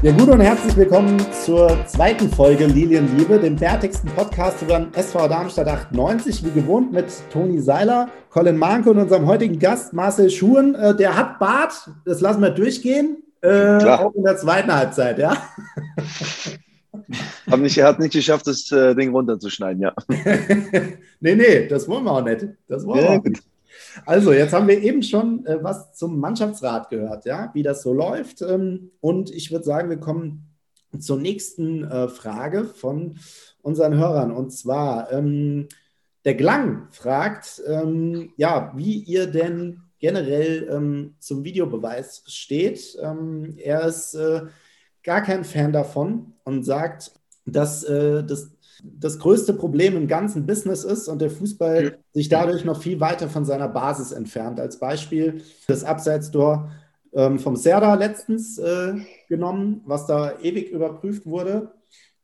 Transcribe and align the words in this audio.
Ja, 0.00 0.12
gut 0.12 0.28
und 0.28 0.40
herzlich 0.40 0.76
willkommen 0.76 1.18
zur 1.32 1.84
zweiten 1.86 2.30
Folge 2.30 2.66
Lilienliebe, 2.66 3.40
dem 3.40 3.56
bärtigsten 3.56 4.08
Podcast 4.10 4.62
über 4.62 4.78
den 4.78 4.94
SV 4.94 5.26
Darmstadt 5.26 5.66
98, 5.66 6.44
wie 6.44 6.52
gewohnt 6.52 6.92
mit 6.92 7.06
Toni 7.32 7.60
Seiler, 7.60 8.08
Colin 8.30 8.56
Manke 8.56 8.90
und 8.90 8.98
unserem 8.98 9.26
heutigen 9.26 9.58
Gast 9.58 9.92
Marcel 9.92 10.30
Schuhen. 10.30 10.76
Äh, 10.76 10.94
der 10.94 11.16
hat 11.16 11.40
Bart, 11.40 11.90
das 12.04 12.20
lassen 12.20 12.40
wir 12.40 12.50
durchgehen, 12.50 13.24
äh, 13.40 13.84
auch 13.86 14.14
in 14.14 14.22
der 14.22 14.36
zweiten 14.36 14.72
Halbzeit, 14.72 15.18
ja. 15.18 15.36
Hab 17.50 17.58
nicht, 17.58 17.76
er 17.76 17.88
hat 17.88 17.98
nicht 17.98 18.12
geschafft, 18.12 18.46
das 18.46 18.70
äh, 18.70 18.94
Ding 18.94 19.10
runterzuschneiden, 19.10 19.82
ja. 19.82 19.92
nee, 21.20 21.34
nee, 21.34 21.66
das 21.66 21.88
wollen 21.88 22.04
wir 22.04 22.12
auch 22.12 22.24
nicht. 22.24 22.46
Das 22.68 22.86
wollen 22.86 23.00
ja, 23.00 23.10
wir 23.10 23.18
auch 23.18 23.24
nicht. 23.24 23.42
Also, 24.06 24.32
jetzt 24.32 24.52
haben 24.52 24.68
wir 24.68 24.82
eben 24.82 25.02
schon 25.02 25.44
äh, 25.46 25.62
was 25.62 25.94
zum 25.94 26.18
Mannschaftsrat 26.20 26.90
gehört, 26.90 27.24
ja, 27.24 27.50
wie 27.54 27.62
das 27.62 27.82
so 27.82 27.92
läuft. 27.92 28.42
Ähm, 28.42 28.90
und 29.00 29.30
ich 29.30 29.50
würde 29.50 29.64
sagen, 29.64 29.90
wir 29.90 29.98
kommen 29.98 30.48
zur 30.98 31.18
nächsten 31.18 31.84
äh, 31.84 32.08
Frage 32.08 32.64
von 32.64 33.18
unseren 33.62 33.94
Hörern. 33.96 34.32
Und 34.32 34.50
zwar, 34.50 35.12
ähm, 35.12 35.68
der 36.24 36.34
Glang 36.34 36.88
fragt, 36.90 37.62
ähm, 37.66 38.32
ja, 38.36 38.72
wie 38.76 38.98
ihr 38.98 39.26
denn 39.26 39.82
generell 39.98 40.68
ähm, 40.70 41.14
zum 41.18 41.44
Videobeweis 41.44 42.22
steht. 42.26 42.96
Ähm, 43.02 43.54
er 43.56 43.86
ist 43.86 44.14
äh, 44.14 44.42
gar 45.02 45.22
kein 45.22 45.44
Fan 45.44 45.72
davon 45.72 46.34
und 46.44 46.64
sagt, 46.64 47.12
dass 47.46 47.82
äh, 47.84 48.22
das 48.24 48.50
das 48.82 49.18
größte 49.18 49.54
Problem 49.54 49.96
im 49.96 50.08
ganzen 50.08 50.46
Business 50.46 50.84
ist 50.84 51.08
und 51.08 51.20
der 51.20 51.30
Fußball 51.30 51.98
sich 52.12 52.28
dadurch 52.28 52.64
noch 52.64 52.80
viel 52.80 53.00
weiter 53.00 53.28
von 53.28 53.44
seiner 53.44 53.68
Basis 53.68 54.12
entfernt. 54.12 54.60
Als 54.60 54.78
Beispiel 54.78 55.42
das 55.66 55.84
Abseitstor 55.84 56.70
ähm, 57.12 57.38
vom 57.38 57.56
Serda 57.56 57.94
letztens 57.94 58.58
äh, 58.58 58.94
genommen, 59.28 59.82
was 59.86 60.06
da 60.06 60.38
ewig 60.40 60.70
überprüft 60.70 61.26
wurde. 61.26 61.72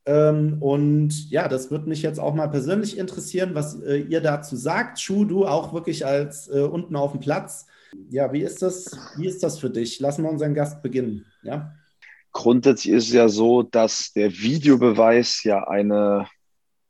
Ähm, 0.06 0.58
und 0.60 1.30
ja, 1.30 1.48
das 1.48 1.70
würde 1.70 1.88
mich 1.88 2.02
jetzt 2.02 2.20
auch 2.20 2.34
mal 2.34 2.48
persönlich 2.48 2.98
interessieren, 2.98 3.54
was 3.54 3.80
äh, 3.82 3.96
ihr 3.96 4.20
dazu 4.20 4.56
sagt. 4.56 5.00
Schuh, 5.00 5.24
du 5.24 5.46
auch 5.46 5.72
wirklich 5.72 6.04
als 6.04 6.48
äh, 6.48 6.60
unten 6.60 6.94
auf 6.96 7.12
dem 7.12 7.20
Platz. 7.20 7.66
Ja, 8.10 8.32
wie 8.32 8.42
ist 8.42 8.60
das? 8.60 8.90
Wie 9.16 9.26
ist 9.26 9.42
das 9.42 9.58
für 9.58 9.70
dich? 9.70 10.00
Lassen 10.00 10.24
wir 10.24 10.30
unseren 10.30 10.54
Gast 10.54 10.82
beginnen. 10.82 11.24
Ja. 11.42 11.72
Grundsätzlich 12.32 12.92
ist 12.92 13.06
es 13.06 13.12
ja 13.12 13.28
so, 13.28 13.62
dass 13.62 14.12
der 14.12 14.32
Videobeweis 14.32 15.44
ja 15.44 15.68
eine 15.68 16.26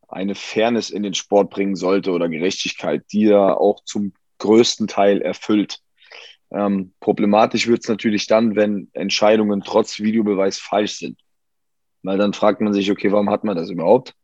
eine 0.08 0.34
Fairness 0.34 0.91
in 0.91 1.02
den 1.02 1.14
Sport 1.14 1.50
bringen 1.50 1.77
sollte 1.77 2.10
oder 2.12 2.28
Gerechtigkeit, 2.28 3.05
die 3.12 3.27
er 3.27 3.60
auch 3.60 3.84
zum 3.84 4.12
größten 4.38 4.86
Teil 4.86 5.22
erfüllt. 5.22 5.80
Ähm, 6.50 6.92
problematisch 7.00 7.66
wird 7.66 7.80
es 7.83 7.88
natürlich 7.88 8.27
dann, 8.27 8.56
wenn 8.56 8.88
Entscheidungen 8.92 9.62
trotz 9.62 9.98
Videobeweis 9.98 10.58
falsch 10.58 10.98
sind. 10.98 11.19
Weil 12.02 12.19
dann 12.19 12.32
fragt 12.32 12.60
man 12.60 12.72
sich, 12.72 12.91
okay, 12.91 13.10
warum 13.10 13.30
hat 13.30 13.44
man 13.44 13.56
das 13.56 13.70
überhaupt? 13.70 14.14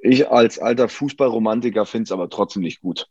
Ich 0.00 0.28
als 0.28 0.58
alter 0.58 0.88
Fußballromantiker 0.88 1.86
finde 1.86 2.04
es 2.04 2.12
aber 2.12 2.28
trotzdem 2.28 2.62
nicht 2.62 2.80
gut, 2.80 3.06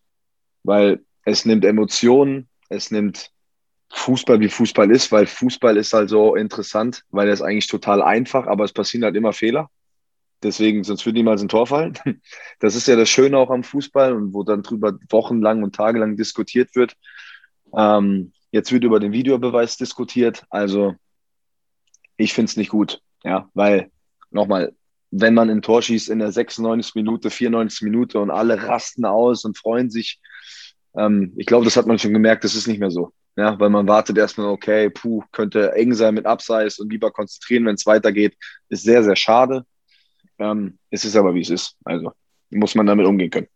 weil 0.63 1.03
es 1.23 1.45
nimmt 1.45 1.66
Emotionen, 1.66 2.49
es 2.69 2.91
nimmt 2.91 3.31
Fußball, 3.91 4.39
wie 4.39 4.49
Fußball 4.49 4.91
ist, 4.91 5.11
weil 5.11 5.25
Fußball 5.25 5.77
ist 5.77 5.93
halt 5.93 6.09
so 6.09 6.36
interessant, 6.36 7.03
weil 7.09 7.27
er 7.27 7.33
ist 7.33 7.41
eigentlich 7.41 7.67
total 7.67 8.02
einfach, 8.02 8.47
aber 8.47 8.66
es 8.66 8.73
passieren 8.73 9.05
halt 9.05 9.16
immer 9.16 9.33
Fehler. 9.33 9.69
Deswegen, 10.45 10.83
sonst 10.83 11.03
würde 11.07 11.17
niemals 11.17 11.41
ein 11.41 11.47
Tor 11.47 11.65
fallen. 11.65 11.97
Das 12.59 12.75
ist 12.75 12.88
ja 12.88 12.95
das 12.95 13.09
Schöne 13.09 13.38
auch 13.38 13.49
am 13.49 13.63
Fußball 13.63 14.13
und 14.13 14.33
wo 14.33 14.43
dann 14.43 14.61
drüber 14.61 14.97
wochenlang 15.09 15.63
und 15.63 15.75
tagelang 15.75 16.15
diskutiert 16.15 16.75
wird. 16.75 16.95
Ähm, 17.75 18.31
jetzt 18.52 18.71
wird 18.71 18.83
über 18.83 18.99
den 18.99 19.11
Videobeweis 19.11 19.77
diskutiert. 19.77 20.45
Also 20.49 20.93
ich 22.15 22.33
finde 22.33 22.49
es 22.52 22.57
nicht 22.57 22.69
gut, 22.69 23.02
ja, 23.23 23.49
weil 23.55 23.91
nochmal, 24.29 24.73
wenn 25.09 25.33
man 25.33 25.49
ein 25.49 25.64
Tor 25.64 25.81
schießt 25.81 26.09
in 26.09 26.20
der 26.20 26.31
96. 26.31 26.93
Minute, 26.93 27.31
94. 27.31 27.81
Minute 27.81 28.20
und 28.20 28.30
alle 28.30 28.67
rasten 28.67 29.03
aus 29.03 29.45
und 29.45 29.58
freuen 29.58 29.89
sich, 29.89 30.21
ähm, 30.95 31.33
ich 31.37 31.47
glaube, 31.47 31.65
das 31.65 31.75
hat 31.75 31.87
man 31.87 31.97
schon 31.97 32.14
gemerkt, 32.14 32.43
das 32.43 32.55
ist 32.55 32.67
nicht 32.67 32.80
mehr 32.80 32.91
so. 32.91 33.11
Ja, 33.36 33.59
weil 33.59 33.70
man 33.70 33.87
wartet 33.87 34.17
erstmal, 34.17 34.47
okay, 34.47 34.91
puh, 34.91 35.23
könnte 35.31 35.73
eng 35.73 35.93
sein 35.93 36.14
mit 36.14 36.25
Abseits 36.27 36.80
und 36.80 36.91
lieber 36.91 37.11
konzentrieren, 37.11 37.65
wenn 37.65 37.75
es 37.75 37.86
weitergeht. 37.86 38.37
Ist 38.70 38.83
sehr, 38.83 39.03
sehr 39.03 39.15
schade. 39.15 39.65
Ähm, 40.39 40.77
es 40.89 41.05
ist 41.05 41.15
aber, 41.15 41.33
wie 41.33 41.41
es 41.41 41.49
ist. 41.49 41.75
Also 41.83 42.11
muss 42.49 42.75
man 42.75 42.85
damit 42.85 43.05
umgehen 43.05 43.29
können. 43.29 43.47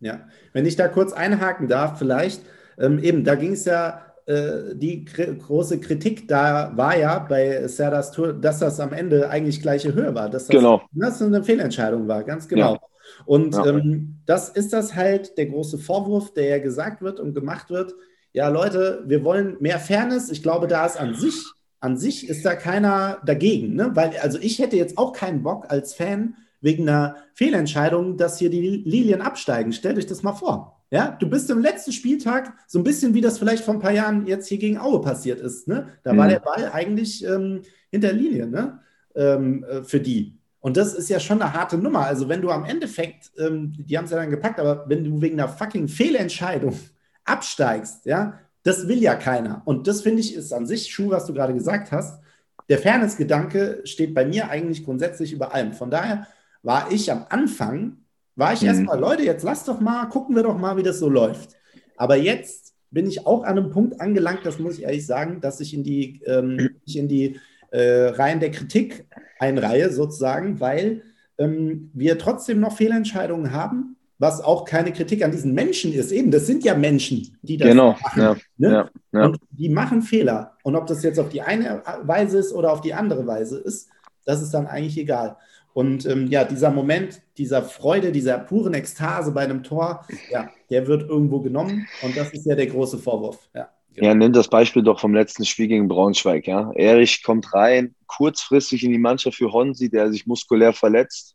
Ja, 0.00 0.28
wenn 0.52 0.66
ich 0.66 0.76
da 0.76 0.88
kurz 0.88 1.12
einhaken 1.12 1.68
darf, 1.68 1.98
vielleicht, 1.98 2.42
ähm, 2.78 2.98
eben, 2.98 3.24
da 3.24 3.34
ging 3.34 3.52
es 3.52 3.64
ja, 3.64 4.02
äh, 4.26 4.74
die 4.74 5.04
große 5.04 5.80
Kritik 5.80 6.28
da 6.28 6.72
war 6.76 6.98
ja 6.98 7.18
bei 7.18 7.66
Serdas 7.68 8.10
Tour, 8.12 8.34
dass 8.34 8.58
das 8.58 8.78
am 8.80 8.92
Ende 8.92 9.30
eigentlich 9.30 9.62
gleiche 9.62 9.94
Höhe 9.94 10.14
war, 10.14 10.28
dass 10.28 10.46
das, 10.46 10.56
genau. 10.56 10.82
dass 10.92 11.18
das 11.18 11.28
eine 11.28 11.44
Fehlentscheidung 11.44 12.08
war, 12.08 12.24
ganz 12.24 12.46
genau. 12.48 12.74
Ja. 12.74 12.80
Und 13.24 13.54
ja. 13.54 13.66
Ähm, 13.66 14.18
das 14.26 14.48
ist 14.48 14.72
das 14.72 14.94
halt 14.94 15.38
der 15.38 15.46
große 15.46 15.78
Vorwurf, 15.78 16.34
der 16.34 16.46
ja 16.46 16.58
gesagt 16.58 17.02
wird 17.02 17.20
und 17.20 17.34
gemacht 17.34 17.70
wird. 17.70 17.94
Ja, 18.32 18.48
Leute, 18.48 19.02
wir 19.06 19.24
wollen 19.24 19.56
mehr 19.60 19.78
Fairness. 19.78 20.30
Ich 20.30 20.42
glaube, 20.42 20.66
da 20.66 20.84
ist 20.84 20.98
an 20.98 21.14
sich 21.14 21.42
an 21.80 21.96
sich 21.96 22.28
ist 22.28 22.44
da 22.44 22.54
keiner 22.54 23.20
dagegen, 23.24 23.74
ne? 23.74 23.90
Weil, 23.94 24.16
also 24.18 24.38
ich 24.40 24.58
hätte 24.58 24.76
jetzt 24.76 24.98
auch 24.98 25.12
keinen 25.12 25.42
Bock 25.42 25.66
als 25.68 25.94
Fan 25.94 26.36
wegen 26.60 26.88
einer 26.88 27.16
Fehlentscheidung, 27.34 28.16
dass 28.16 28.38
hier 28.38 28.50
die 28.50 28.82
Lilien 28.84 29.20
absteigen. 29.20 29.72
Stellt 29.72 29.98
euch 29.98 30.06
das 30.06 30.22
mal 30.22 30.32
vor. 30.32 30.82
Ja, 30.90 31.16
du 31.18 31.28
bist 31.28 31.50
im 31.50 31.60
letzten 31.60 31.92
Spieltag 31.92 32.54
so 32.66 32.78
ein 32.78 32.84
bisschen 32.84 33.12
wie 33.12 33.20
das 33.20 33.38
vielleicht 33.38 33.64
vor 33.64 33.74
ein 33.74 33.80
paar 33.80 33.92
Jahren 33.92 34.26
jetzt 34.26 34.48
hier 34.48 34.58
gegen 34.58 34.78
Aue 34.78 35.00
passiert 35.00 35.40
ist. 35.40 35.66
Ne? 35.66 35.88
Da 36.04 36.12
mhm. 36.12 36.18
war 36.18 36.28
der 36.28 36.40
Ball 36.40 36.70
eigentlich 36.72 37.24
ähm, 37.24 37.62
hinter 37.90 38.12
Linie 38.12 38.46
ne? 38.46 38.80
Ähm, 39.14 39.64
äh, 39.64 39.82
für 39.82 40.00
die. 40.00 40.38
Und 40.60 40.76
das 40.76 40.94
ist 40.94 41.08
ja 41.08 41.20
schon 41.20 41.40
eine 41.40 41.52
harte 41.52 41.78
Nummer. 41.78 42.06
Also, 42.06 42.28
wenn 42.28 42.42
du 42.42 42.50
am 42.50 42.64
Endeffekt, 42.64 43.30
ähm, 43.38 43.72
die 43.78 43.96
haben 43.96 44.06
es 44.06 44.10
ja 44.10 44.16
dann 44.16 44.30
gepackt, 44.30 44.58
aber 44.58 44.84
wenn 44.88 45.04
du 45.04 45.20
wegen 45.20 45.38
einer 45.38 45.48
fucking 45.48 45.86
Fehlentscheidung 45.86 46.76
absteigst, 47.24 48.04
ja, 48.06 48.40
das 48.66 48.88
will 48.88 49.00
ja 49.00 49.14
keiner. 49.14 49.62
Und 49.64 49.86
das 49.86 50.00
finde 50.00 50.20
ich 50.20 50.34
ist 50.34 50.52
an 50.52 50.66
sich, 50.66 50.88
Schuh, 50.88 51.10
was 51.10 51.24
du 51.24 51.32
gerade 51.32 51.54
gesagt 51.54 51.92
hast. 51.92 52.20
Der 52.68 52.78
Fairness-Gedanke 52.78 53.82
steht 53.84 54.12
bei 54.12 54.26
mir 54.26 54.50
eigentlich 54.50 54.84
grundsätzlich 54.84 55.32
über 55.32 55.54
allem. 55.54 55.72
Von 55.72 55.88
daher 55.88 56.26
war 56.64 56.90
ich 56.90 57.12
am 57.12 57.26
Anfang, 57.28 57.98
war 58.34 58.52
ich 58.54 58.62
mhm. 58.62 58.68
erstmal, 58.68 58.98
Leute, 58.98 59.22
jetzt 59.22 59.44
lass 59.44 59.64
doch 59.64 59.78
mal, 59.78 60.06
gucken 60.06 60.34
wir 60.34 60.42
doch 60.42 60.58
mal, 60.58 60.76
wie 60.76 60.82
das 60.82 60.98
so 60.98 61.08
läuft. 61.08 61.50
Aber 61.96 62.16
jetzt 62.16 62.74
bin 62.90 63.06
ich 63.06 63.24
auch 63.24 63.44
an 63.44 63.56
einem 63.56 63.70
Punkt 63.70 64.00
angelangt, 64.00 64.40
das 64.42 64.58
muss 64.58 64.78
ich 64.78 64.82
ehrlich 64.82 65.06
sagen, 65.06 65.40
dass 65.40 65.60
ich 65.60 65.72
in 65.72 65.84
die, 65.84 66.20
ähm, 66.26 66.70
ich 66.84 66.96
in 66.96 67.06
die 67.06 67.38
äh, 67.70 68.08
Reihen 68.08 68.40
der 68.40 68.50
Kritik 68.50 69.06
einreihe, 69.38 69.92
sozusagen, 69.92 70.58
weil 70.58 71.02
ähm, 71.38 71.92
wir 71.94 72.18
trotzdem 72.18 72.58
noch 72.58 72.76
Fehlentscheidungen 72.76 73.52
haben 73.52 73.95
was 74.18 74.40
auch 74.40 74.64
keine 74.64 74.92
Kritik 74.92 75.24
an 75.24 75.30
diesen 75.30 75.52
Menschen 75.52 75.92
ist. 75.92 76.10
Eben, 76.10 76.30
das 76.30 76.46
sind 76.46 76.64
ja 76.64 76.74
Menschen, 76.74 77.36
die 77.42 77.56
das 77.56 77.68
genau, 77.68 77.92
machen. 77.92 78.22
Ja, 78.22 78.36
ne? 78.56 78.72
ja, 78.72 78.90
ja. 79.12 79.26
Und 79.26 79.38
die 79.50 79.68
machen 79.68 80.02
Fehler. 80.02 80.56
Und 80.62 80.74
ob 80.74 80.86
das 80.86 81.02
jetzt 81.02 81.18
auf 81.18 81.28
die 81.28 81.42
eine 81.42 81.82
Weise 82.02 82.38
ist 82.38 82.52
oder 82.52 82.72
auf 82.72 82.80
die 82.80 82.94
andere 82.94 83.26
Weise 83.26 83.58
ist, 83.58 83.88
das 84.24 84.42
ist 84.42 84.52
dann 84.52 84.66
eigentlich 84.66 84.98
egal. 84.98 85.36
Und 85.74 86.06
ähm, 86.06 86.28
ja, 86.28 86.44
dieser 86.44 86.70
Moment 86.70 87.20
dieser 87.36 87.62
Freude, 87.62 88.12
dieser 88.12 88.38
puren 88.38 88.72
Ekstase 88.72 89.32
bei 89.32 89.42
einem 89.42 89.62
Tor, 89.62 90.06
ja, 90.30 90.50
der 90.70 90.86
wird 90.86 91.02
irgendwo 91.02 91.40
genommen. 91.40 91.86
Und 92.02 92.16
das 92.16 92.32
ist 92.32 92.46
ja 92.46 92.54
der 92.54 92.66
große 92.66 92.98
Vorwurf. 92.98 93.48
Ja. 93.54 93.68
Genau. 93.94 94.08
Ja, 94.08 94.14
nimm 94.14 94.32
das 94.32 94.48
Beispiel 94.48 94.82
doch 94.82 95.00
vom 95.00 95.14
letzten 95.14 95.44
Spiel 95.44 95.68
gegen 95.68 95.88
Braunschweig. 95.88 96.46
Ja. 96.46 96.70
Erich 96.72 97.22
kommt 97.22 97.52
rein, 97.54 97.94
kurzfristig 98.06 98.84
in 98.84 98.90
die 98.90 98.98
Mannschaft 98.98 99.38
für 99.38 99.52
Honsi, 99.52 99.88
der 99.88 100.10
sich 100.12 100.26
muskulär 100.26 100.74
verletzt. 100.74 101.34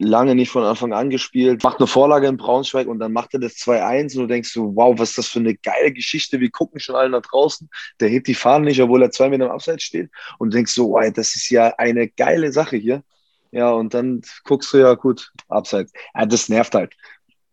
Lange 0.00 0.36
nicht 0.36 0.50
von 0.50 0.62
Anfang 0.62 0.92
an 0.92 1.10
gespielt, 1.10 1.64
macht 1.64 1.78
eine 1.78 1.88
Vorlage 1.88 2.28
in 2.28 2.36
Braunschweig 2.36 2.86
und 2.86 3.00
dann 3.00 3.12
macht 3.12 3.34
er 3.34 3.40
das 3.40 3.54
2-1 3.56 4.14
und 4.14 4.22
du 4.22 4.26
denkst 4.28 4.52
so, 4.52 4.76
wow, 4.76 4.96
was 4.96 5.10
ist 5.10 5.18
das 5.18 5.28
für 5.28 5.40
eine 5.40 5.56
geile 5.56 5.92
Geschichte, 5.92 6.38
wir 6.38 6.50
gucken 6.50 6.78
schon 6.78 6.94
alle 6.94 7.10
nach 7.10 7.22
draußen, 7.22 7.68
der 7.98 8.08
hebt 8.08 8.28
die 8.28 8.34
Fahne 8.34 8.66
nicht, 8.66 8.80
obwohl 8.80 9.02
er 9.02 9.10
zwei 9.10 9.28
Meter 9.28 9.46
im 9.46 9.50
Abseits 9.50 9.82
steht 9.82 10.10
und 10.38 10.52
du 10.52 10.56
denkst 10.56 10.72
so, 10.72 10.90
wow, 10.90 11.12
das 11.12 11.34
ist 11.34 11.50
ja 11.50 11.74
eine 11.78 12.08
geile 12.08 12.52
Sache 12.52 12.76
hier. 12.76 13.02
Ja, 13.50 13.70
und 13.70 13.94
dann 13.94 14.22
guckst 14.44 14.72
du 14.72 14.78
ja, 14.78 14.94
gut, 14.94 15.32
Abseits. 15.48 15.92
Ja, 16.14 16.26
das 16.26 16.48
nervt 16.48 16.74
halt. 16.74 16.94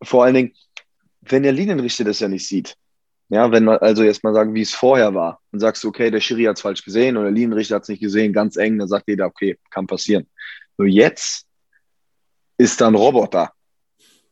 Vor 0.02 0.24
allen 0.24 0.34
Dingen, 0.34 0.52
wenn 1.22 1.42
der 1.42 1.52
Linienrichter 1.52 2.04
das 2.04 2.20
ja 2.20 2.28
nicht 2.28 2.46
sieht. 2.46 2.76
Ja, 3.28 3.50
wenn 3.50 3.64
man 3.64 3.78
also 3.78 4.04
jetzt 4.04 4.22
mal 4.22 4.34
sagen, 4.34 4.54
wie 4.54 4.60
es 4.62 4.72
vorher 4.72 5.14
war 5.14 5.40
und 5.50 5.58
sagst, 5.58 5.84
okay, 5.84 6.10
der 6.10 6.20
Schiri 6.20 6.44
hat 6.44 6.56
es 6.56 6.62
falsch 6.62 6.84
gesehen 6.84 7.16
oder 7.16 7.26
der 7.26 7.34
Linienrichter 7.34 7.76
hat 7.76 7.82
es 7.82 7.88
nicht 7.88 8.00
gesehen, 8.00 8.32
ganz 8.32 8.56
eng, 8.56 8.78
dann 8.78 8.86
sagt 8.86 9.08
jeder, 9.08 9.26
okay, 9.26 9.58
kann 9.70 9.86
passieren. 9.88 10.28
Nur 10.76 10.86
jetzt 10.86 11.45
ist 12.58 12.80
dann 12.80 12.94
Roboter. 12.94 13.52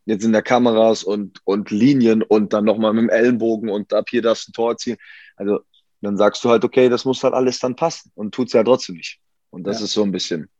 Jetzt 0.07 0.23
sind 0.23 0.33
da 0.33 0.43
Kameras 0.43 1.03
und, 1.03 1.41
und 1.45 1.71
Linien 1.71 2.23
und 2.23 2.53
dann 2.53 2.65
nochmal 2.65 2.93
mit 2.93 3.03
dem 3.05 3.09
Ellenbogen 3.09 3.71
und 3.71 3.93
ab 3.95 4.07
hier 4.11 4.23
darfst 4.23 4.47
du 4.47 4.51
ein 4.51 4.55
Tor 4.55 4.77
ziehen. 4.77 4.97
Also 5.37 5.61
dann 6.03 6.17
sagst 6.19 6.45
du 6.45 6.51
halt, 6.51 6.65
okay, 6.65 6.89
das 6.89 7.05
muss 7.05 7.25
halt 7.25 7.35
alles 7.35 7.59
dann 7.59 7.77
passen 7.77 8.13
und 8.15 8.35
tut 8.35 8.49
es 8.49 8.53
ja 8.53 8.63
trotzdem 8.63 8.97
nicht. 8.97 9.19
Und 9.51 9.67
das 9.67 9.79
ja. 9.79 9.85
ist 9.85 9.93
so 9.93 10.03
ein 10.03 10.13
bisschen. 10.13 10.51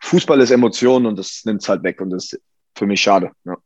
Fußball 0.00 0.40
ist 0.40 0.50
Emotion 0.50 1.04
und 1.06 1.18
das 1.18 1.44
nimmt 1.44 1.62
es 1.62 1.68
halt 1.68 1.82
weg 1.82 2.00
und 2.00 2.10
das 2.10 2.32
ist 2.32 2.40
für 2.74 2.86
mich 2.86 3.00
schade. 3.00 3.32
Ja. 3.44 3.56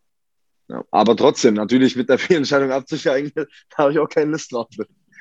Ja. 0.69 0.84
Aber 0.90 1.17
trotzdem, 1.17 1.55
natürlich 1.55 1.94
mit 1.94 2.08
der 2.08 2.19
Fehlentscheidung 2.19 2.73
abzusteigen, 2.73 3.31
da 3.37 3.46
habe 3.78 3.93
ich 3.93 3.99
auch 3.99 4.08
keine 4.08 4.32
Lust 4.32 4.52
drauf. 4.52 4.67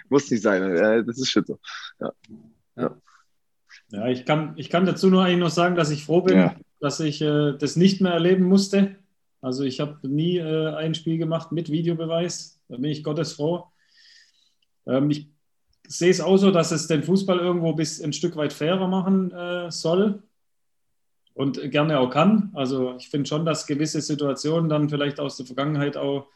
Muss 0.10 0.30
nicht 0.32 0.42
sein. 0.42 0.62
Das 1.06 1.18
ist 1.20 1.30
shit 1.30 1.46
so. 1.46 1.60
Ja. 2.00 2.96
Ja, 3.90 4.08
ich 4.08 4.26
kann, 4.26 4.54
ich 4.58 4.70
kann 4.70 4.86
dazu 4.86 5.10
nur 5.10 5.24
eigentlich 5.24 5.40
noch 5.40 5.50
sagen, 5.50 5.76
dass 5.76 5.92
ich 5.92 6.06
froh 6.06 6.22
bin. 6.22 6.52
Dass 6.80 7.00
ich 7.00 7.22
äh, 7.22 7.54
das 7.58 7.76
nicht 7.76 8.02
mehr 8.02 8.14
erleben 8.14 8.46
musste. 8.46 8.96
Also 9.42 9.64
ich 9.64 9.80
habe 9.80 10.08
nie 10.08 10.38
äh, 10.38 10.74
ein 10.76 10.96
Spiel 10.96 11.18
gemacht 11.18 11.52
mit 11.52 11.70
Videobeweis. 11.70 12.62
Da 12.68 12.78
bin 12.78 12.92
ich 12.92 13.04
Gottes 13.04 13.34
froh. 13.34 13.66
Ähm, 14.88 15.10
ich 15.10 15.28
sehe 15.88 16.10
es 16.10 16.22
auch 16.22 16.38
so, 16.38 16.52
dass 16.52 16.72
es 16.72 16.88
den 16.88 17.04
Fußball 17.04 17.40
irgendwo 17.40 17.74
bis 17.74 18.02
ein 18.02 18.14
Stück 18.14 18.36
weit 18.36 18.54
fairer 18.54 18.88
machen 18.88 19.32
äh, 19.32 19.72
soll 19.72 20.24
und 21.34 21.70
gerne 21.72 22.00
auch 22.00 22.10
kann. 22.10 22.50
Also 22.54 22.96
ich 22.98 23.10
finde 23.10 23.28
schon, 23.28 23.46
dass 23.46 23.68
gewisse 23.68 24.02
Situationen 24.02 24.70
dann 24.70 24.90
vielleicht 24.90 25.20
aus 25.20 25.38
der 25.38 25.46
Vergangenheit 25.46 25.98
auch 25.98 26.28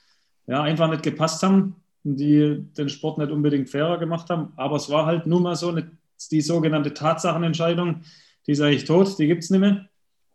ja, 0.46 0.62
einfach 0.62 0.90
nicht 0.90 1.04
gepasst 1.04 1.42
haben, 1.42 1.76
die 2.04 2.66
den 2.78 2.90
Sport 2.90 3.18
nicht 3.18 3.32
unbedingt 3.32 3.70
fairer 3.70 3.98
gemacht 3.98 4.30
haben. 4.30 4.54
Aber 4.56 4.76
es 4.76 4.90
war 4.90 5.06
halt 5.06 5.26
nur 5.26 5.42
mal 5.42 5.56
so 5.56 5.70
eine, 5.70 5.92
die 6.32 6.42
sogenannte 6.42 6.94
Tatsachenentscheidung, 6.94 8.02
die 8.46 8.52
ist 8.52 8.62
eigentlich 8.62 8.86
tot, 8.86 9.18
die 9.20 9.28
gibt 9.28 9.44
es 9.44 9.50
nicht 9.50 9.60
mehr. 9.60 9.89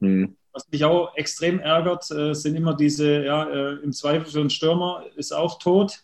Mhm. 0.05 0.37
Was 0.53 0.69
mich 0.71 0.85
auch 0.85 1.17
extrem 1.17 1.59
ärgert, 1.59 2.11
äh, 2.11 2.33
sind 2.35 2.55
immer 2.55 2.75
diese, 2.75 3.25
ja, 3.25 3.45
äh, 3.45 3.73
im 3.83 3.93
Zweifel 3.93 4.31
für 4.31 4.41
einen 4.41 4.51
Stürmer 4.51 5.03
ist 5.17 5.33
auch 5.33 5.59
tot, 5.59 5.99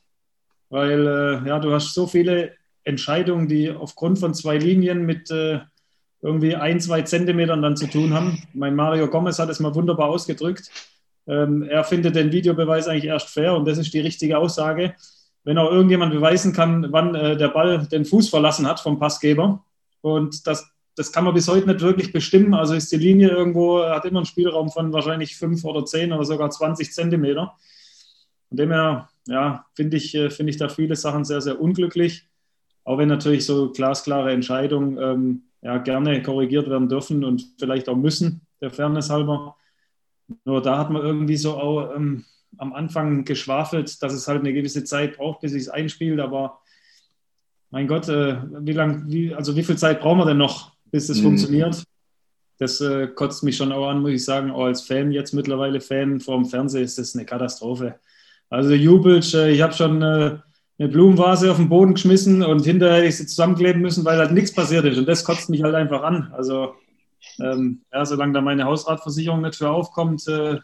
weil 0.70 1.06
äh, 1.06 1.48
ja, 1.48 1.58
du 1.60 1.72
hast 1.72 1.94
so 1.94 2.06
viele 2.06 2.52
Entscheidungen, 2.82 3.46
die 3.46 3.70
aufgrund 3.70 4.18
von 4.18 4.34
zwei 4.34 4.56
Linien 4.56 5.04
mit 5.04 5.30
irgendwie 6.22 6.56
ein, 6.56 6.80
zwei 6.80 7.02
Zentimetern 7.02 7.62
dann 7.62 7.76
zu 7.76 7.86
tun 7.86 8.12
haben. 8.12 8.42
Mein 8.52 8.74
Mario 8.74 9.08
Gomez 9.08 9.38
hat 9.38 9.48
es 9.48 9.60
mal 9.60 9.74
wunderbar 9.74 10.08
ausgedrückt. 10.08 10.70
Ähm, 11.26 11.62
er 11.62 11.84
findet 11.84 12.16
den 12.16 12.32
Videobeweis 12.32 12.88
eigentlich 12.88 13.04
erst 13.04 13.28
fair 13.28 13.54
und 13.54 13.66
das 13.66 13.78
ist 13.78 13.94
die 13.94 14.00
richtige 14.00 14.38
Aussage. 14.38 14.94
Wenn 15.44 15.58
auch 15.58 15.70
irgendjemand 15.70 16.12
beweisen 16.12 16.52
kann, 16.52 16.92
wann 16.92 17.14
äh, 17.14 17.36
der 17.36 17.48
Ball 17.48 17.86
den 17.86 18.04
Fuß 18.04 18.28
verlassen 18.28 18.66
hat 18.66 18.80
vom 18.80 18.98
Passgeber 18.98 19.64
und 20.02 20.46
das, 20.46 20.68
das 20.96 21.12
kann 21.12 21.24
man 21.24 21.34
bis 21.34 21.48
heute 21.48 21.66
nicht 21.66 21.80
wirklich 21.80 22.12
bestimmen. 22.12 22.54
Also 22.54 22.74
ist 22.74 22.92
die 22.92 22.96
Linie 22.96 23.28
irgendwo, 23.28 23.82
hat 23.82 24.04
immer 24.04 24.20
einen 24.20 24.26
Spielraum 24.26 24.70
von 24.70 24.92
wahrscheinlich 24.92 25.36
fünf 25.36 25.64
oder 25.64 25.84
zehn 25.84 26.12
oder 26.12 26.24
sogar 26.24 26.50
20 26.50 26.92
Zentimeter. 26.92 27.54
Von 28.48 28.56
dem 28.56 28.70
her, 28.70 29.08
ja, 29.26 29.66
finde 29.74 29.96
ich, 29.96 30.14
äh, 30.14 30.30
find 30.30 30.50
ich 30.50 30.56
da 30.56 30.68
viele 30.68 30.96
Sachen 30.96 31.24
sehr, 31.24 31.40
sehr 31.40 31.60
unglücklich. 31.60 32.28
Auch 32.84 32.98
wenn 32.98 33.08
natürlich 33.08 33.46
so 33.46 33.70
glasklare 33.70 34.32
Entscheidungen 34.32 34.98
ähm, 34.98 35.42
ja, 35.62 35.78
gerne 35.78 36.22
korrigiert 36.22 36.68
werden 36.68 36.88
dürfen 36.88 37.24
und 37.24 37.46
vielleicht 37.58 37.88
auch 37.88 37.96
müssen, 37.96 38.46
der 38.60 38.70
Fairness 38.70 39.10
halber. 39.10 39.56
Nur 40.44 40.62
da 40.62 40.78
hat 40.78 40.90
man 40.90 41.02
irgendwie 41.02 41.36
so 41.36 41.56
auch 41.56 41.94
ähm, 41.94 42.24
am 42.58 42.72
Anfang 42.72 43.24
geschwafelt, 43.24 44.02
dass 44.02 44.12
es 44.12 44.26
halt 44.26 44.40
eine 44.40 44.52
gewisse 44.52 44.84
Zeit 44.84 45.16
braucht, 45.16 45.40
bis 45.40 45.54
es 45.54 45.68
einspielt. 45.68 46.20
Aber 46.20 46.60
mein 47.70 47.86
Gott, 47.86 48.08
äh, 48.08 48.38
wie 48.60 48.72
lang, 48.72 49.04
wie, 49.06 49.34
also 49.34 49.56
wie 49.56 49.62
viel 49.62 49.78
Zeit 49.78 50.00
brauchen 50.00 50.18
wir 50.18 50.26
denn 50.26 50.38
noch, 50.38 50.72
bis 50.90 51.08
es 51.08 51.18
mhm. 51.18 51.24
funktioniert? 51.24 51.84
Das 52.58 52.80
äh, 52.80 53.06
kotzt 53.08 53.42
mich 53.42 53.56
schon 53.56 53.72
auch 53.72 53.88
an, 53.88 54.02
muss 54.02 54.10
ich 54.10 54.24
sagen. 54.24 54.50
Auch 54.50 54.64
als 54.64 54.82
Fan, 54.82 55.12
jetzt 55.12 55.32
mittlerweile 55.32 55.80
Fan 55.80 56.20
vor 56.20 56.36
dem 56.36 56.44
Fernseher, 56.44 56.82
ist 56.82 56.98
das 56.98 57.14
eine 57.14 57.24
Katastrophe. 57.24 57.94
Also 58.50 58.74
jubelt, 58.74 59.32
äh, 59.32 59.50
ich 59.50 59.62
habe 59.62 59.72
schon 59.72 60.02
äh, 60.02 60.38
eine 60.78 60.88
Blumenvase 60.88 61.50
auf 61.50 61.56
den 61.56 61.68
Boden 61.68 61.94
geschmissen 61.94 62.42
und 62.42 62.64
hinterher 62.64 62.96
hätte 62.96 63.08
ich 63.08 63.16
sie 63.16 63.26
zusammenkleben 63.26 63.80
müssen, 63.80 64.04
weil 64.04 64.18
halt 64.18 64.32
nichts 64.32 64.52
passiert 64.52 64.84
ist. 64.84 64.98
Und 64.98 65.06
das 65.06 65.24
kotzt 65.24 65.48
mich 65.48 65.62
halt 65.62 65.74
einfach 65.74 66.02
an. 66.02 66.32
Also, 66.32 66.74
ähm, 67.38 67.82
ja, 67.92 68.04
solange 68.04 68.32
da 68.32 68.40
meine 68.40 68.64
Hausratversicherung 68.64 69.40
nicht 69.42 69.56
für 69.56 69.70
aufkommt, 69.70 70.26
äh, 70.28 70.58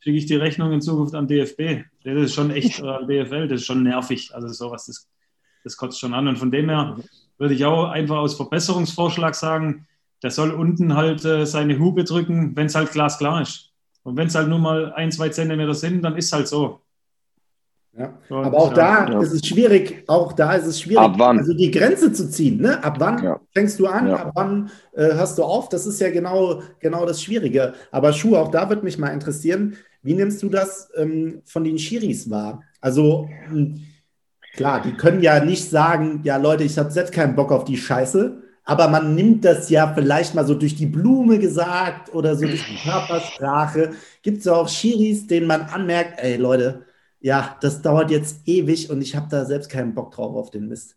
schicke 0.00 0.16
ich 0.18 0.26
die 0.26 0.36
Rechnung 0.36 0.72
in 0.72 0.80
Zukunft 0.80 1.14
an 1.14 1.28
DFB. 1.28 1.84
Das 2.04 2.14
ist 2.14 2.34
schon 2.34 2.50
echt, 2.50 2.80
oder 2.80 3.00
an 3.00 3.08
DFL, 3.08 3.48
das 3.48 3.60
ist 3.60 3.66
schon 3.66 3.82
nervig. 3.82 4.34
Also, 4.34 4.48
sowas, 4.48 4.86
das, 4.86 5.08
das 5.64 5.76
kotzt 5.76 5.98
schon 5.98 6.14
an. 6.14 6.28
Und 6.28 6.38
von 6.38 6.50
dem 6.50 6.68
her 6.68 6.96
würde 7.40 7.54
ich 7.54 7.64
auch 7.64 7.86
einfach 7.86 8.18
aus 8.18 8.34
Verbesserungsvorschlag 8.34 9.34
sagen, 9.34 9.86
der 10.22 10.30
soll 10.30 10.50
unten 10.50 10.94
halt 10.94 11.24
äh, 11.24 11.46
seine 11.46 11.78
Hupe 11.78 12.04
drücken, 12.04 12.54
wenn 12.54 12.66
es 12.66 12.74
halt 12.74 12.92
glasklar 12.92 13.40
ist. 13.40 13.70
Und 14.02 14.16
wenn 14.16 14.28
es 14.28 14.34
halt 14.34 14.48
nur 14.48 14.58
mal 14.58 14.92
ein, 14.92 15.10
zwei 15.10 15.30
Zentimeter 15.30 15.74
sind, 15.74 16.02
dann 16.02 16.16
ist 16.16 16.26
es 16.26 16.32
halt 16.32 16.48
so. 16.48 16.80
Ja. 17.96 18.18
Aber 18.28 18.56
auch 18.56 18.72
da 18.72 19.08
ja. 19.08 19.20
ist 19.20 19.32
es 19.32 19.44
schwierig, 19.44 20.04
auch 20.06 20.32
da 20.32 20.52
ist 20.52 20.66
es 20.66 20.80
schwierig, 20.80 21.02
ab 21.02 21.14
wann? 21.16 21.38
also 21.38 21.54
die 21.54 21.70
Grenze 21.70 22.12
zu 22.12 22.30
ziehen. 22.30 22.60
Ne? 22.60 22.82
Ab 22.84 22.96
wann 22.98 23.22
ja. 23.22 23.40
fängst 23.52 23.80
du 23.80 23.86
an, 23.86 24.08
ab 24.10 24.32
wann 24.34 24.70
äh, 24.92 25.14
hörst 25.14 25.38
du 25.38 25.42
auf? 25.42 25.68
Das 25.70 25.86
ist 25.86 26.00
ja 26.00 26.10
genau, 26.10 26.62
genau 26.78 27.04
das 27.04 27.22
Schwierige. 27.22 27.72
Aber 27.90 28.12
Schuh, 28.12 28.36
auch 28.36 28.50
da 28.50 28.68
würde 28.68 28.84
mich 28.84 28.98
mal 28.98 29.08
interessieren, 29.08 29.76
wie 30.02 30.14
nimmst 30.14 30.42
du 30.42 30.50
das 30.50 30.90
ähm, 30.96 31.42
von 31.44 31.64
den 31.64 31.78
Schiris 31.78 32.30
wahr? 32.30 32.62
Also 32.80 33.28
hm, 33.48 33.80
klar, 34.54 34.82
die 34.82 34.92
können 34.92 35.22
ja 35.22 35.44
nicht 35.44 35.68
sagen, 35.68 36.20
ja 36.24 36.36
Leute, 36.36 36.64
ich 36.64 36.78
habe 36.78 36.90
selbst 36.90 37.12
keinen 37.12 37.36
Bock 37.36 37.52
auf 37.52 37.64
die 37.64 37.76
Scheiße, 37.76 38.42
aber 38.64 38.88
man 38.88 39.14
nimmt 39.14 39.44
das 39.44 39.70
ja 39.70 39.92
vielleicht 39.94 40.34
mal 40.34 40.46
so 40.46 40.54
durch 40.54 40.76
die 40.76 40.86
Blume 40.86 41.38
gesagt 41.38 42.14
oder 42.14 42.36
so 42.36 42.46
durch 42.46 42.64
die 42.66 42.76
Körpersprache. 42.82 43.92
Gibt 44.22 44.38
es 44.38 44.48
auch 44.48 44.68
Schiris, 44.68 45.26
denen 45.26 45.46
man 45.46 45.62
anmerkt, 45.62 46.20
ey 46.20 46.36
Leute, 46.36 46.84
ja, 47.20 47.56
das 47.60 47.82
dauert 47.82 48.10
jetzt 48.10 48.46
ewig 48.46 48.90
und 48.90 49.02
ich 49.02 49.14
habe 49.14 49.28
da 49.30 49.44
selbst 49.44 49.70
keinen 49.70 49.94
Bock 49.94 50.12
drauf 50.12 50.34
auf 50.34 50.50
den 50.50 50.68
Mist. 50.68 50.96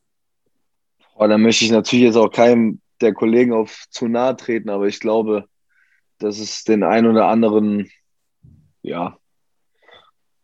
Oh, 1.16 1.28
da 1.28 1.38
möchte 1.38 1.66
ich 1.66 1.72
natürlich 1.72 2.06
jetzt 2.06 2.16
auch 2.16 2.30
keinem 2.30 2.80
der 3.02 3.14
Kollegen 3.14 3.54
auf 3.54 3.86
zu 3.90 4.08
nahe 4.08 4.36
treten, 4.36 4.70
aber 4.70 4.88
ich 4.88 5.00
glaube, 5.00 5.46
dass 6.20 6.40
es 6.40 6.64
den 6.64 6.84
einen 6.84 7.08
oder 7.08 7.28
anderen 7.28 7.90
ja, 8.82 9.18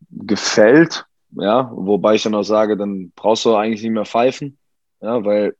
gefällt. 0.09 1.05
Ja, 1.31 1.71
wobei 1.73 2.15
ich 2.15 2.23
dann 2.23 2.35
auch 2.35 2.43
sage, 2.43 2.75
dann 2.75 3.11
brauchst 3.15 3.45
du 3.45 3.55
eigentlich 3.55 3.83
nicht 3.83 3.91
mehr 3.91 4.05
pfeifen, 4.05 4.57
ja, 5.01 5.23
weil 5.23 5.55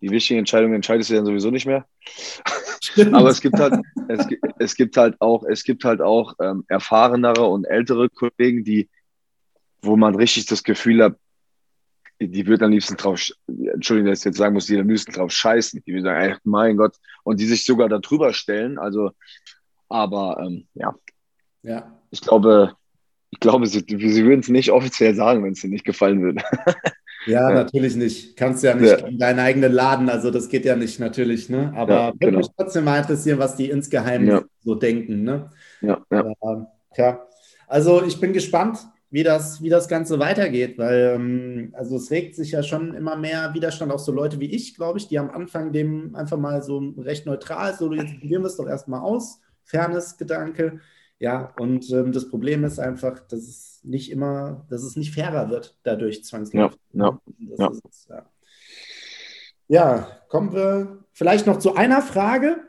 die 0.00 0.10
wichtigen 0.10 0.38
Entscheidungen 0.38 0.74
entscheidest 0.74 1.10
du 1.10 1.14
dann 1.14 1.24
sowieso 1.24 1.50
nicht 1.50 1.66
mehr. 1.66 1.86
Aber 3.12 3.28
es 3.28 3.40
gibt 3.40 3.58
halt, 3.58 3.74
es, 4.08 4.26
es, 4.58 4.74
gibt 4.74 4.96
halt 4.96 5.20
auch, 5.20 5.44
es 5.44 5.64
gibt 5.64 5.84
halt 5.84 6.00
auch 6.00 6.34
ähm, 6.40 6.64
erfahrenere 6.68 7.46
und 7.46 7.64
ältere 7.64 8.08
Kollegen, 8.08 8.64
die 8.64 8.88
wo 9.82 9.96
man 9.96 10.14
richtig 10.14 10.46
das 10.46 10.62
Gefühl 10.62 11.02
hat, 11.02 11.16
die 12.20 12.46
wird 12.46 12.62
am 12.62 12.72
liebsten 12.72 12.96
drauf, 12.96 13.30
Entschuldigung, 13.46 14.10
dass 14.10 14.20
ich 14.20 14.24
jetzt 14.24 14.38
sagen 14.38 14.54
muss, 14.54 14.66
die 14.66 14.78
am 14.78 14.88
liebsten 14.88 15.12
drauf 15.12 15.30
scheißen. 15.30 15.82
Die 15.86 15.92
würde 15.92 16.02
sagen, 16.04 16.32
ey, 16.32 16.36
mein 16.42 16.76
Gott, 16.76 16.96
und 17.22 17.38
die 17.38 17.46
sich 17.46 17.64
sogar 17.64 17.88
darüber 17.88 18.32
stellen. 18.32 18.78
Also, 18.78 19.12
aber 19.88 20.40
ähm, 20.44 20.66
ja. 20.74 20.94
ja. 21.62 21.96
Ich 22.10 22.20
glaube, 22.20 22.74
ich 23.30 23.40
glaube, 23.40 23.66
sie, 23.66 23.84
sie 23.88 24.24
würden 24.24 24.40
es 24.40 24.48
nicht 24.48 24.70
offiziell 24.70 25.14
sagen, 25.14 25.44
wenn 25.44 25.52
es 25.52 25.62
ihnen 25.62 25.72
nicht 25.72 25.84
gefallen 25.84 26.22
würde. 26.22 26.42
Ja, 27.26 27.50
ja, 27.50 27.54
natürlich 27.54 27.96
nicht. 27.96 28.36
Kannst 28.36 28.62
ja 28.64 28.74
nicht 28.74 29.00
ja. 29.00 29.06
in 29.06 29.18
deinen 29.18 29.38
eigenen 29.38 29.72
Laden, 29.72 30.08
also 30.08 30.30
das 30.30 30.48
geht 30.48 30.64
ja 30.64 30.76
nicht 30.76 30.98
natürlich, 30.98 31.48
ne? 31.50 31.72
Aber 31.76 31.92
ja, 31.92 32.06
würde 32.06 32.18
genau. 32.18 32.38
mich 32.38 32.48
trotzdem 32.56 32.84
mal 32.84 33.00
interessieren, 33.00 33.38
was 33.38 33.56
die 33.56 33.68
insgeheim 33.68 34.26
ja. 34.26 34.42
so 34.60 34.74
denken, 34.74 35.24
ne? 35.24 35.50
Ja, 35.82 36.00
ja. 36.10 36.24
Aber, 36.40 36.72
tja. 36.94 37.26
Also 37.66 38.02
ich 38.02 38.18
bin 38.18 38.32
gespannt 38.32 38.78
wie 39.10 39.22
das, 39.22 39.62
wie 39.62 39.68
das 39.68 39.88
Ganze 39.88 40.18
weitergeht, 40.18 40.78
weil 40.78 41.14
ähm, 41.16 41.74
also 41.76 41.96
es 41.96 42.10
regt 42.10 42.34
sich 42.34 42.52
ja 42.52 42.62
schon 42.62 42.94
immer 42.94 43.16
mehr 43.16 43.52
Widerstand, 43.54 43.90
auch 43.92 43.98
so 43.98 44.12
Leute 44.12 44.38
wie 44.40 44.50
ich, 44.50 44.74
glaube 44.74 44.98
ich, 44.98 45.08
die 45.08 45.18
am 45.18 45.30
Anfang 45.30 45.72
dem 45.72 46.14
einfach 46.14 46.38
mal 46.38 46.62
so 46.62 46.78
recht 46.98 47.26
neutral, 47.26 47.74
so 47.74 47.92
jetzt 47.92 48.20
probieren 48.20 48.42
wir 48.42 48.48
es 48.48 48.56
doch 48.56 48.68
erstmal 48.68 49.00
aus, 49.00 49.40
Fairness-Gedanke, 49.64 50.80
ja, 51.18 51.52
und 51.58 51.90
ähm, 51.90 52.12
das 52.12 52.28
Problem 52.28 52.64
ist 52.64 52.78
einfach, 52.78 53.18
dass 53.20 53.40
es 53.40 53.80
nicht 53.82 54.10
immer, 54.10 54.66
dass 54.70 54.82
es 54.82 54.96
nicht 54.96 55.14
fairer 55.14 55.50
wird 55.50 55.76
dadurch 55.82 56.24
zwangsläufig. 56.24 56.78
Ja, 56.92 57.18
ja. 57.58 57.70
Es, 57.88 58.08
ja. 58.08 58.26
ja, 59.68 60.08
kommen 60.28 60.52
wir 60.52 61.04
vielleicht 61.12 61.46
noch 61.46 61.58
zu 61.58 61.74
einer 61.74 62.02
Frage, 62.02 62.68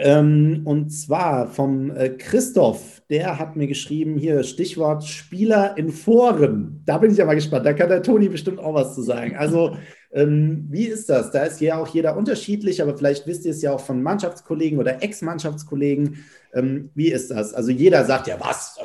ähm, 0.00 0.62
und 0.64 0.90
zwar 0.90 1.48
vom 1.48 1.90
äh, 1.90 2.10
Christoph, 2.10 3.02
der 3.10 3.38
hat 3.38 3.56
mir 3.56 3.66
geschrieben, 3.66 4.16
hier 4.16 4.44
Stichwort 4.44 5.04
Spieler 5.04 5.76
in 5.76 5.90
Foren. 5.90 6.82
Da 6.86 6.98
bin 6.98 7.10
ich 7.10 7.20
aber 7.20 7.34
gespannt, 7.34 7.66
da 7.66 7.72
kann 7.72 7.88
der 7.88 8.02
Toni 8.02 8.28
bestimmt 8.28 8.60
auch 8.60 8.74
was 8.74 8.94
zu 8.94 9.02
sagen. 9.02 9.36
Also, 9.36 9.76
wie 10.10 10.86
ist 10.86 11.08
das? 11.08 11.30
Da 11.30 11.44
ist 11.44 11.60
ja 11.60 11.78
auch 11.78 11.88
jeder 11.88 12.16
unterschiedlich, 12.16 12.80
aber 12.80 12.96
vielleicht 12.96 13.26
wisst 13.26 13.44
ihr 13.44 13.50
es 13.50 13.62
ja 13.62 13.72
auch 13.72 13.80
von 13.80 14.02
Mannschaftskollegen 14.02 14.78
oder 14.78 15.02
Ex-Mannschaftskollegen. 15.02 16.24
Ähm, 16.54 16.90
wie 16.94 17.08
ist 17.08 17.30
das? 17.30 17.52
Also, 17.52 17.70
jeder 17.70 18.04
sagt 18.04 18.26
ja, 18.26 18.38
was? 18.40 18.78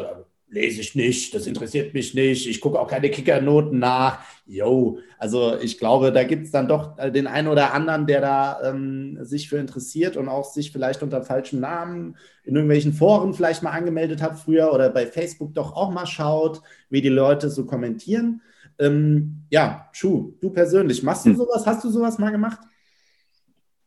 lese 0.54 0.82
ich 0.82 0.96
nicht, 0.96 1.34
das 1.34 1.48
interessiert 1.48 1.94
mich 1.94 2.14
nicht, 2.14 2.48
ich 2.48 2.62
gucke 2.62 2.80
auch 2.80 2.88
keine 2.88 3.10
Kickernoten 3.10 3.80
nach. 3.80 4.20
Jo, 4.46 5.00
also 5.18 5.58
ich 5.60 5.80
glaube, 5.80 6.12
da 6.12 6.24
gibt 6.24 6.46
es 6.46 6.52
dann 6.52 6.68
doch 6.68 6.98
äh, 6.98 7.12
den 7.12 7.28
einen 7.28 7.48
oder 7.48 7.74
anderen, 7.74 8.06
der 8.06 8.22
da 8.22 8.62
ähm, 8.64 9.18
sich 9.22 9.50
für 9.50 9.58
interessiert 9.58 10.16
und 10.16 10.28
auch 10.28 10.46
sich 10.46 10.72
vielleicht 10.72 11.02
unter 11.02 11.24
falschem 11.24 11.60
Namen 11.60 12.18
in 12.44 12.56
irgendwelchen 12.56 12.94
Foren 12.94 13.34
vielleicht 13.34 13.64
mal 13.64 13.72
angemeldet 13.72 14.22
hat 14.22 14.38
früher 14.38 14.72
oder 14.72 14.90
bei 14.90 15.08
Facebook 15.08 15.56
doch 15.56 15.76
auch 15.76 15.92
mal 15.92 16.06
schaut, 16.06 16.62
wie 16.90 17.02
die 17.02 17.10
Leute 17.10 17.50
so 17.50 17.66
kommentieren. 17.66 18.42
Ähm, 18.80 19.46
ja, 19.50 19.90
Schuh, 19.94 20.34
du 20.42 20.50
persönlich, 20.50 21.04
machst 21.04 21.26
du 21.26 21.32
hm. 21.32 21.38
sowas? 21.38 21.66
Hast 21.66 21.84
du 21.84 21.90
sowas 21.90 22.18
mal 22.18 22.32
gemacht? 22.32 22.60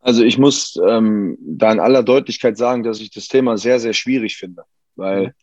Also 0.00 0.22
ich 0.22 0.38
muss 0.38 0.78
ähm, 0.86 1.36
da 1.40 1.72
in 1.72 1.80
aller 1.80 2.04
Deutlichkeit 2.04 2.56
sagen, 2.56 2.84
dass 2.84 3.00
ich 3.00 3.10
das 3.10 3.26
Thema 3.26 3.58
sehr, 3.58 3.80
sehr 3.80 3.92
schwierig 3.92 4.36
finde, 4.36 4.62
weil 4.94 5.34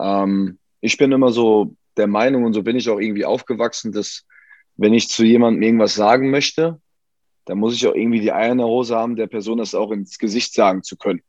ähm, 0.00 0.58
ich 0.80 0.96
bin 0.96 1.12
immer 1.12 1.30
so 1.30 1.76
der 1.96 2.08
Meinung 2.08 2.44
und 2.44 2.52
so 2.52 2.62
bin 2.62 2.76
ich 2.76 2.90
auch 2.90 2.98
irgendwie 2.98 3.24
aufgewachsen, 3.24 3.92
dass 3.92 4.24
wenn 4.76 4.94
ich 4.94 5.08
zu 5.08 5.24
jemandem 5.24 5.62
irgendwas 5.62 5.94
sagen 5.94 6.30
möchte, 6.30 6.80
da 7.44 7.54
muss 7.54 7.74
ich 7.74 7.86
auch 7.86 7.94
irgendwie 7.94 8.20
die 8.20 8.32
Eier 8.32 8.52
in 8.52 8.58
der 8.58 8.66
Hose 8.66 8.96
haben, 8.96 9.16
der 9.16 9.26
Person 9.26 9.58
das 9.58 9.74
auch 9.74 9.90
ins 9.92 10.18
Gesicht 10.18 10.54
sagen 10.54 10.82
zu 10.82 10.96
können. 10.96 11.22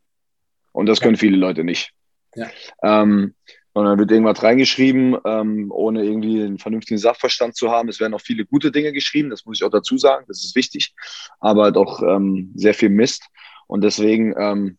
Und 0.72 0.88
das 0.88 1.02
können 1.02 1.18
viele 1.18 1.38
Leute 1.38 1.64
nicht. 1.64 1.92
Ja. 2.36 2.50
Ähm, 2.84 3.36
und 3.74 3.86
dann 3.86 3.98
wird 3.98 4.12
irgendwas 4.12 4.44
reingeschrieben, 4.44 5.18
ähm, 5.26 5.72
ohne 5.72 6.04
irgendwie 6.04 6.44
einen 6.44 6.60
vernünftigen 6.60 7.00
Sachverstand 7.00 7.56
zu 7.56 7.72
haben. 7.72 7.90
Es 7.90 8.00
werden 8.00 8.14
auch 8.14 8.22
viele 8.22 8.46
gute 8.46 8.72
Dinge 8.72 8.94
geschrieben, 8.94 9.30
das 9.32 9.46
muss 9.46 9.60
ich 9.60 9.66
auch 9.66 9.72
dazu 9.72 9.98
sagen, 9.98 10.26
das 10.28 10.44
ist 10.44 10.56
wichtig, 10.56 10.94
aber 11.40 11.72
doch 11.72 12.02
ähm, 12.04 12.52
sehr 12.56 12.74
viel 12.74 12.90
Mist. 12.90 13.28
Und 13.68 13.84
deswegen 13.84 14.36
ähm, 14.38 14.78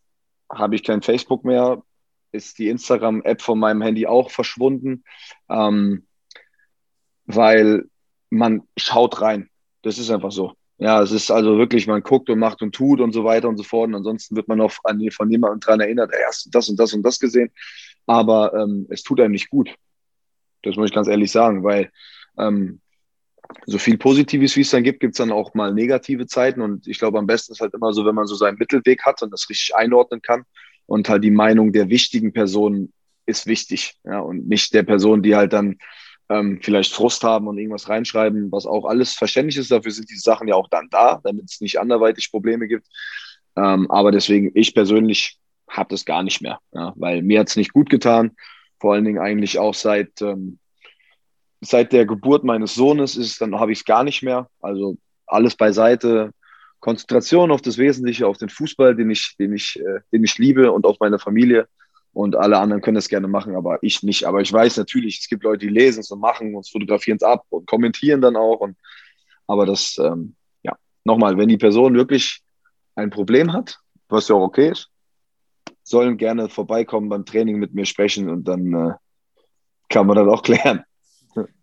habe 0.52 0.76
ich 0.76 0.84
kein 0.84 1.02
Facebook 1.02 1.44
mehr, 1.44 1.82
ist 2.30 2.58
die 2.58 2.68
Instagram-App 2.68 3.42
von 3.42 3.58
meinem 3.58 3.82
Handy 3.82 4.06
auch 4.06 4.30
verschwunden, 4.30 5.04
ähm, 5.48 6.06
weil 7.26 7.84
man 8.30 8.62
schaut 8.76 9.20
rein. 9.20 9.48
Das 9.82 9.98
ist 9.98 10.10
einfach 10.10 10.32
so. 10.32 10.52
Ja, 10.78 11.00
es 11.02 11.12
ist 11.12 11.30
also 11.30 11.56
wirklich, 11.56 11.86
man 11.86 12.02
guckt 12.02 12.28
und 12.30 12.38
macht 12.38 12.60
und 12.60 12.74
tut 12.74 13.00
und 13.00 13.12
so 13.12 13.24
weiter 13.24 13.48
und 13.48 13.56
so 13.56 13.62
fort. 13.62 13.88
Und 13.88 13.94
ansonsten 13.94 14.34
wird 14.34 14.48
man 14.48 14.58
noch 14.58 14.72
an, 14.84 15.00
von 15.10 15.30
jemandem 15.30 15.60
dran 15.60 15.80
erinnert, 15.80 16.12
er 16.12 16.26
hast 16.26 16.48
das 16.52 16.68
und 16.68 16.78
das 16.78 16.92
und 16.92 17.02
das 17.02 17.20
gesehen. 17.20 17.50
Aber 18.06 18.54
ähm, 18.54 18.86
es 18.90 19.02
tut 19.02 19.20
einem 19.20 19.32
nicht 19.32 19.50
gut. 19.50 19.74
Das 20.62 20.76
muss 20.76 20.88
ich 20.88 20.94
ganz 20.94 21.08
ehrlich 21.08 21.30
sagen, 21.30 21.62
weil 21.62 21.90
ähm, 22.38 22.80
so 23.66 23.78
viel 23.78 23.98
Positives, 23.98 24.56
wie 24.56 24.62
es 24.62 24.70
dann 24.70 24.82
gibt, 24.82 25.00
gibt 25.00 25.14
es 25.14 25.18
dann 25.18 25.32
auch 25.32 25.54
mal 25.54 25.72
negative 25.72 26.26
Zeiten. 26.26 26.60
Und 26.60 26.86
ich 26.86 26.98
glaube, 26.98 27.18
am 27.18 27.26
besten 27.26 27.52
ist 27.52 27.60
halt 27.60 27.74
immer 27.74 27.92
so, 27.92 28.04
wenn 28.04 28.14
man 28.14 28.26
so 28.26 28.34
seinen 28.34 28.58
Mittelweg 28.58 29.04
hat 29.04 29.22
und 29.22 29.30
das 29.30 29.48
richtig 29.48 29.74
einordnen 29.74 30.22
kann. 30.22 30.44
Und 30.86 31.08
halt 31.08 31.24
die 31.24 31.30
Meinung 31.30 31.72
der 31.72 31.88
wichtigen 31.88 32.32
Personen 32.32 32.92
ist 33.26 33.46
wichtig. 33.46 33.94
Ja, 34.04 34.20
und 34.20 34.48
nicht 34.48 34.74
der 34.74 34.82
Person, 34.82 35.22
die 35.22 35.34
halt 35.34 35.52
dann 35.52 35.78
ähm, 36.28 36.60
vielleicht 36.62 36.92
Frust 36.92 37.22
haben 37.22 37.48
und 37.48 37.58
irgendwas 37.58 37.88
reinschreiben, 37.88 38.50
was 38.50 38.66
auch 38.66 38.84
alles 38.86 39.12
verständlich 39.14 39.56
ist. 39.56 39.70
Dafür 39.70 39.92
sind 39.92 40.10
diese 40.10 40.20
Sachen 40.20 40.48
ja 40.48 40.54
auch 40.54 40.68
dann 40.68 40.88
da, 40.90 41.20
damit 41.22 41.44
es 41.44 41.60
nicht 41.60 41.78
anderweitig 41.78 42.30
Probleme 42.30 42.66
gibt. 42.68 42.86
Ähm, 43.56 43.90
aber 43.90 44.10
deswegen, 44.10 44.50
ich 44.54 44.74
persönlich 44.74 45.38
habe 45.68 45.90
das 45.90 46.04
gar 46.04 46.22
nicht 46.22 46.40
mehr, 46.40 46.58
ja, 46.72 46.92
weil 46.96 47.22
mir 47.22 47.40
hat 47.40 47.48
es 47.48 47.56
nicht 47.56 47.72
gut 47.72 47.90
getan. 47.90 48.32
Vor 48.80 48.94
allen 48.94 49.04
Dingen 49.04 49.18
eigentlich 49.18 49.58
auch 49.58 49.74
seit, 49.74 50.20
ähm, 50.20 50.58
seit 51.60 51.92
der 51.92 52.06
Geburt 52.06 52.44
meines 52.44 52.74
Sohnes 52.74 53.16
ist 53.16 53.40
dann 53.40 53.58
habe 53.58 53.72
ich 53.72 53.78
es 53.78 53.84
gar 53.84 54.04
nicht 54.04 54.22
mehr. 54.22 54.48
Also 54.60 54.96
alles 55.26 55.56
beiseite, 55.56 56.32
Konzentration 56.80 57.50
auf 57.50 57.62
das 57.62 57.78
Wesentliche, 57.78 58.26
auf 58.26 58.36
den 58.36 58.50
Fußball, 58.50 58.94
den 58.94 59.10
ich, 59.10 59.36
den 59.38 59.54
ich, 59.54 59.80
äh, 59.80 60.00
den 60.12 60.22
ich 60.22 60.36
liebe 60.36 60.70
und 60.70 60.84
auf 60.84 60.98
meine 61.00 61.18
Familie. 61.18 61.66
Und 62.12 62.36
alle 62.36 62.58
anderen 62.58 62.82
können 62.82 62.96
das 62.96 63.08
gerne 63.08 63.26
machen, 63.26 63.56
aber 63.56 63.78
ich 63.82 64.02
nicht. 64.02 64.24
Aber 64.24 64.42
ich 64.42 64.52
weiß 64.52 64.76
natürlich, 64.76 65.18
es 65.20 65.28
gibt 65.28 65.44
Leute, 65.44 65.66
die 65.66 65.72
lesen 65.72 66.00
es 66.00 66.10
und 66.10 66.20
machen 66.20 66.54
und 66.54 66.68
fotografieren 66.70 67.16
es 67.16 67.22
ab 67.22 67.44
und 67.48 67.66
kommentieren 67.66 68.20
dann 68.20 68.36
auch. 68.36 68.60
Und, 68.60 68.76
aber 69.46 69.64
das, 69.64 69.96
ähm, 69.98 70.36
ja, 70.62 70.76
nochmal, 71.04 71.38
wenn 71.38 71.48
die 71.48 71.56
Person 71.56 71.94
wirklich 71.94 72.42
ein 72.94 73.08
Problem 73.08 73.52
hat, 73.52 73.78
was 74.08 74.28
ja 74.28 74.36
auch 74.36 74.42
okay 74.42 74.70
ist, 74.70 74.90
sollen 75.84 76.16
gerne 76.16 76.48
vorbeikommen 76.48 77.08
beim 77.08 77.24
Training 77.24 77.58
mit 77.58 77.74
mir 77.74 77.84
sprechen 77.84 78.28
und 78.28 78.48
dann 78.48 78.72
äh, 78.72 78.92
kann 79.88 80.06
man 80.06 80.16
das 80.16 80.26
auch 80.26 80.42
klären. 80.42 80.82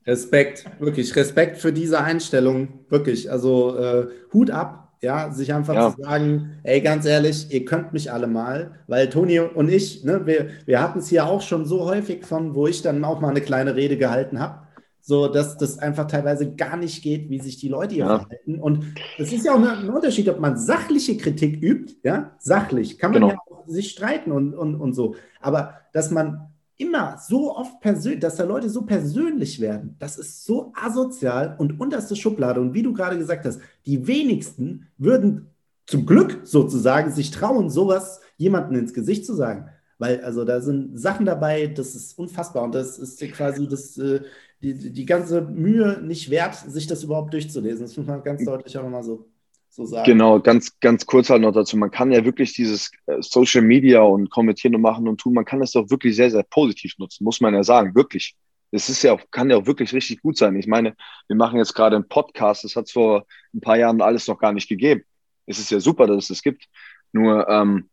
Respekt, 0.05 0.65
wirklich 0.79 1.15
Respekt 1.15 1.57
für 1.57 1.73
diese 1.73 1.99
Einstellung, 2.01 2.85
wirklich. 2.89 3.31
Also 3.31 3.77
äh, 3.77 4.07
Hut 4.33 4.49
ab, 4.49 4.93
ja, 5.01 5.31
sich 5.31 5.53
einfach 5.53 5.73
ja. 5.73 5.91
zu 5.91 6.01
sagen, 6.01 6.59
ey, 6.63 6.81
ganz 6.81 7.05
ehrlich, 7.05 7.51
ihr 7.51 7.65
könnt 7.65 7.93
mich 7.93 8.11
alle 8.11 8.27
mal, 8.27 8.79
weil 8.87 9.09
Toni 9.09 9.39
und 9.39 9.69
ich, 9.69 10.03
ne, 10.03 10.25
wir, 10.25 10.49
wir 10.65 10.81
hatten 10.81 10.99
es 10.99 11.09
hier 11.09 11.25
auch 11.25 11.41
schon 11.41 11.65
so 11.65 11.85
häufig 11.85 12.25
von, 12.25 12.55
wo 12.55 12.67
ich 12.67 12.81
dann 12.81 13.03
auch 13.03 13.19
mal 13.19 13.29
eine 13.29 13.41
kleine 13.41 13.75
Rede 13.75 13.97
gehalten 13.97 14.39
habe, 14.39 14.67
so 15.01 15.27
dass 15.27 15.57
das 15.57 15.79
einfach 15.79 16.05
teilweise 16.05 16.55
gar 16.55 16.77
nicht 16.77 17.01
geht, 17.01 17.29
wie 17.29 17.39
sich 17.39 17.57
die 17.57 17.69
Leute 17.69 17.95
hier 17.95 18.05
ja. 18.05 18.19
verhalten. 18.19 18.59
Und 18.59 18.85
es 19.17 19.31
ist 19.33 19.45
ja 19.45 19.53
auch 19.53 19.61
ein 19.61 19.89
Unterschied, 19.89 20.29
ob 20.29 20.39
man 20.39 20.57
sachliche 20.57 21.17
Kritik 21.17 21.61
übt, 21.61 21.95
ja, 22.03 22.31
sachlich, 22.39 22.97
kann 22.99 23.11
man 23.11 23.21
genau. 23.21 23.33
ja 23.33 23.50
auch 23.61 23.67
sich 23.67 23.91
streiten 23.91 24.31
und, 24.31 24.53
und, 24.53 24.75
und 24.75 24.93
so. 24.93 25.15
Aber 25.39 25.75
dass 25.93 26.11
man 26.11 26.51
immer 26.77 27.17
so 27.17 27.55
oft 27.55 27.79
persönlich, 27.79 28.19
dass 28.19 28.37
da 28.37 28.43
Leute 28.43 28.69
so 28.69 28.83
persönlich 28.83 29.59
werden, 29.59 29.95
das 29.99 30.17
ist 30.17 30.45
so 30.45 30.73
asozial 30.75 31.55
und 31.59 31.79
unterste 31.79 32.15
Schublade. 32.15 32.59
Und 32.59 32.73
wie 32.73 32.83
du 32.83 32.93
gerade 32.93 33.17
gesagt 33.17 33.45
hast, 33.45 33.61
die 33.85 34.07
wenigsten 34.07 34.87
würden 34.97 35.47
zum 35.85 36.05
Glück 36.05 36.41
sozusagen 36.43 37.11
sich 37.11 37.31
trauen, 37.31 37.69
sowas 37.69 38.21
jemandem 38.37 38.79
ins 38.79 38.93
Gesicht 38.93 39.25
zu 39.25 39.35
sagen. 39.35 39.69
Weil 39.99 40.21
also 40.21 40.43
da 40.45 40.61
sind 40.61 40.99
Sachen 40.99 41.27
dabei, 41.27 41.67
das 41.67 41.93
ist 41.93 42.17
unfassbar 42.17 42.63
und 42.63 42.73
das 42.73 42.97
ist 42.97 43.21
quasi 43.33 43.67
das, 43.67 43.97
äh, 43.99 44.21
die, 44.63 44.91
die 44.91 45.05
ganze 45.05 45.41
Mühe 45.41 46.01
nicht 46.01 46.31
wert, 46.31 46.55
sich 46.55 46.87
das 46.87 47.03
überhaupt 47.03 47.33
durchzulesen. 47.33 47.81
Das 47.81 47.95
muss 47.95 48.07
man 48.07 48.23
ganz 48.23 48.43
deutlich 48.43 48.75
auch 48.77 48.83
nochmal 48.83 49.03
so 49.03 49.30
so 49.71 49.85
sagen. 49.85 50.05
Genau, 50.05 50.39
ganz, 50.39 50.79
ganz 50.79 51.05
kurz 51.05 51.29
halt 51.29 51.41
noch 51.41 51.53
dazu. 51.53 51.77
Man 51.77 51.91
kann 51.91 52.11
ja 52.11 52.23
wirklich 52.25 52.53
dieses 52.53 52.91
äh, 53.07 53.17
Social 53.21 53.61
Media 53.61 54.01
und 54.01 54.29
kommentieren 54.29 54.75
und 54.75 54.81
machen 54.81 55.07
und 55.07 55.19
tun, 55.19 55.33
man 55.33 55.45
kann 55.45 55.61
das 55.61 55.71
doch 55.71 55.89
wirklich 55.89 56.15
sehr, 56.15 56.29
sehr 56.29 56.43
positiv 56.43 56.97
nutzen, 56.99 57.23
muss 57.23 57.41
man 57.41 57.53
ja 57.53 57.63
sagen, 57.63 57.95
wirklich. 57.95 58.35
Es 58.73 58.87
ist 58.87 59.03
ja 59.03 59.13
auch, 59.13 59.21
kann 59.31 59.49
ja 59.49 59.57
auch 59.57 59.65
wirklich 59.65 59.93
richtig 59.93 60.21
gut 60.21 60.37
sein. 60.37 60.55
Ich 60.55 60.67
meine, 60.67 60.95
wir 61.27 61.35
machen 61.35 61.57
jetzt 61.57 61.73
gerade 61.73 61.95
einen 61.95 62.07
Podcast, 62.07 62.63
das 62.63 62.75
hat 62.75 62.85
es 62.85 62.91
vor 62.91 63.25
ein 63.53 63.59
paar 63.59 63.77
Jahren 63.77 64.01
alles 64.01 64.27
noch 64.27 64.39
gar 64.39 64.53
nicht 64.53 64.69
gegeben. 64.69 65.03
Es 65.45 65.59
ist 65.59 65.71
ja 65.71 65.79
super, 65.79 66.07
dass 66.07 66.23
es 66.23 66.27
das 66.29 66.41
gibt. 66.41 66.67
Nur, 67.11 67.49
ähm, 67.49 67.89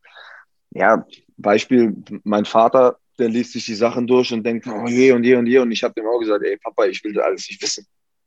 ja, 0.71 1.05
Beispiel, 1.37 1.97
mein 2.25 2.45
Vater, 2.45 2.99
der 3.19 3.29
liest 3.29 3.53
sich 3.53 3.67
die 3.67 3.75
Sachen 3.75 4.07
durch 4.07 4.33
und 4.33 4.45
denkt, 4.45 4.67
oh 4.69 4.87
je 4.87 5.13
und 5.13 5.25
je 5.25 5.35
und 5.35 5.47
je. 5.47 5.59
Und 5.59 5.73
ich 5.73 5.83
habe 5.83 5.95
dem 5.95 6.07
auch 6.07 6.21
gesagt, 6.21 6.45
ey 6.45 6.57
Papa, 6.57 6.87
ich 6.87 7.03
will 7.03 7.13
das 7.13 7.25
alles 7.25 7.49
nicht 7.49 7.61
wissen. 7.61 7.87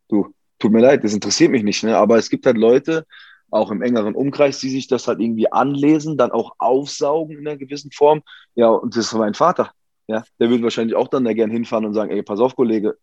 Du, 0.10 0.34
tut 0.60 0.72
mir 0.72 0.82
leid, 0.82 1.04
das 1.04 1.14
interessiert 1.14 1.52
mich 1.52 1.64
nicht. 1.64 1.84
Ne? 1.84 1.98
Aber 1.98 2.18
es 2.18 2.30
gibt 2.30 2.46
halt 2.46 2.58
Leute, 2.58 3.06
auch 3.52 3.70
im 3.70 3.82
engeren 3.82 4.16
Umkreis, 4.16 4.60
die 4.60 4.70
sich 4.70 4.88
das 4.88 5.08
halt 5.08 5.20
irgendwie 5.20 5.52
anlesen, 5.52 6.18
dann 6.18 6.32
auch 6.32 6.56
aufsaugen 6.58 7.38
in 7.38 7.48
einer 7.48 7.58
gewissen 7.58 7.92
Form. 7.92 8.24
Ja, 8.56 8.70
und 8.70 8.96
das 8.96 9.08
ist 9.08 9.14
mein 9.14 9.34
Vater. 9.34 9.72
Ja, 10.08 10.24
der 10.40 10.50
würde 10.50 10.64
wahrscheinlich 10.64 10.96
auch 10.96 11.08
dann 11.08 11.26
da 11.26 11.34
gern 11.34 11.52
hinfahren 11.52 11.86
und 11.86 11.94
sagen, 11.94 12.12
ey, 12.12 12.24
pass 12.24 12.40
auf, 12.40 12.56
Kollege. 12.56 12.98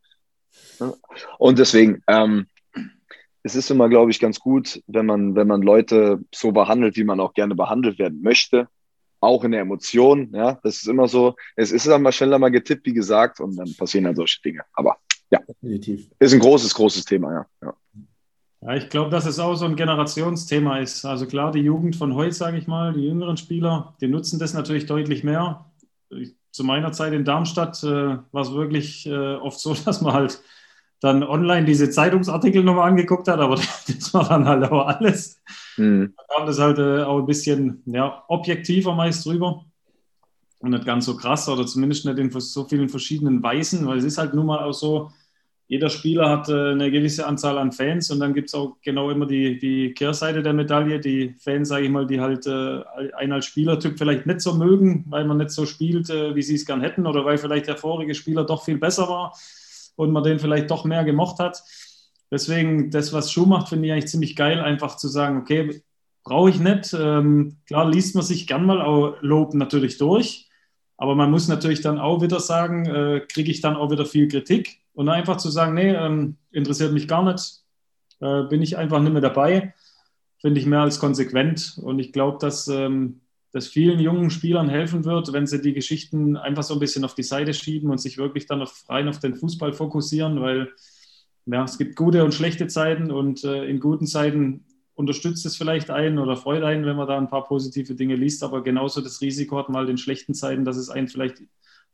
Und 1.38 1.58
deswegen, 1.58 2.02
ähm, 2.06 2.46
es 3.42 3.54
ist 3.54 3.70
immer, 3.70 3.88
glaube 3.88 4.10
ich, 4.10 4.20
ganz 4.20 4.40
gut, 4.40 4.82
wenn 4.86 5.06
man, 5.06 5.34
wenn 5.34 5.46
man 5.46 5.62
Leute 5.62 6.20
so 6.34 6.52
behandelt, 6.52 6.96
wie 6.96 7.04
man 7.04 7.20
auch 7.20 7.34
gerne 7.34 7.54
behandelt 7.54 7.98
werden 7.98 8.20
möchte. 8.22 8.68
Auch 9.20 9.42
in 9.42 9.50
der 9.50 9.62
Emotion, 9.62 10.30
ja, 10.32 10.60
das 10.62 10.76
ist 10.76 10.86
immer 10.86 11.08
so. 11.08 11.34
Es 11.56 11.72
ist 11.72 11.86
dann 11.88 12.02
mal 12.02 12.12
schneller 12.12 12.38
mal 12.38 12.50
getippt, 12.50 12.86
wie 12.86 12.92
gesagt, 12.92 13.40
und 13.40 13.56
dann 13.56 13.74
passieren 13.76 14.04
dann 14.04 14.14
solche 14.14 14.40
Dinge. 14.42 14.62
Aber 14.72 14.98
ja, 15.30 15.40
definitiv. 15.40 16.08
Ist 16.18 16.34
ein 16.34 16.40
großes, 16.40 16.72
großes 16.74 17.04
Thema, 17.04 17.32
ja. 17.32 17.46
ja. 17.62 17.74
Ja, 18.60 18.74
ich 18.74 18.88
glaube, 18.88 19.10
dass 19.10 19.24
es 19.24 19.38
auch 19.38 19.54
so 19.54 19.66
ein 19.66 19.76
Generationsthema 19.76 20.78
ist. 20.78 21.04
Also 21.04 21.26
klar, 21.26 21.52
die 21.52 21.60
Jugend 21.60 21.94
von 21.94 22.14
heute, 22.14 22.32
sage 22.32 22.58
ich 22.58 22.66
mal, 22.66 22.92
die 22.92 23.06
jüngeren 23.06 23.36
Spieler, 23.36 23.94
die 24.00 24.08
nutzen 24.08 24.38
das 24.38 24.52
natürlich 24.52 24.86
deutlich 24.86 25.22
mehr. 25.22 25.66
Zu 26.50 26.64
meiner 26.64 26.90
Zeit 26.92 27.12
in 27.12 27.24
Darmstadt 27.24 27.82
äh, 27.84 28.18
war 28.32 28.42
es 28.42 28.52
wirklich 28.52 29.06
äh, 29.06 29.34
oft 29.36 29.60
so, 29.60 29.74
dass 29.84 30.00
man 30.00 30.12
halt 30.12 30.42
dann 31.00 31.22
online 31.22 31.64
diese 31.64 31.90
Zeitungsartikel 31.90 32.64
nochmal 32.64 32.88
angeguckt 32.88 33.28
hat, 33.28 33.38
aber 33.38 33.54
das 33.86 34.12
war 34.12 34.28
dann 34.28 34.46
halt 34.46 34.64
auch 34.64 34.86
alles. 34.86 35.40
Mhm. 35.76 36.14
Da 36.16 36.34
kam 36.34 36.46
das 36.46 36.58
halt 36.58 36.78
äh, 36.78 37.02
auch 37.04 37.20
ein 37.20 37.26
bisschen 37.26 37.82
ja, 37.86 38.24
objektiver 38.26 38.94
meist 38.94 39.24
drüber 39.24 39.64
und 40.58 40.70
nicht 40.70 40.84
ganz 40.84 41.04
so 41.04 41.16
krass 41.16 41.48
oder 41.48 41.64
zumindest 41.64 42.04
nicht 42.04 42.18
in 42.18 42.30
so 42.40 42.64
vielen 42.64 42.88
verschiedenen 42.88 43.40
Weisen, 43.40 43.86
weil 43.86 43.98
es 43.98 44.04
ist 44.04 44.18
halt 44.18 44.34
nun 44.34 44.46
mal 44.46 44.64
auch 44.64 44.72
so, 44.72 45.12
jeder 45.68 45.90
Spieler 45.90 46.30
hat 46.30 46.48
äh, 46.48 46.70
eine 46.70 46.90
gewisse 46.90 47.26
Anzahl 47.26 47.58
an 47.58 47.72
Fans 47.72 48.10
und 48.10 48.20
dann 48.20 48.32
gibt 48.32 48.48
es 48.48 48.54
auch 48.54 48.78
genau 48.80 49.10
immer 49.10 49.26
die, 49.26 49.58
die 49.58 49.92
Kehrseite 49.92 50.42
der 50.42 50.54
Medaille. 50.54 50.98
Die 50.98 51.34
Fans, 51.38 51.68
sage 51.68 51.84
ich 51.84 51.90
mal, 51.90 52.06
die 52.06 52.20
halt 52.20 52.46
äh, 52.46 52.82
einen 53.14 53.32
als 53.32 53.44
Spielertyp 53.44 53.98
vielleicht 53.98 54.24
nicht 54.24 54.40
so 54.40 54.54
mögen, 54.54 55.04
weil 55.08 55.26
man 55.26 55.36
nicht 55.36 55.50
so 55.50 55.66
spielt, 55.66 56.08
äh, 56.08 56.34
wie 56.34 56.42
sie 56.42 56.54
es 56.54 56.64
gern 56.64 56.80
hätten 56.80 57.06
oder 57.06 57.26
weil 57.26 57.36
vielleicht 57.36 57.66
der 57.66 57.76
vorige 57.76 58.14
Spieler 58.14 58.44
doch 58.44 58.64
viel 58.64 58.78
besser 58.78 59.10
war 59.10 59.36
und 59.96 60.10
man 60.10 60.24
den 60.24 60.38
vielleicht 60.38 60.70
doch 60.70 60.86
mehr 60.86 61.04
gemocht 61.04 61.38
hat. 61.38 61.62
Deswegen, 62.30 62.90
das, 62.90 63.12
was 63.12 63.30
Schuh 63.30 63.44
macht, 63.44 63.68
finde 63.68 63.88
ich 63.88 63.92
eigentlich 63.92 64.10
ziemlich 64.10 64.36
geil, 64.36 64.60
einfach 64.60 64.96
zu 64.96 65.08
sagen, 65.08 65.36
okay, 65.36 65.82
brauche 66.24 66.48
ich 66.48 66.60
nicht. 66.60 66.96
Ähm, 66.98 67.58
klar 67.66 67.90
liest 67.90 68.14
man 68.14 68.24
sich 68.24 68.46
gern 68.46 68.64
mal 68.64 68.80
auch 68.80 69.16
Lob 69.20 69.52
natürlich 69.52 69.98
durch, 69.98 70.48
aber 70.96 71.14
man 71.14 71.30
muss 71.30 71.46
natürlich 71.46 71.82
dann 71.82 71.98
auch 71.98 72.22
wieder 72.22 72.40
sagen, 72.40 72.86
äh, 72.86 73.20
kriege 73.28 73.50
ich 73.50 73.60
dann 73.60 73.76
auch 73.76 73.90
wieder 73.90 74.06
viel 74.06 74.28
Kritik 74.28 74.80
und 74.98 75.08
einfach 75.08 75.36
zu 75.36 75.48
sagen, 75.48 75.74
nee, 75.74 75.92
ähm, 75.92 76.38
interessiert 76.50 76.92
mich 76.92 77.06
gar 77.06 77.22
nicht, 77.22 77.62
äh, 78.18 78.42
bin 78.42 78.62
ich 78.62 78.76
einfach 78.76 78.98
nicht 78.98 79.12
mehr 79.12 79.22
dabei, 79.22 79.72
finde 80.40 80.58
ich 80.58 80.66
mehr 80.66 80.80
als 80.80 80.98
konsequent. 80.98 81.78
Und 81.80 82.00
ich 82.00 82.12
glaube, 82.12 82.38
dass 82.40 82.66
ähm, 82.66 83.20
das 83.52 83.68
vielen 83.68 84.00
jungen 84.00 84.30
Spielern 84.30 84.68
helfen 84.68 85.04
wird, 85.04 85.32
wenn 85.32 85.46
sie 85.46 85.62
die 85.62 85.72
Geschichten 85.72 86.36
einfach 86.36 86.64
so 86.64 86.74
ein 86.74 86.80
bisschen 86.80 87.04
auf 87.04 87.14
die 87.14 87.22
Seite 87.22 87.54
schieben 87.54 87.90
und 87.90 87.98
sich 87.98 88.18
wirklich 88.18 88.46
dann 88.46 88.60
auf, 88.60 88.86
rein 88.88 89.08
auf 89.08 89.20
den 89.20 89.36
Fußball 89.36 89.72
fokussieren, 89.72 90.40
weil 90.40 90.72
ja, 91.46 91.62
es 91.62 91.78
gibt 91.78 91.94
gute 91.94 92.24
und 92.24 92.34
schlechte 92.34 92.66
Zeiten 92.66 93.12
und 93.12 93.44
äh, 93.44 93.66
in 93.66 93.78
guten 93.78 94.08
Zeiten 94.08 94.64
unterstützt 94.94 95.46
es 95.46 95.56
vielleicht 95.56 95.90
einen 95.90 96.18
oder 96.18 96.36
freut 96.36 96.64
einen, 96.64 96.86
wenn 96.86 96.96
man 96.96 97.06
da 97.06 97.16
ein 97.16 97.28
paar 97.28 97.44
positive 97.44 97.94
Dinge 97.94 98.16
liest, 98.16 98.42
aber 98.42 98.64
genauso 98.64 99.00
das 99.00 99.20
Risiko 99.20 99.58
hat 99.58 99.68
mal 99.68 99.88
in 99.88 99.96
schlechten 99.96 100.34
Zeiten, 100.34 100.64
dass 100.64 100.76
es 100.76 100.90
einen 100.90 101.06
vielleicht 101.06 101.40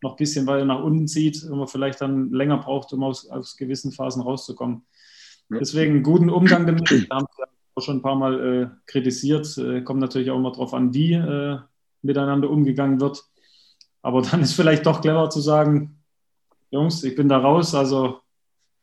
noch 0.05 0.13
ein 0.13 0.17
bisschen 0.17 0.47
weiter 0.47 0.65
nach 0.65 0.83
unten 0.83 1.09
zieht 1.09 1.43
und 1.45 1.59
man 1.59 1.67
vielleicht 1.67 2.01
dann 2.01 2.31
länger 2.31 2.59
braucht, 2.59 2.93
um 2.93 3.03
aus, 3.03 3.29
aus 3.29 3.57
gewissen 3.57 3.93
Phasen 3.93 4.23
rauszukommen. 4.23 4.85
Ja. 5.51 5.59
Deswegen 5.59 6.03
guten 6.03 6.31
Umgang 6.31 6.67
damit. 6.67 6.89
Da 7.11 7.17
haben 7.17 7.27
wir 7.37 7.47
auch 7.75 7.83
schon 7.83 7.99
ein 7.99 8.03
paar 8.03 8.17
Mal 8.17 8.63
äh, 8.63 8.67
kritisiert. 8.87 9.59
Äh, 9.59 9.83
kommt 9.83 10.01
natürlich 10.01 10.31
auch 10.31 10.37
immer 10.37 10.53
darauf 10.53 10.73
an, 10.75 10.95
wie 10.95 11.15
äh, 11.15 11.59
miteinander 12.03 12.49
umgegangen 12.49 13.01
wird. 13.01 13.25
Aber 14.03 14.23
dann 14.23 14.43
ist 14.43 14.55
vielleicht 14.55 14.87
doch 14.87 15.01
clever 15.01 15.31
zu 15.31 15.41
sagen, 15.41 16.03
Jungs, 16.71 17.03
ich 17.05 17.15
bin 17.15 17.29
da 17.29 17.39
raus, 17.39 17.75
also 17.75 18.21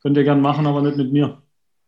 könnt 0.02 0.18
ihr 0.18 0.24
gern 0.24 0.42
machen, 0.42 0.66
aber 0.66 0.82
nicht 0.82 0.98
mit 0.98 1.12
mir. 1.12 1.42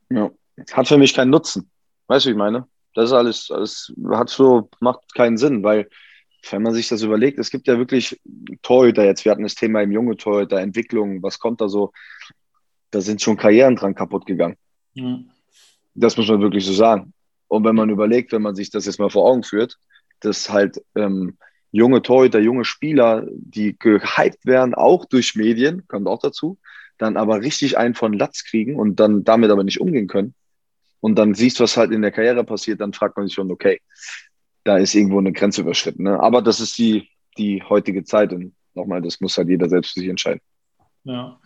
Ja. 0.10 0.30
Hat 0.72 0.88
für 0.88 0.98
mich 0.98 1.14
keinen 1.14 1.32
Nutzen. 1.32 1.70
Weißt 2.08 2.26
du, 2.26 2.30
wie 2.30 2.34
ich 2.34 2.38
meine? 2.38 2.68
Das 2.94 3.06
ist 3.06 3.14
alles, 3.14 3.50
alles 3.50 3.94
hat 4.12 4.30
so, 4.30 4.70
macht 4.80 5.16
keinen 5.16 5.38
Sinn, 5.38 5.64
weil 5.64 5.90
wenn 6.52 6.62
man 6.62 6.74
sich 6.74 6.90
das 6.90 7.02
überlegt, 7.02 7.40
es 7.40 7.50
gibt 7.50 7.68
ja 7.68 7.78
wirklich 7.78 8.20
Torhüter 8.62 9.06
jetzt, 9.06 9.24
wir 9.26 9.32
hatten 9.32 9.44
das 9.44 9.56
Thema 9.56 9.82
im 9.82 9.92
junge 9.92 10.18
Torhüter, 10.18 10.60
Entwicklung, 10.60 11.24
was 11.24 11.40
kommt 11.40 11.62
da 11.62 11.70
so? 11.70 11.92
Da 12.92 13.02
sind 13.02 13.22
schon 13.22 13.38
Karrieren 13.38 13.76
dran 13.76 13.96
kaputt 13.96 14.26
gegangen. 14.26 14.58
Mhm. 14.94 15.32
Das 15.96 16.18
muss 16.18 16.28
man 16.28 16.42
wirklich 16.42 16.66
so 16.66 16.74
sagen. 16.74 17.14
Und 17.48 17.64
wenn 17.64 17.76
man 17.76 17.90
überlegt, 17.90 18.32
wenn 18.32 18.42
man 18.42 18.56
sich 18.56 18.72
das 18.72 18.86
jetzt 18.86 19.00
mal 19.00 19.10
vor 19.10 19.26
Augen 19.30 19.44
führt, 19.44 19.78
dass 20.20 20.50
halt 20.50 20.84
ähm, 20.96 21.38
junge 21.72 22.02
Torhüter, 22.02 22.40
junge 22.40 22.66
Spieler, 22.66 23.28
die 23.32 23.78
gehypt 23.78 24.46
werden, 24.46 24.74
auch 24.74 25.06
durch 25.06 25.36
Medien, 25.36 25.88
kommt 25.88 26.08
auch 26.08 26.20
dazu, 26.20 26.58
dann 26.98 27.18
aber 27.18 27.42
richtig 27.42 27.78
einen 27.78 27.96
von 27.96 28.14
Latz 28.14 28.44
kriegen 28.44 28.76
und 28.76 29.00
dann 29.00 29.24
damit 29.24 29.52
aber 29.52 29.64
nicht 29.64 29.82
umgehen 29.82 30.08
können. 30.08 30.34
Und 31.00 31.16
dann 31.16 31.34
siehst 31.34 31.60
du, 31.60 31.64
was 31.64 31.76
halt 31.76 31.92
in 31.92 32.02
der 32.02 32.12
Karriere 32.12 32.44
passiert, 32.44 32.80
dann 32.80 32.94
fragt 32.94 33.18
man 33.18 33.28
sich 33.28 33.36
schon, 33.36 33.52
okay, 33.52 33.82
da 34.64 34.78
ist 34.78 34.96
irgendwo 34.96 35.20
eine 35.20 35.34
Grenze 35.34 35.62
überschritten. 35.62 36.04
Ne? 36.04 36.20
Aber 36.20 36.42
das 36.42 36.60
ist 36.60 36.78
die, 36.78 37.10
die 37.38 37.62
heutige 37.64 38.04
Zeit 38.04 38.34
und 38.34 38.54
nochmal, 38.74 39.02
das 39.02 39.20
muss 39.22 39.38
halt 39.38 39.50
jeder 39.50 39.70
selbst 39.70 39.94
für 39.94 40.00
sich 40.00 40.10
entscheiden. 40.10 40.42
Ja. 41.04 41.40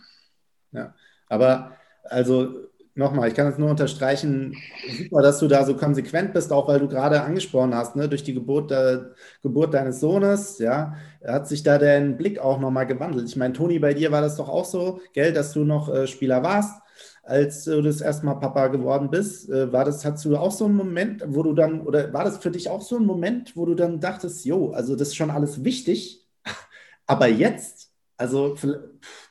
Ja, 0.72 0.94
aber 1.28 1.72
also 2.04 2.68
nochmal, 2.94 3.28
ich 3.28 3.34
kann 3.34 3.46
es 3.46 3.58
nur 3.58 3.70
unterstreichen, 3.70 4.56
super, 4.98 5.22
dass 5.22 5.38
du 5.38 5.48
da 5.48 5.64
so 5.64 5.74
konsequent 5.76 6.32
bist, 6.34 6.52
auch 6.52 6.68
weil 6.68 6.80
du 6.80 6.88
gerade 6.88 7.22
angesprochen 7.22 7.74
hast, 7.74 7.96
ne, 7.96 8.08
durch 8.08 8.24
die 8.24 8.34
Geburt, 8.34 8.70
der, 8.70 9.12
Geburt 9.42 9.72
deines 9.72 10.00
Sohnes, 10.00 10.58
ja, 10.58 10.94
hat 11.24 11.48
sich 11.48 11.62
da 11.62 11.78
dein 11.78 12.16
Blick 12.16 12.38
auch 12.38 12.58
nochmal 12.58 12.86
gewandelt. 12.86 13.28
Ich 13.28 13.36
meine, 13.36 13.54
Toni, 13.54 13.78
bei 13.78 13.94
dir 13.94 14.10
war 14.10 14.20
das 14.20 14.36
doch 14.36 14.48
auch 14.48 14.64
so, 14.64 15.00
gell, 15.14 15.32
dass 15.32 15.52
du 15.52 15.64
noch 15.64 15.88
äh, 15.88 16.06
Spieler 16.06 16.42
warst, 16.42 16.82
als 17.28 17.64
du 17.64 17.82
das 17.82 18.00
erstmal 18.00 18.40
Papa 18.40 18.68
geworden 18.68 19.10
bist. 19.10 19.50
Äh, 19.50 19.72
war 19.72 19.84
das, 19.84 20.04
hattest 20.04 20.24
du 20.24 20.36
auch 20.36 20.50
so 20.50 20.64
einen 20.64 20.76
Moment, 20.76 21.22
wo 21.26 21.42
du 21.42 21.52
dann, 21.52 21.82
oder 21.82 22.12
war 22.12 22.24
das 22.24 22.38
für 22.38 22.50
dich 22.50 22.70
auch 22.70 22.82
so 22.82 22.96
ein 22.96 23.04
Moment, 23.04 23.56
wo 23.56 23.66
du 23.66 23.74
dann 23.74 24.00
dachtest, 24.00 24.44
jo, 24.44 24.72
also 24.72 24.96
das 24.96 25.08
ist 25.08 25.16
schon 25.16 25.30
alles 25.30 25.62
wichtig, 25.64 26.26
aber 27.06 27.28
jetzt, 27.28 27.92
also, 28.16 28.56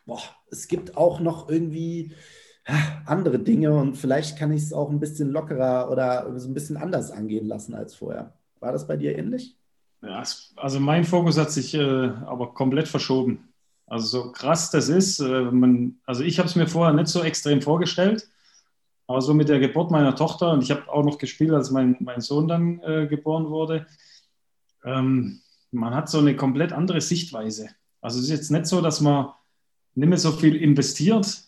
boah, 0.05 0.21
es 0.51 0.67
gibt 0.67 0.95
auch 0.95 1.19
noch 1.19 1.49
irgendwie 1.49 2.13
andere 3.05 3.39
Dinge 3.39 3.73
und 3.73 3.95
vielleicht 3.95 4.37
kann 4.37 4.51
ich 4.51 4.61
es 4.61 4.73
auch 4.73 4.89
ein 4.89 4.99
bisschen 4.99 5.31
lockerer 5.31 5.89
oder 5.89 6.37
so 6.39 6.49
ein 6.49 6.53
bisschen 6.53 6.77
anders 6.77 7.11
angehen 7.11 7.47
lassen 7.47 7.73
als 7.73 7.95
vorher. 7.95 8.33
War 8.59 8.71
das 8.71 8.87
bei 8.87 8.97
dir 8.97 9.17
ähnlich? 9.17 9.57
Ja, 10.01 10.23
also 10.55 10.79
mein 10.79 11.03
Fokus 11.03 11.37
hat 11.37 11.51
sich 11.51 11.73
äh, 11.73 12.09
aber 12.25 12.53
komplett 12.53 12.87
verschoben. 12.87 13.46
Also 13.87 14.05
so 14.07 14.31
krass 14.31 14.69
das 14.69 14.89
ist, 14.89 15.19
äh, 15.19 15.43
man, 15.43 15.95
also 16.05 16.23
ich 16.23 16.39
habe 16.39 16.49
es 16.49 16.55
mir 16.55 16.67
vorher 16.67 16.93
nicht 16.93 17.07
so 17.07 17.23
extrem 17.23 17.61
vorgestellt, 17.61 18.27
aber 19.07 19.21
so 19.21 19.33
mit 19.33 19.47
der 19.47 19.59
Geburt 19.59 19.91
meiner 19.91 20.15
Tochter 20.15 20.51
und 20.51 20.61
ich 20.61 20.71
habe 20.71 20.87
auch 20.89 21.03
noch 21.03 21.17
gespielt, 21.17 21.51
als 21.51 21.71
mein, 21.71 21.95
mein 22.01 22.19
Sohn 22.19 22.47
dann 22.47 22.79
äh, 22.81 23.07
geboren 23.07 23.49
wurde, 23.49 23.87
ähm, 24.83 25.41
man 25.71 25.95
hat 25.95 26.09
so 26.09 26.19
eine 26.19 26.35
komplett 26.35 26.73
andere 26.73 27.01
Sichtweise. 27.01 27.69
Also 28.01 28.19
es 28.19 28.25
ist 28.25 28.31
jetzt 28.31 28.51
nicht 28.51 28.67
so, 28.67 28.81
dass 28.81 29.01
man 29.01 29.29
nicht 29.95 30.09
mehr 30.09 30.17
so 30.17 30.31
viel 30.31 30.55
investiert, 30.55 31.43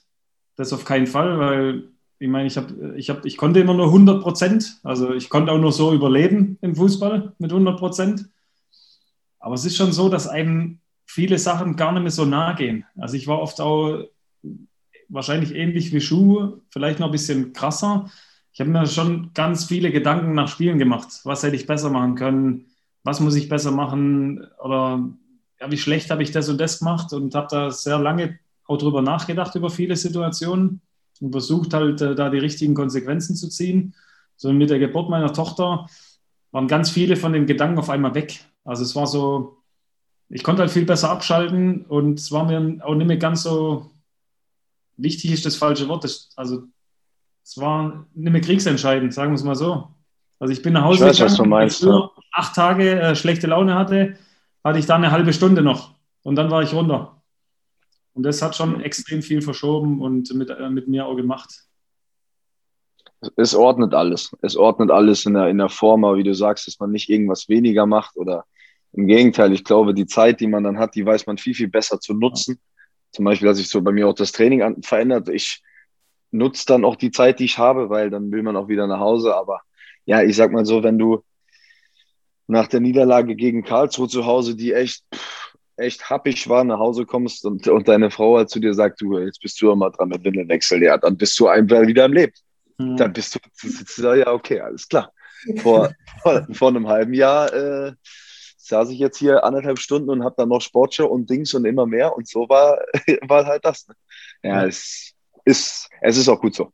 das 0.55 0.73
auf 0.73 0.85
keinen 0.85 1.07
Fall, 1.07 1.39
weil 1.39 1.89
ich 2.19 2.27
meine, 2.27 2.47
ich, 2.47 2.57
hab, 2.57 2.71
ich, 2.95 3.09
hab, 3.09 3.25
ich 3.25 3.37
konnte 3.37 3.61
immer 3.61 3.73
nur 3.73 3.85
100 3.85 4.21
Prozent. 4.21 4.79
Also 4.83 5.13
ich 5.13 5.29
konnte 5.29 5.51
auch 5.53 5.57
nur 5.57 5.71
so 5.71 5.93
überleben 5.93 6.57
im 6.61 6.75
Fußball 6.75 7.33
mit 7.37 7.51
100 7.51 7.79
Prozent. 7.79 8.29
Aber 9.39 9.55
es 9.55 9.63
ist 9.63 9.77
schon 9.77 9.93
so, 9.93 10.09
dass 10.09 10.27
einem 10.27 10.79
viele 11.09 11.39
Sachen 11.39 11.75
gar 11.75 11.91
nicht 11.91 12.03
mehr 12.03 12.11
so 12.11 12.23
nahe 12.23 12.53
gehen. 12.53 12.85
Also 12.95 13.15
ich 13.17 13.25
war 13.25 13.39
oft 13.39 13.59
auch 13.61 14.05
wahrscheinlich 15.07 15.55
ähnlich 15.55 15.91
wie 15.91 16.01
Schuh, 16.01 16.57
vielleicht 16.69 16.99
noch 16.99 17.07
ein 17.07 17.11
bisschen 17.11 17.51
krasser. 17.51 18.11
Ich 18.53 18.59
habe 18.59 18.69
mir 18.69 18.85
schon 18.85 19.31
ganz 19.33 19.65
viele 19.65 19.91
Gedanken 19.91 20.35
nach 20.35 20.47
Spielen 20.47 20.77
gemacht. 20.77 21.21
Was 21.23 21.41
hätte 21.41 21.55
ich 21.55 21.65
besser 21.65 21.89
machen 21.89 22.13
können? 22.13 22.67
Was 23.03 23.19
muss 23.21 23.33
ich 23.33 23.49
besser 23.49 23.71
machen? 23.71 24.45
Oder 24.63 25.09
ja, 25.59 25.71
wie 25.71 25.79
schlecht 25.79 26.11
habe 26.11 26.21
ich 26.21 26.29
das 26.29 26.47
und 26.47 26.61
das 26.61 26.77
gemacht? 26.77 27.11
Und 27.11 27.33
habe 27.33 27.47
da 27.49 27.71
sehr 27.71 27.97
lange 27.97 28.37
auch 28.67 28.77
drüber 28.77 29.01
nachgedacht 29.01 29.55
über 29.55 29.71
viele 29.71 29.95
Situationen 29.95 30.81
und 31.21 31.31
versucht 31.31 31.73
halt 31.73 32.01
äh, 32.01 32.13
da 32.13 32.29
die 32.29 32.37
richtigen 32.37 32.75
Konsequenzen 32.75 33.35
zu 33.35 33.49
ziehen. 33.49 33.95
So 34.35 34.53
mit 34.53 34.69
der 34.69 34.77
Geburt 34.77 35.09
meiner 35.09 35.33
Tochter 35.33 35.87
waren 36.51 36.67
ganz 36.67 36.91
viele 36.91 37.15
von 37.15 37.33
den 37.33 37.47
Gedanken 37.47 37.79
auf 37.79 37.89
einmal 37.89 38.13
weg. 38.13 38.45
Also 38.63 38.83
es 38.83 38.95
war 38.95 39.07
so, 39.07 39.58
ich 40.29 40.43
konnte 40.43 40.61
halt 40.61 40.71
viel 40.71 40.85
besser 40.85 41.09
abschalten 41.09 41.85
und 41.85 42.19
es 42.19 42.31
war 42.31 42.45
mir 42.45 42.85
auch 42.85 42.95
nicht 42.95 43.07
mehr 43.07 43.17
ganz 43.17 43.43
so 43.43 43.89
wichtig 44.97 45.31
ist 45.31 45.45
das 45.45 45.55
falsche 45.55 45.87
Wort. 45.87 46.03
Das, 46.03 46.29
also 46.35 46.63
es 47.43 47.57
war 47.57 48.05
nicht 48.13 48.31
mehr 48.31 48.41
kriegsentscheidend, 48.41 49.13
sagen 49.13 49.31
wir 49.31 49.35
es 49.35 49.43
mal 49.43 49.55
so. 49.55 49.89
Also 50.37 50.53
ich 50.53 50.61
bin 50.61 50.73
nach 50.73 50.83
Hause 50.83 51.05
ich 51.05 51.09
weiß, 51.09 51.17
gegangen, 51.17 51.31
was 51.31 51.37
du 51.37 51.45
meinst, 51.45 51.83
ja. 51.83 52.09
acht 52.31 52.55
Tage 52.55 52.99
äh, 52.99 53.15
schlechte 53.15 53.47
Laune 53.47 53.75
hatte, 53.75 54.17
hatte 54.63 54.79
ich 54.79 54.85
da 54.85 54.95
eine 54.95 55.11
halbe 55.11 55.33
Stunde 55.33 55.61
noch 55.61 55.95
und 56.23 56.35
dann 56.35 56.51
war 56.51 56.61
ich 56.61 56.73
runter. 56.73 57.21
Und 58.13 58.23
das 58.23 58.41
hat 58.41 58.55
schon 58.55 58.81
extrem 58.81 59.21
viel 59.21 59.41
verschoben 59.41 60.01
und 60.01 60.33
mit, 60.33 60.49
äh, 60.49 60.69
mit 60.69 60.87
mir 60.87 61.05
auch 61.05 61.15
gemacht. 61.15 61.65
Es 63.35 63.53
ordnet 63.53 63.93
alles. 63.93 64.35
Es 64.41 64.55
ordnet 64.55 64.91
alles 64.91 65.25
in 65.25 65.33
der, 65.33 65.47
in 65.47 65.57
der 65.57 65.69
Form, 65.69 66.05
aber 66.05 66.17
wie 66.17 66.23
du 66.23 66.33
sagst, 66.33 66.67
dass 66.67 66.79
man 66.79 66.91
nicht 66.91 67.09
irgendwas 67.09 67.49
weniger 67.49 67.85
macht 67.85 68.15
oder 68.15 68.45
im 68.93 69.07
Gegenteil. 69.07 69.53
Ich 69.53 69.63
glaube, 69.63 69.93
die 69.93 70.07
Zeit, 70.07 70.39
die 70.39 70.47
man 70.47 70.63
dann 70.63 70.79
hat, 70.79 70.95
die 70.95 71.05
weiß 71.05 71.25
man 71.27 71.37
viel, 71.37 71.53
viel 71.53 71.67
besser 71.67 71.99
zu 71.99 72.13
nutzen. 72.13 72.59
Zum 73.11 73.25
Beispiel, 73.25 73.47
dass 73.47 73.57
sich 73.57 73.69
so 73.69 73.81
bei 73.81 73.91
mir 73.91 74.07
auch 74.07 74.13
das 74.13 74.31
Training 74.31 74.61
an, 74.61 74.81
verändert. 74.81 75.29
Ich 75.29 75.61
nutze 76.31 76.65
dann 76.67 76.85
auch 76.85 76.95
die 76.95 77.11
Zeit, 77.11 77.39
die 77.39 77.45
ich 77.45 77.57
habe, 77.57 77.89
weil 77.89 78.09
dann 78.09 78.31
will 78.31 78.43
man 78.43 78.55
auch 78.55 78.67
wieder 78.67 78.87
nach 78.87 78.99
Hause. 78.99 79.35
Aber 79.35 79.61
ja, 80.05 80.21
ich 80.21 80.35
sag 80.35 80.51
mal 80.51 80.65
so, 80.65 80.83
wenn 80.83 80.97
du 80.97 81.23
nach 82.47 82.67
der 82.67 82.79
Niederlage 82.79 83.35
gegen 83.35 83.63
Karlsruhe 83.63 84.07
zu 84.07 84.25
Hause, 84.25 84.55
die 84.55 84.73
echt 84.73 85.03
echt 85.79 86.09
happig 86.09 86.47
war, 86.49 86.63
nach 86.63 86.79
Hause 86.79 87.05
kommst 87.05 87.45
und, 87.45 87.67
und 87.67 87.87
deine 87.87 88.11
Frau 88.11 88.37
halt 88.37 88.49
zu 88.49 88.59
dir 88.59 88.73
sagt, 88.73 89.01
du, 89.01 89.17
jetzt 89.17 89.41
bist 89.41 89.61
du 89.61 89.73
mal 89.75 89.89
dran 89.89 90.09
mit 90.09 90.23
Windelwechsel, 90.23 90.83
ja, 90.83 90.97
dann 90.97 91.17
bist 91.17 91.39
du 91.39 91.47
einfach 91.47 91.87
wieder 91.87 92.05
im 92.05 92.13
Leben. 92.13 92.33
Mhm. 92.77 92.97
Dann 92.97 93.13
bist 93.13 93.35
du, 93.35 94.15
ja, 94.15 94.31
okay, 94.31 94.59
alles 94.59 94.87
klar. 94.87 95.11
Vor, 95.57 95.91
vor, 96.21 96.47
vor 96.51 96.67
einem 96.67 96.87
halben 96.87 97.13
Jahr 97.13 97.53
äh, 97.53 97.93
saß 98.69 98.89
ich 98.91 98.99
jetzt 98.99 99.17
hier 99.17 99.43
anderthalb 99.43 99.79
Stunden 99.79 100.09
und 100.09 100.23
habe 100.23 100.35
dann 100.37 100.49
noch 100.49 100.61
Sportshow 100.61 101.05
und 101.05 101.29
Dings 101.29 101.53
und 101.53 101.65
immer 101.65 101.85
mehr 101.85 102.15
und 102.15 102.27
so 102.27 102.47
war, 102.47 102.79
war 103.27 103.45
halt 103.45 103.65
das. 103.65 103.87
Ne? 103.87 103.95
Ja, 104.43 104.61
ja, 104.61 104.67
es 104.67 105.13
ist, 105.45 105.89
es 106.01 106.17
ist 106.17 106.29
auch 106.29 106.39
gut 106.39 106.55
so. 106.55 106.71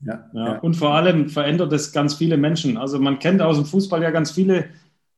Ja, 0.00 0.30
ja. 0.34 0.58
Und 0.58 0.74
vor 0.74 0.94
allem 0.94 1.28
verändert 1.28 1.72
es 1.72 1.92
ganz 1.92 2.14
viele 2.14 2.36
Menschen. 2.36 2.76
Also 2.76 2.98
man 2.98 3.18
kennt 3.18 3.40
aus 3.40 3.56
dem 3.56 3.64
Fußball 3.64 4.02
ja 4.02 4.10
ganz 4.10 4.30
viele 4.30 4.68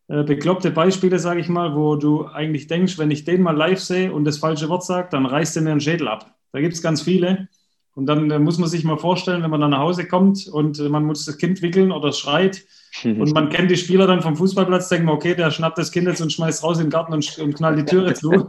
äh, 0.06 0.22
bekloppte 0.22 0.70
Beispiele, 0.70 1.18
sage 1.18 1.40
ich 1.40 1.48
mal, 1.48 1.74
wo 1.74 1.96
du 1.96 2.26
eigentlich 2.26 2.68
denkst, 2.68 2.96
wenn 2.96 3.10
ich 3.10 3.24
den 3.24 3.42
mal 3.42 3.56
live 3.56 3.80
sehe 3.80 4.12
und 4.12 4.24
das 4.24 4.38
falsche 4.38 4.68
Wort 4.68 4.84
sage, 4.84 5.08
dann 5.10 5.26
reißt 5.26 5.56
er 5.56 5.62
mir 5.62 5.70
den 5.70 5.80
Schädel 5.80 6.08
ab. 6.08 6.34
Da 6.52 6.60
gibt 6.60 6.74
es 6.74 6.82
ganz 6.82 7.02
viele. 7.02 7.48
Und 7.94 8.06
dann 8.06 8.30
äh, 8.30 8.38
muss 8.38 8.58
man 8.58 8.68
sich 8.68 8.84
mal 8.84 8.98
vorstellen, 8.98 9.42
wenn 9.42 9.50
man 9.50 9.60
dann 9.60 9.70
nach 9.70 9.80
Hause 9.80 10.06
kommt 10.06 10.46
und 10.46 10.78
äh, 10.78 10.88
man 10.88 11.04
muss 11.04 11.24
das 11.24 11.36
Kind 11.36 11.60
wickeln 11.62 11.90
oder 11.90 12.12
schreit 12.12 12.64
und 13.04 13.32
man 13.32 13.48
kennt 13.50 13.70
die 13.70 13.76
Spieler 13.76 14.06
dann 14.06 14.22
vom 14.22 14.36
Fußballplatz, 14.36 14.88
denkt 14.88 15.06
man, 15.06 15.14
okay, 15.14 15.34
der 15.34 15.50
schnappt 15.50 15.78
das 15.78 15.92
Kind 15.92 16.08
jetzt 16.08 16.20
und 16.20 16.32
schmeißt 16.32 16.64
raus 16.64 16.78
in 16.78 16.86
den 16.86 16.90
Garten 16.90 17.12
und, 17.12 17.38
und 17.38 17.54
knallt 17.54 17.78
die 17.78 17.84
Türe 17.84 18.14
zu. 18.14 18.48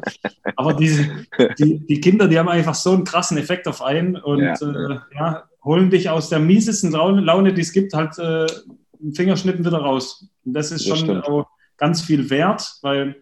Aber 0.56 0.74
diese, 0.74 1.08
die, 1.58 1.86
die 1.86 2.02
Kinder, 2.02 2.28
die 2.28 2.40
haben 2.40 2.50
einfach 2.50 2.76
so 2.76 2.94
einen 2.94 3.04
krassen 3.04 3.38
Effekt 3.38 3.68
auf 3.68 3.82
einen 3.82 4.16
und 4.16 4.40
ja. 4.40 4.54
Äh, 4.54 5.00
ja 5.16 5.44
holen 5.64 5.90
dich 5.90 6.10
aus 6.10 6.30
der 6.30 6.40
miesesten 6.40 6.92
Laune, 6.92 7.54
die 7.54 7.62
es 7.62 7.74
gibt, 7.74 7.94
halt 7.94 8.18
äh, 8.18 8.48
Fingerschnitten 9.14 9.66
wieder 9.66 9.80
raus. 9.80 10.28
Und 10.46 10.54
das 10.54 10.72
ist 10.72 10.90
das 10.90 11.00
schon 11.00 11.22
auch 11.22 11.48
ganz 11.78 12.02
viel 12.02 12.30
wert, 12.30 12.78
weil 12.82 13.22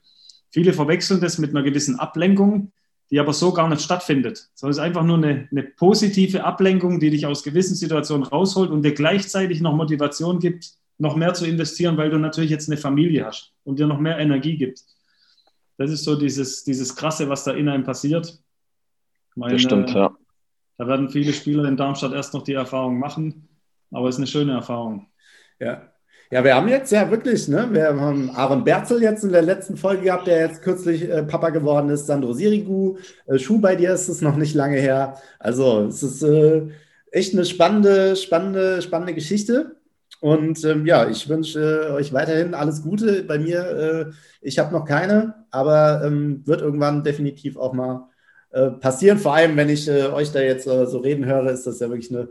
viele 0.51 0.73
verwechseln 0.73 1.21
das 1.21 1.37
mit 1.37 1.51
einer 1.51 1.63
gewissen 1.63 1.99
Ablenkung, 1.99 2.71
die 3.09 3.19
aber 3.19 3.33
so 3.33 3.53
gar 3.53 3.69
nicht 3.69 3.81
stattfindet. 3.81 4.49
Sondern 4.53 4.71
es 4.71 4.77
ist 4.77 4.83
einfach 4.83 5.03
nur 5.03 5.17
eine, 5.17 5.47
eine 5.51 5.63
positive 5.63 6.43
Ablenkung, 6.43 6.99
die 6.99 7.09
dich 7.09 7.25
aus 7.25 7.43
gewissen 7.43 7.75
Situationen 7.75 8.25
rausholt 8.25 8.69
und 8.69 8.83
dir 8.83 8.93
gleichzeitig 8.93 9.61
noch 9.61 9.75
Motivation 9.75 10.39
gibt, 10.39 10.71
noch 10.97 11.15
mehr 11.15 11.33
zu 11.33 11.45
investieren, 11.45 11.97
weil 11.97 12.09
du 12.09 12.17
natürlich 12.17 12.49
jetzt 12.49 12.69
eine 12.69 12.77
Familie 12.77 13.25
hast 13.25 13.53
und 13.63 13.79
dir 13.79 13.87
noch 13.87 13.99
mehr 13.99 14.17
Energie 14.17 14.57
gibt. 14.57 14.81
Das 15.77 15.91
ist 15.91 16.03
so 16.03 16.15
dieses, 16.15 16.63
dieses 16.63 16.95
Krasse, 16.95 17.29
was 17.29 17.43
da 17.43 17.51
in 17.51 17.69
einem 17.69 17.83
passiert. 17.83 18.39
Meine, 19.35 19.53
das 19.53 19.61
stimmt, 19.61 19.91
ja. 19.91 20.15
Da 20.77 20.87
werden 20.87 21.09
viele 21.09 21.33
Spieler 21.33 21.65
in 21.65 21.77
Darmstadt 21.77 22.13
erst 22.13 22.33
noch 22.33 22.43
die 22.43 22.53
Erfahrung 22.53 22.99
machen, 22.99 23.47
aber 23.91 24.09
es 24.09 24.15
ist 24.15 24.19
eine 24.19 24.27
schöne 24.27 24.53
Erfahrung. 24.53 25.07
Ja. 25.59 25.91
Ja, 26.29 26.43
wir 26.43 26.55
haben 26.55 26.67
jetzt 26.67 26.91
ja 26.91 27.09
wirklich, 27.09 27.47
ne, 27.47 27.69
wir 27.71 27.87
haben 27.87 28.29
Aaron 28.31 28.65
Berzel 28.65 29.01
jetzt 29.01 29.23
in 29.23 29.31
der 29.31 29.43
letzten 29.43 29.77
Folge 29.77 30.03
gehabt, 30.03 30.27
der 30.27 30.41
jetzt 30.41 30.61
kürzlich 30.61 31.09
äh, 31.09 31.23
Papa 31.23 31.51
geworden 31.51 31.89
ist, 31.89 32.05
Sandro 32.05 32.33
Sirigu, 32.33 32.97
äh, 33.27 33.39
Schuh 33.39 33.61
bei 33.61 33.77
dir 33.77 33.93
ist 33.93 34.09
es 34.09 34.21
noch 34.21 34.35
nicht 34.35 34.53
lange 34.53 34.77
her. 34.77 35.17
Also 35.39 35.85
es 35.85 36.03
ist 36.03 36.23
äh, 36.23 36.63
echt 37.11 37.33
eine 37.33 37.45
spannende, 37.45 38.17
spannende, 38.17 38.81
spannende 38.81 39.13
Geschichte. 39.13 39.76
Und 40.19 40.63
ähm, 40.65 40.85
ja, 40.85 41.07
ich 41.09 41.29
wünsche 41.29 41.89
äh, 41.89 41.91
euch 41.91 42.13
weiterhin 42.13 42.53
alles 42.53 42.81
Gute. 42.81 43.23
Bei 43.23 43.37
mir, 43.37 43.59
äh, 43.59 44.05
ich 44.41 44.57
habe 44.59 44.73
noch 44.73 44.85
keine, 44.85 45.45
aber 45.51 46.01
ähm, 46.03 46.41
wird 46.45 46.61
irgendwann 46.61 47.03
definitiv 47.03 47.57
auch 47.57 47.73
mal 47.73 48.09
äh, 48.51 48.71
passieren. 48.71 49.17
Vor 49.17 49.35
allem, 49.35 49.55
wenn 49.57 49.69
ich 49.69 49.87
äh, 49.87 50.07
euch 50.07 50.31
da 50.31 50.39
jetzt 50.39 50.67
äh, 50.67 50.85
so 50.87 50.99
reden 50.99 51.25
höre, 51.25 51.51
ist 51.51 51.67
das 51.67 51.79
ja 51.79 51.89
wirklich 51.89 52.11
eine 52.11 52.29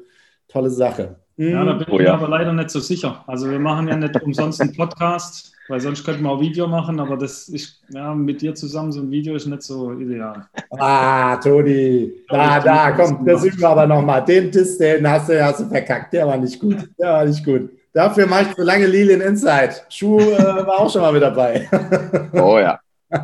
tolle 0.48 0.70
Sache. 0.70 1.16
Mhm. 1.36 1.50
Ja, 1.50 1.64
da 1.64 1.72
bin 1.74 1.86
oh, 1.90 2.00
ich 2.00 2.06
ja. 2.06 2.14
aber 2.14 2.28
leider 2.28 2.52
nicht 2.52 2.70
so 2.70 2.80
sicher. 2.80 3.22
Also 3.26 3.50
wir 3.50 3.58
machen 3.58 3.88
ja 3.88 3.96
nicht 3.96 4.20
umsonst 4.22 4.60
einen 4.60 4.74
Podcast, 4.74 5.52
weil 5.68 5.80
sonst 5.80 6.04
könnten 6.04 6.22
wir 6.22 6.30
auch 6.30 6.40
Video 6.40 6.66
machen, 6.66 6.98
aber 6.98 7.16
das 7.16 7.48
ist 7.48 7.82
ja 7.90 8.14
mit 8.14 8.40
dir 8.40 8.54
zusammen 8.54 8.90
so 8.90 9.00
ein 9.00 9.10
Video 9.10 9.34
ist 9.34 9.46
nicht 9.46 9.62
so 9.62 9.92
ideal. 9.92 10.46
Ah, 10.70 11.36
Toni, 11.36 12.12
da, 12.28 12.60
da, 12.60 12.92
komm, 12.92 13.24
das 13.26 13.44
üben 13.44 13.60
wir 13.60 13.68
aber 13.68 13.86
nochmal. 13.86 14.24
Den 14.24 14.50
Diss, 14.50 14.78
den 14.78 15.08
hast 15.08 15.28
du, 15.28 15.44
hast 15.44 15.60
du 15.60 15.66
verkackt. 15.66 16.14
Der 16.14 16.26
war 16.26 16.38
nicht 16.38 16.58
gut. 16.58 16.88
Der 16.98 17.12
war 17.12 17.24
nicht 17.24 17.44
gut. 17.44 17.70
Dafür 17.96 18.26
mache 18.26 18.42
ich 18.42 18.54
so 18.54 18.62
lange 18.62 18.86
Lilien 18.86 19.22
Inside. 19.22 19.70
Schuh 19.88 20.20
äh, 20.20 20.38
war 20.38 20.80
auch 20.80 20.92
schon 20.92 21.00
mal 21.00 21.14
mit 21.14 21.22
dabei. 21.22 21.66
Oh 22.34 22.58
ja. 22.58 22.78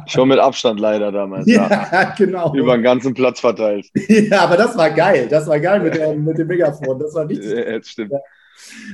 Schon 0.06 0.28
mit 0.28 0.38
Abstand 0.38 0.80
leider 0.80 1.12
damals. 1.12 1.46
Ja, 1.46 1.68
ja, 1.92 2.14
genau. 2.16 2.54
Über 2.54 2.78
den 2.78 2.82
ganzen 2.82 3.12
Platz 3.12 3.40
verteilt. 3.40 3.90
Ja, 4.08 4.44
aber 4.44 4.56
das 4.56 4.74
war 4.74 4.88
geil. 4.88 5.28
Das 5.28 5.46
war 5.46 5.60
geil 5.60 5.80
mit, 5.80 5.94
der, 5.96 6.14
mit 6.14 6.38
dem 6.38 6.46
Megafon. 6.46 6.98
Das 6.98 7.14
war 7.14 7.28
richtig. 7.28 7.52
Ja, 7.52 7.78
das 7.78 7.86
stimmt. 7.86 8.12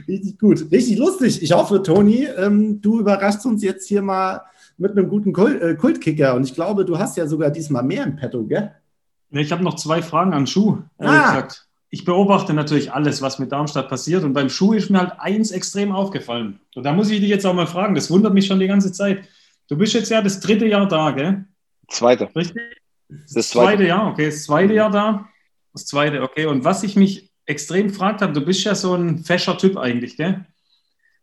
Richtig 0.09 0.41
gut. 0.41 0.67
Richtig 0.73 0.99
lustig. 0.99 1.45
Ich 1.45 1.53
hoffe, 1.53 1.81
Toni, 1.81 2.27
ähm, 2.37 2.81
du 2.81 2.99
überraschst 2.99 3.47
uns 3.47 3.63
jetzt 3.63 3.87
hier 3.87 4.03
mal 4.03 4.43
mit 4.79 4.91
einem 4.91 5.09
guten 5.09 5.33
Kult, 5.33 5.63
äh, 5.63 5.77
Kultkicker. 5.77 6.35
Und 6.35 6.43
ich 6.43 6.57
glaube, 6.57 6.85
du 6.87 6.99
hast 6.99 7.17
ja 7.17 7.29
sogar 7.29 7.51
diesmal 7.51 7.85
mehr 7.85 8.03
im 8.03 8.17
Petto, 8.17 8.43
gell? 8.43 8.73
Ich 9.31 9.53
habe 9.53 9.63
noch 9.63 9.77
zwei 9.77 10.03
Fragen 10.03 10.33
an 10.33 10.49
Schuh, 10.49 10.79
ah. 10.99 11.35
gesagt. 11.35 11.68
Ich 11.91 12.05
beobachte 12.05 12.53
natürlich 12.53 12.93
alles, 12.93 13.23
was 13.23 13.39
mit 13.39 13.51
Darmstadt 13.51 13.89
passiert. 13.89 14.25
Und 14.25 14.35
beim 14.35 14.51
Schuh 14.51 14.75
ist 14.75 14.91
mir 14.91 14.99
halt 14.99 15.13
eins 15.19 15.51
extrem 15.51 15.93
aufgefallen. 15.93 16.61
Und 16.75 16.85
da 16.85 16.93
muss 16.93 17.11
ich 17.11 17.21
dich 17.21 17.31
jetzt 17.31 17.47
auch 17.47 17.55
mal 17.55 17.67
fragen. 17.67 17.95
Das 17.95 18.11
wundert 18.11 18.35
mich 18.35 18.47
schon 18.47 18.61
die 18.61 18.67
ganze 18.67 18.93
Zeit. 18.93 19.25
Du 19.69 19.77
bist 19.77 19.95
jetzt 19.95 20.11
ja 20.11 20.21
das 20.21 20.41
dritte 20.41 20.67
Jahr 20.67 20.87
da, 20.87 21.11
gell? 21.13 21.45
Zweite. 21.89 22.29
Richtig? 22.35 22.63
Das, 23.09 23.33
das 23.33 23.49
zweite. 23.51 23.69
zweite 23.69 23.89
Jahr, 23.89 24.11
okay. 24.11 24.27
Das 24.27 24.45
zweite 24.45 24.75
Jahr 24.75 24.91
da. 24.91 25.29
Das 25.73 25.87
zweite, 25.87 26.23
okay. 26.23 26.47
Und 26.47 26.65
was 26.65 26.83
ich 26.83 26.97
mich 26.97 27.31
extrem 27.47 27.89
gefragt 27.89 28.21
habe, 28.21 28.33
du 28.33 28.43
bist 28.43 28.65
ja 28.65 28.75
so 28.75 28.95
ein 28.95 29.25
fescher 29.25 29.57
Typ 29.57 29.79
eigentlich, 29.79 30.17
gell? 30.17 30.45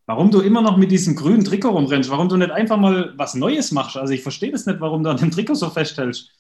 Warum 0.08 0.30
du 0.32 0.42
immer 0.42 0.62
noch 0.62 0.78
mit 0.78 0.92
diesem 0.92 1.16
grünen 1.16 1.44
Trikot 1.44 1.70
rumrennst, 1.70 2.10
warum 2.12 2.30
du 2.30 2.38
nicht 2.38 2.52
einfach 2.52 2.78
mal 2.78 3.14
was 3.18 3.34
Neues 3.34 3.72
machst. 3.72 3.98
Also 3.98 4.14
ich 4.14 4.22
verstehe 4.22 4.52
das 4.52 4.66
nicht, 4.66 4.80
warum 4.80 5.04
du 5.04 5.10
an 5.10 5.18
dem 5.18 5.32
Trikot 5.32 5.56
so 5.56 5.70
festhältst. 5.70 6.32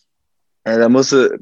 Ja, 0.65 0.77
da 0.77 0.89
musst 0.89 1.11
du, 1.11 1.39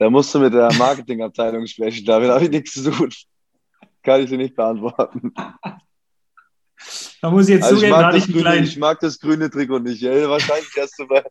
da 0.00 0.08
musst 0.08 0.34
du 0.34 0.38
mit 0.40 0.54
der 0.54 0.72
Marketingabteilung 0.78 1.66
sprechen, 1.66 2.06
damit 2.06 2.30
habe 2.30 2.44
ich 2.44 2.50
nichts 2.50 2.72
zu 2.72 2.90
tun. 2.90 3.10
Kann 4.02 4.22
ich 4.22 4.30
dir 4.30 4.38
nicht 4.38 4.56
beantworten. 4.56 5.34
Da 7.20 7.30
muss 7.30 7.50
ich 7.50 7.56
jetzt 7.56 7.64
also 7.64 7.76
zugeben, 7.76 7.92
ich, 7.92 8.00
mag 8.00 8.14
das 8.14 8.26
grüne, 8.26 8.56
ich 8.56 8.78
mag 8.78 9.00
das 9.00 9.20
grüne 9.20 9.50
Trikot 9.50 9.80
nicht. 9.80 10.00
Ja, 10.00 10.26
wahrscheinlich 10.30 10.70
hast 10.80 10.98
du 10.98 11.06
bei. 11.06 11.22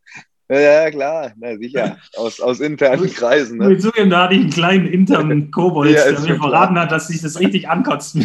Ja, 0.52 0.92
klar, 0.92 1.32
na 1.38 1.58
sicher. 1.58 1.98
Aus, 2.16 2.40
aus 2.40 2.60
internen 2.60 3.12
Kreisen. 3.12 3.58
Ne? 3.58 3.72
Ich 3.74 3.84
muss 3.84 3.92
zugeben, 3.92 4.12
da 4.12 4.26
hatte 4.26 4.36
ich 4.36 4.42
einen 4.42 4.52
kleinen 4.52 4.86
internen 4.86 5.50
Kobold, 5.56 5.90
ja, 5.90 6.12
der 6.12 6.20
mir 6.20 6.36
verraten 6.36 6.76
klar. 6.76 6.86
hat, 6.86 6.92
dass 6.92 7.08
sich 7.08 7.24
das 7.24 7.40
richtig 7.40 7.68
ankotzt. 7.68 8.18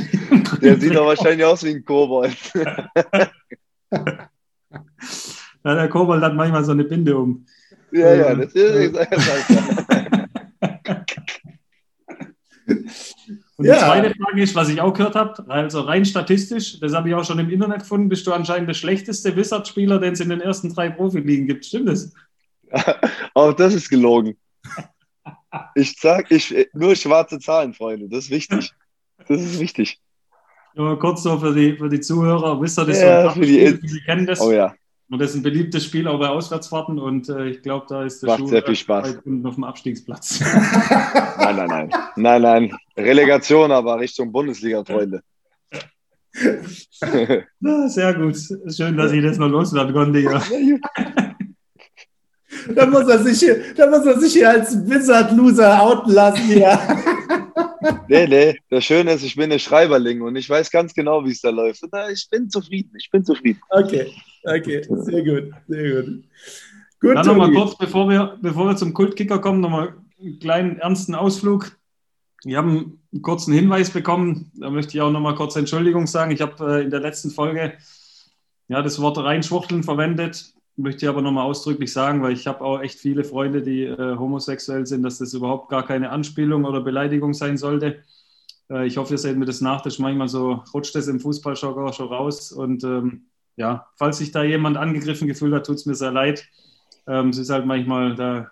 Der 0.61 0.79
sieht 0.79 0.95
doch 0.95 1.07
wahrscheinlich 1.07 1.47
aus 1.47 1.65
wie 1.65 1.71
ein 1.71 1.87
Kobold. 1.87 2.37
ja, 3.91 4.29
der 5.65 5.89
Kobold 5.89 6.23
hat 6.23 6.35
manchmal 6.35 6.65
so 6.65 6.73
eine 6.73 6.85
Binde 6.85 7.17
um. 7.17 7.47
Ja, 7.93 8.15
ja, 8.15 8.35
das 8.35 8.53
ist. 8.53 8.95
Und 13.57 13.67
ja. 13.67 13.75
die 13.75 13.81
zweite 13.81 14.15
Frage 14.17 14.43
ist, 14.43 14.55
was 14.55 14.69
ich 14.69 14.81
auch 14.81 14.93
gehört 14.93 15.15
habe, 15.15 15.49
also 15.49 15.83
rein 15.83 16.05
statistisch, 16.05 16.81
das 16.81 16.93
habe 16.93 17.09
ich 17.09 17.15
auch 17.15 17.25
schon 17.25 17.39
im 17.39 17.51
Internet 17.51 17.81
gefunden, 17.81 18.09
bist 18.09 18.27
du 18.27 18.33
anscheinend 18.33 18.69
der 18.69 18.75
schlechteste 18.75 19.37
Wizard-Spieler, 19.37 20.01
den 20.01 20.15
es 20.15 20.21
in 20.21 20.29
den 20.29 20.41
ersten 20.41 20.75
drei 20.75 20.91
Profiligen 20.91 21.47
gibt. 21.47 21.65
Stimmt 21.65 21.89
das? 21.89 22.13
auch 23.35 23.53
das 23.53 23.75
ist 23.75 23.89
gelogen. 23.89 24.37
Ich 25.77 25.95
sag, 26.01 26.31
ich, 26.33 26.69
nur 26.73 26.97
schwarze 26.97 27.39
Zahlen, 27.39 27.75
Freunde, 27.75 28.09
das 28.09 28.25
ist 28.25 28.31
wichtig. 28.31 28.73
Das 29.29 29.41
ist 29.41 29.61
wichtig. 29.61 30.01
Nur 30.75 30.99
kurz 30.99 31.23
so 31.23 31.39
für 31.39 31.55
die, 31.55 31.77
für 31.77 31.89
die 31.89 32.01
Zuhörer, 32.01 32.61
Wizard 32.61 32.89
ist 32.89 33.01
ja, 33.01 33.23
so 33.23 33.29
ein 33.29 33.35
Spiel, 33.45 33.79
die 33.79 34.01
kennen 34.01 34.27
das. 34.27 34.41
Oh 34.41 34.51
ja. 34.51 34.75
Und 35.11 35.21
das 35.21 35.31
ist 35.31 35.37
ein 35.37 35.43
beliebtes 35.43 35.85
Spiel 35.85 36.09
auch 36.09 36.19
bei 36.19 36.29
Auswärtsfahrten 36.29 36.99
und 36.99 37.29
äh, 37.29 37.49
ich 37.49 37.63
glaube, 37.63 37.87
da 37.89 38.05
ist 38.05 38.23
der 38.23 38.31
Macht 38.31 38.41
Schuh 38.41 38.47
sehr 38.49 38.63
viel 38.63 38.75
Spaß. 38.75 39.19
auf 39.45 39.55
dem 39.55 39.65
Abstiegsplatz. 39.65 40.41
nein, 41.39 41.57
nein, 41.57 41.69
nein. 41.69 41.91
Nein, 42.17 42.43
nein. 42.43 42.77
Relegation, 42.97 43.71
aber 43.71 44.01
Richtung 44.01 44.33
Bundesliga, 44.33 44.83
Freunde. 44.83 45.23
Ja, 47.61 47.89
sehr 47.89 48.15
gut. 48.15 48.37
Schön, 48.75 48.97
dass 48.97 49.13
ich 49.13 49.23
das 49.23 49.39
noch 49.39 49.49
loswerden 49.49 49.93
konnte. 49.93 50.19
Ja. 50.19 50.43
da, 52.75 52.87
muss 52.87 53.07
er 53.07 53.19
sich 53.23 53.39
hier, 53.39 53.75
da 53.77 53.89
muss 53.89 54.05
er 54.07 54.19
sich 54.19 54.33
hier 54.33 54.51
als 54.51 54.75
Wizard-Loser 54.89 55.83
outen 55.83 56.13
lassen. 56.13 56.59
Ja. 56.59 56.81
nee, 58.09 58.27
nee. 58.27 58.59
Das 58.71 58.85
Schöne 58.85 59.13
ist, 59.13 59.23
ich 59.23 59.37
bin 59.37 59.53
ein 59.53 59.59
Schreiberling 59.59 60.23
und 60.23 60.35
ich 60.35 60.49
weiß 60.49 60.71
ganz 60.71 60.93
genau, 60.95 61.25
wie 61.25 61.31
es 61.31 61.41
da 61.41 61.51
läuft. 61.51 61.83
Und 61.85 61.93
ich 62.13 62.27
bin 62.31 62.51
zufrieden. 62.51 62.91
Ich 62.99 63.11
bin 63.11 63.25
zufrieden. 63.25 63.61
Okay, 63.71 64.11
okay. 64.45 64.83
Sehr 64.89 65.23
gut. 65.23 65.55
Sehr 65.69 66.03
gut. 66.03 66.25
Gut, 67.01 67.17
Dann 67.17 67.27
nochmal 67.27 67.53
kurz, 67.53 67.77
bevor 67.77 68.09
wir, 68.09 68.39
bevor 68.41 68.67
wir 68.67 68.77
zum 68.77 68.95
Kultkicker 68.95 69.39
kommen, 69.39 69.61
nochmal 69.61 69.95
einen 70.21 70.39
kleinen 70.39 70.79
ernsten 70.79 71.15
Ausflug. 71.15 71.77
Wir 72.45 72.59
haben 72.59 73.01
einen 73.13 73.23
kurzen 73.23 73.53
Hinweis 73.53 73.91
bekommen. 73.91 74.53
Da 74.55 74.71
möchte 74.71 74.97
ich 74.97 75.03
auch 75.03 75.11
nochmal 75.11 75.35
kurz 75.35 75.57
Entschuldigung 75.57 76.07
sagen. 76.07 76.31
Ich 76.31 76.41
habe 76.41 76.79
äh, 76.79 76.85
in 76.85 76.91
der 76.91 77.01
letzten 77.01 77.31
Folge 77.31 77.75
ja, 78.69 78.81
das 78.81 79.01
Wort 79.01 79.19
reinschwuchteln 79.19 79.83
verwendet 79.83 80.55
möchte 80.77 81.07
ich 81.07 81.09
aber 81.09 81.23
nochmal 81.23 81.47
ausdrücklich 81.47 81.93
sagen, 81.93 82.23
weil 82.23 82.33
ich 82.33 82.47
habe 82.47 82.63
auch 82.63 82.81
echt 82.81 82.99
viele 82.99 83.25
Freunde, 83.25 83.63
die 83.63 83.85
äh, 83.85 84.17
homosexuell 84.17 84.87
sind, 84.87 85.03
dass 85.03 85.19
das 85.19 85.35
überhaupt 85.35 85.69
gar 85.69 85.87
keine 85.87 86.11
Anspielung 86.11 86.65
oder 86.65 86.81
Beleidigung 86.81 87.35
sein 87.35 87.57
sollte. 87.57 88.03
Äh, 88.71 88.87
ich 88.87 88.97
hoffe, 88.97 89.15
ihr 89.15 89.19
seht 89.19 89.37
mir 89.37 89.45
das 89.45 89.61
nach, 89.61 89.83
dass 89.83 89.99
manchmal 89.99 90.29
so 90.29 90.65
rutscht 90.73 90.95
das 90.95 91.07
im 91.09 91.21
Fußballschau 91.21 91.93
schon 91.93 92.09
raus. 92.09 92.51
Und 92.51 92.83
ähm, 92.83 93.27
ja, 93.57 93.87
falls 93.97 94.19
sich 94.19 94.33
da 94.33 94.43
jemand 94.43 94.77
angegriffen 94.77 95.29
gefühlt 95.29 95.55
hat, 95.55 95.67
tut 95.67 95.77
es 95.77 95.87
mir 95.87 95.95
sehr 95.95 96.13
leid. 96.13 96.47
Ähm, 97.07 97.31
es 97.31 97.39
ist 97.39 97.51
halt 97.51 97.67
manchmal, 97.67 98.15
da 98.15 98.51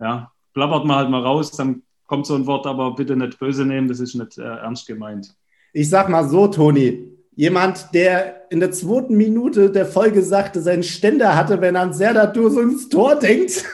ja, 0.00 0.32
plappert 0.54 0.84
man 0.84 0.96
halt 0.96 1.10
mal 1.10 1.22
raus, 1.22 1.50
dann 1.52 1.82
kommt 2.06 2.26
so 2.26 2.34
ein 2.34 2.46
Wort, 2.46 2.66
aber 2.66 2.94
bitte 2.94 3.16
nicht 3.16 3.38
böse 3.38 3.64
nehmen, 3.64 3.88
das 3.88 4.00
ist 4.00 4.14
nicht 4.14 4.38
äh, 4.38 4.42
ernst 4.42 4.86
gemeint. 4.86 5.34
Ich 5.72 5.88
sag 5.88 6.08
mal 6.08 6.28
so, 6.28 6.48
Toni, 6.48 7.12
Jemand, 7.34 7.94
der 7.94 8.50
in 8.50 8.60
der 8.60 8.72
zweiten 8.72 9.16
Minute 9.16 9.70
der 9.70 9.86
Folge 9.86 10.22
sagte, 10.22 10.60
seinen 10.60 10.82
Ständer 10.82 11.34
hatte, 11.34 11.62
wenn 11.62 11.76
er 11.76 11.82
an 11.82 11.94
Serdar 11.94 12.32
so 12.34 12.60
ins 12.60 12.90
Tor 12.90 13.16
denkt. 13.16 13.64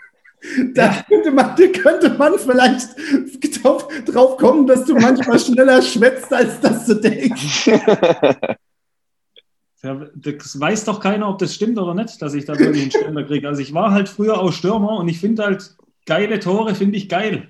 da 0.74 1.04
könnte 1.06 1.30
man, 1.30 1.54
könnte 1.56 2.08
man 2.16 2.38
vielleicht 2.38 2.88
drauf, 3.62 3.86
drauf 4.06 4.38
kommen, 4.38 4.66
dass 4.66 4.86
du 4.86 4.94
manchmal 4.94 5.38
schneller 5.40 5.82
schwätzt, 5.82 6.32
als 6.32 6.58
dass 6.60 6.86
du 6.86 6.94
denkst. 6.94 7.70
Das 9.82 10.60
weiß 10.60 10.84
doch 10.84 11.00
keiner, 11.00 11.28
ob 11.28 11.38
das 11.38 11.54
stimmt 11.54 11.78
oder 11.78 11.94
nicht, 11.94 12.20
dass 12.20 12.34
ich 12.34 12.44
da 12.44 12.58
wirklich 12.58 12.82
einen 12.82 12.90
Ständer 12.90 13.24
kriege. 13.24 13.48
Also 13.48 13.62
ich 13.62 13.72
war 13.72 13.92
halt 13.92 14.08
früher 14.08 14.38
auch 14.38 14.52
Stürmer 14.52 14.98
und 14.98 15.08
ich 15.08 15.18
finde 15.18 15.44
halt 15.44 15.74
geile 16.04 16.38
Tore, 16.38 16.74
finde 16.74 16.98
ich 16.98 17.08
geil. 17.08 17.48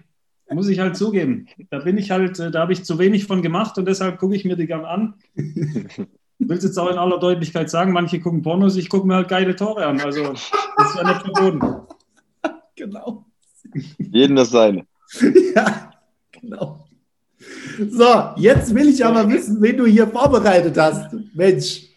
Muss 0.53 0.69
ich 0.69 0.81
halt 0.81 0.97
zugeben. 0.97 1.47
Da 1.71 1.79
bin 1.79 1.97
ich 1.97 2.11
halt, 2.11 2.39
äh, 2.41 2.51
da 2.51 2.61
habe 2.61 2.73
ich 2.73 2.85
zu 2.85 2.99
wenig 2.99 3.27
von 3.27 3.41
gemacht 3.41 3.79
und 3.79 3.87
deshalb 3.87 4.19
gucke 4.19 4.35
ich 4.35 4.45
mir 4.45 4.57
die 4.57 4.67
gern 4.67 4.85
an. 4.85 5.15
Ich 6.43 6.49
will 6.49 6.57
es 6.57 6.65
jetzt 6.65 6.79
auch 6.79 6.91
in 6.91 6.97
aller 6.97 7.19
Deutlichkeit 7.19 7.69
sagen, 7.69 7.93
manche 7.93 8.19
gucken 8.19 8.41
Pornos, 8.41 8.77
ich 8.77 8.89
gucke 8.89 9.07
mir 9.07 9.17
halt 9.17 9.29
geile 9.29 9.55
Tore 9.55 9.85
an. 9.85 10.01
Also 10.01 10.33
das 10.33 10.51
ist 10.89 10.97
ja 10.97 11.07
nicht 11.07 11.21
verboten. 11.23 11.61
Genau. 12.77 13.27
Jeden 13.99 14.37
das 14.37 14.49
seine. 14.49 14.87
Ja, 15.55 15.93
genau. 16.33 16.87
So, 17.91 18.31
jetzt 18.37 18.75
will 18.75 18.89
ich 18.89 19.05
aber 19.05 19.29
wissen, 19.29 19.61
wen 19.61 19.77
du 19.77 19.85
hier 19.85 20.07
vorbereitet 20.07 20.79
hast. 20.79 21.15
Mensch. 21.35 21.90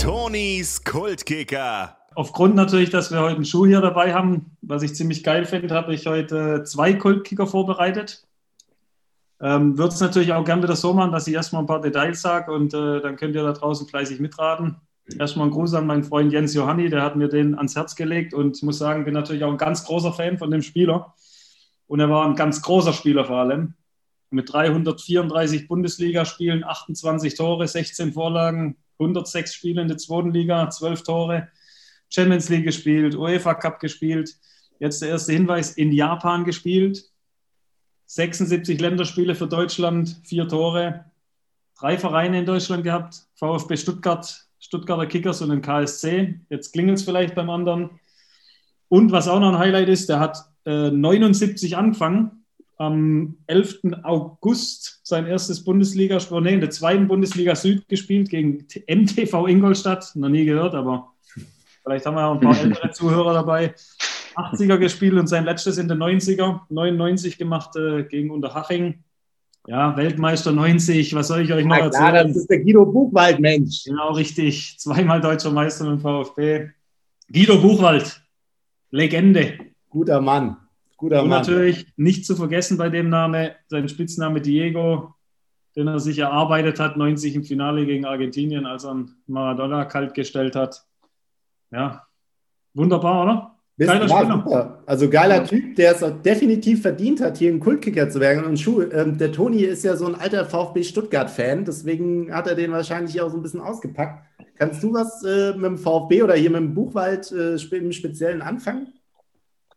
Tonys 0.00 0.82
Kultkicker 0.82 1.96
aufgrund 2.14 2.54
natürlich, 2.54 2.90
dass 2.90 3.10
wir 3.10 3.20
heute 3.20 3.36
einen 3.36 3.44
Schuh 3.44 3.66
hier 3.66 3.80
dabei 3.80 4.14
haben, 4.14 4.56
was 4.62 4.82
ich 4.82 4.94
ziemlich 4.94 5.24
geil 5.24 5.44
finde, 5.44 5.74
habe 5.74 5.94
ich 5.94 6.06
heute 6.06 6.64
zwei 6.64 6.94
Kultkicker 6.94 7.46
vorbereitet. 7.46 8.26
Ähm, 9.40 9.78
Würde 9.78 9.94
es 9.94 10.00
natürlich 10.00 10.32
auch 10.32 10.44
gerne 10.44 10.62
wieder 10.62 10.76
so 10.76 10.92
machen, 10.92 11.12
dass 11.12 11.26
ich 11.26 11.34
erstmal 11.34 11.62
ein 11.62 11.66
paar 11.66 11.80
Details 11.80 12.20
sage 12.20 12.52
und 12.52 12.74
äh, 12.74 13.00
dann 13.00 13.16
könnt 13.16 13.34
ihr 13.34 13.42
da 13.42 13.52
draußen 13.52 13.86
fleißig 13.86 14.20
mitraten. 14.20 14.76
Erstmal 15.18 15.48
ein 15.48 15.50
Gruß 15.50 15.74
an 15.74 15.86
meinen 15.86 16.04
Freund 16.04 16.32
Jens 16.32 16.54
Johanni, 16.54 16.88
der 16.88 17.02
hat 17.02 17.16
mir 17.16 17.28
den 17.28 17.56
ans 17.56 17.74
Herz 17.74 17.96
gelegt 17.96 18.34
und 18.34 18.56
ich 18.56 18.62
muss 18.62 18.78
sagen, 18.78 19.04
bin 19.04 19.14
natürlich 19.14 19.44
auch 19.44 19.50
ein 19.50 19.58
ganz 19.58 19.84
großer 19.84 20.12
Fan 20.12 20.38
von 20.38 20.50
dem 20.50 20.62
Spieler. 20.62 21.14
Und 21.86 21.98
er 21.98 22.08
war 22.08 22.26
ein 22.26 22.36
ganz 22.36 22.62
großer 22.62 22.92
Spieler 22.92 23.24
vor 23.24 23.38
allem. 23.38 23.74
Mit 24.30 24.52
334 24.52 25.66
Bundesligaspielen, 25.66 26.62
28 26.62 27.34
Tore, 27.34 27.66
16 27.66 28.12
Vorlagen, 28.12 28.76
106 29.00 29.54
Spiele 29.54 29.82
in 29.82 29.88
der 29.88 29.98
zweiten 29.98 30.30
Liga, 30.30 30.70
12 30.70 31.02
Tore. 31.02 31.48
Champions 32.10 32.48
League 32.48 32.64
gespielt, 32.64 33.14
UEFA 33.14 33.54
Cup 33.54 33.80
gespielt. 33.80 34.36
Jetzt 34.78 35.00
der 35.00 35.10
erste 35.10 35.32
Hinweis, 35.32 35.72
in 35.72 35.92
Japan 35.92 36.44
gespielt. 36.44 37.04
76 38.06 38.80
Länderspiele 38.80 39.34
für 39.34 39.46
Deutschland, 39.46 40.20
vier 40.24 40.48
Tore. 40.48 41.04
drei 41.78 41.96
Vereine 41.96 42.40
in 42.40 42.46
Deutschland 42.46 42.82
gehabt: 42.82 43.22
VfB 43.34 43.76
Stuttgart, 43.76 44.46
Stuttgarter 44.58 45.06
Kickers 45.06 45.40
und 45.40 45.50
den 45.50 45.62
KSC. 45.62 46.40
Jetzt 46.48 46.72
klingelt 46.72 46.98
es 46.98 47.04
vielleicht 47.04 47.34
beim 47.34 47.48
anderen. 47.48 47.90
Und 48.88 49.12
was 49.12 49.28
auch 49.28 49.38
noch 49.38 49.52
ein 49.52 49.58
Highlight 49.58 49.88
ist, 49.88 50.08
der 50.08 50.18
hat 50.18 50.38
äh, 50.66 50.90
79 50.90 51.76
angefangen, 51.76 52.39
am 52.80 53.36
11. 53.46 53.80
August 54.04 55.00
sein 55.02 55.26
erstes 55.26 55.62
Bundesligaspiel, 55.62 56.40
nee, 56.40 56.54
in 56.54 56.60
der 56.60 56.70
zweiten 56.70 57.08
Bundesliga 57.08 57.54
Süd 57.54 57.86
gespielt 57.88 58.30
gegen 58.30 58.66
MTV 58.88 59.46
Ingolstadt. 59.46 60.10
Noch 60.14 60.30
nie 60.30 60.46
gehört, 60.46 60.74
aber 60.74 61.12
vielleicht 61.82 62.06
haben 62.06 62.14
wir 62.14 62.26
auch 62.26 62.34
ein 62.34 62.40
paar 62.40 62.58
ältere 62.58 62.90
Zuhörer 62.92 63.34
dabei. 63.34 63.74
80er 64.34 64.78
gespielt 64.78 65.12
und 65.14 65.26
sein 65.26 65.44
letztes 65.44 65.76
in 65.76 65.88
den 65.88 65.98
90er, 65.98 66.60
99 66.70 67.36
gemacht 67.36 67.76
äh, 67.76 68.04
gegen 68.04 68.30
Unterhaching. 68.30 69.04
Ja, 69.66 69.94
Weltmeister 69.98 70.52
90, 70.52 71.14
was 71.14 71.28
soll 71.28 71.42
ich 71.42 71.52
euch 71.52 71.66
noch 71.66 71.76
ja, 71.76 71.84
erzählen? 71.84 72.08
Klar, 72.08 72.24
das 72.24 72.36
ist 72.36 72.48
der 72.48 72.60
Guido 72.60 72.86
Buchwald, 72.86 73.40
Mensch. 73.40 73.84
Genau, 73.84 74.12
richtig. 74.12 74.78
Zweimal 74.78 75.20
deutscher 75.20 75.50
Meister 75.50 75.84
dem 75.84 76.00
VfB. 76.00 76.70
Guido 77.30 77.60
Buchwald, 77.60 78.22
Legende. 78.90 79.58
Guter 79.90 80.22
Mann. 80.22 80.56
Guter 81.00 81.22
Und 81.22 81.30
Mann. 81.30 81.40
natürlich 81.40 81.86
nicht 81.96 82.26
zu 82.26 82.36
vergessen 82.36 82.76
bei 82.76 82.90
dem 82.90 83.08
Name, 83.08 83.56
sein 83.68 83.88
Spitzname 83.88 84.42
Diego, 84.42 85.14
den 85.74 85.88
er 85.88 85.98
sich 85.98 86.18
erarbeitet 86.18 86.78
hat, 86.78 86.98
90 86.98 87.36
im 87.36 87.42
Finale 87.42 87.86
gegen 87.86 88.04
Argentinien, 88.04 88.66
als 88.66 88.84
er 88.84 89.06
Maradona 89.26 89.86
kalt 89.86 90.12
gestellt 90.12 90.54
hat. 90.56 90.84
Ja, 91.70 92.06
wunderbar, 92.74 93.22
oder? 93.22 93.56
Geiler 93.78 94.08
Spieler. 94.10 94.82
Also 94.84 95.08
geiler 95.08 95.36
ja. 95.36 95.44
Typ, 95.44 95.76
der 95.76 95.92
es 95.92 96.22
definitiv 96.22 96.82
verdient 96.82 97.22
hat, 97.22 97.38
hier 97.38 97.50
ein 97.50 97.60
Kultkicker 97.60 98.10
zu 98.10 98.20
werden. 98.20 98.44
Und 98.44 98.60
Schuh, 98.60 98.82
äh, 98.82 99.10
der 99.10 99.32
Toni 99.32 99.62
ist 99.62 99.82
ja 99.84 99.96
so 99.96 100.04
ein 100.04 100.14
alter 100.16 100.44
VfB 100.44 100.82
Stuttgart-Fan, 100.82 101.64
deswegen 101.64 102.30
hat 102.34 102.46
er 102.46 102.56
den 102.56 102.72
wahrscheinlich 102.72 103.18
auch 103.22 103.30
so 103.30 103.38
ein 103.38 103.42
bisschen 103.42 103.62
ausgepackt. 103.62 104.22
Kannst 104.58 104.82
du 104.82 104.92
was 104.92 105.24
äh, 105.24 105.54
mit 105.54 105.64
dem 105.64 105.78
VfB 105.78 106.22
oder 106.22 106.34
hier 106.34 106.50
mit 106.50 106.60
dem 106.60 106.74
Buchwald 106.74 107.32
äh, 107.32 107.56
im 107.74 107.92
Speziellen 107.92 108.42
anfangen? 108.42 108.92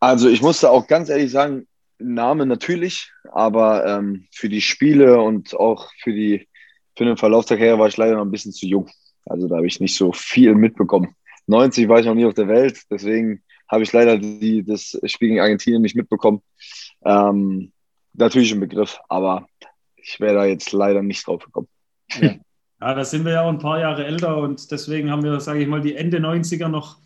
Also 0.03 0.27
ich 0.27 0.41
musste 0.41 0.69
auch 0.69 0.87
ganz 0.87 1.07
ehrlich 1.07 1.31
sagen, 1.31 1.65
Name 1.97 2.45
natürlich, 2.45 3.09
aber 3.31 3.85
ähm, 3.85 4.27
für 4.31 4.49
die 4.49 4.59
Spiele 4.59 5.21
und 5.21 5.55
auch 5.55 5.89
für, 6.01 6.11
die, 6.11 6.49
für 6.97 7.05
den 7.05 7.15
Verlauf 7.15 7.45
der 7.45 7.55
Karriere 7.55 7.79
war 7.79 7.87
ich 7.87 7.95
leider 7.95 8.15
noch 8.15 8.25
ein 8.25 8.31
bisschen 8.31 8.51
zu 8.51 8.65
jung. 8.65 8.89
Also 9.25 9.47
da 9.47 9.55
habe 9.55 9.65
ich 9.65 9.79
nicht 9.79 9.95
so 9.95 10.11
viel 10.11 10.55
mitbekommen. 10.55 11.15
90 11.47 11.87
war 11.87 12.01
ich 12.01 12.05
noch 12.05 12.15
nie 12.15 12.25
auf 12.25 12.33
der 12.33 12.49
Welt, 12.49 12.81
deswegen 12.91 13.43
habe 13.71 13.83
ich 13.83 13.93
leider 13.93 14.17
die, 14.17 14.65
das 14.65 14.99
Spiel 15.05 15.29
gegen 15.29 15.39
Argentinien 15.39 15.81
nicht 15.81 15.95
mitbekommen. 15.95 16.41
Ähm, 17.05 17.71
natürlich 18.11 18.51
ein 18.51 18.59
Begriff, 18.59 18.99
aber 19.07 19.47
ich 19.95 20.19
wäre 20.19 20.35
da 20.35 20.43
jetzt 20.43 20.73
leider 20.73 21.01
nicht 21.01 21.25
drauf 21.25 21.45
gekommen. 21.45 21.69
Ja. 22.19 22.35
ja, 22.81 22.93
da 22.93 23.05
sind 23.05 23.23
wir 23.23 23.31
ja 23.31 23.43
auch 23.43 23.49
ein 23.49 23.59
paar 23.59 23.79
Jahre 23.79 24.05
älter 24.05 24.35
und 24.35 24.69
deswegen 24.69 25.09
haben 25.09 25.23
wir, 25.23 25.39
sage 25.39 25.61
ich 25.61 25.67
mal, 25.69 25.79
die 25.79 25.95
Ende 25.95 26.17
90er 26.17 26.67
noch, 26.67 26.97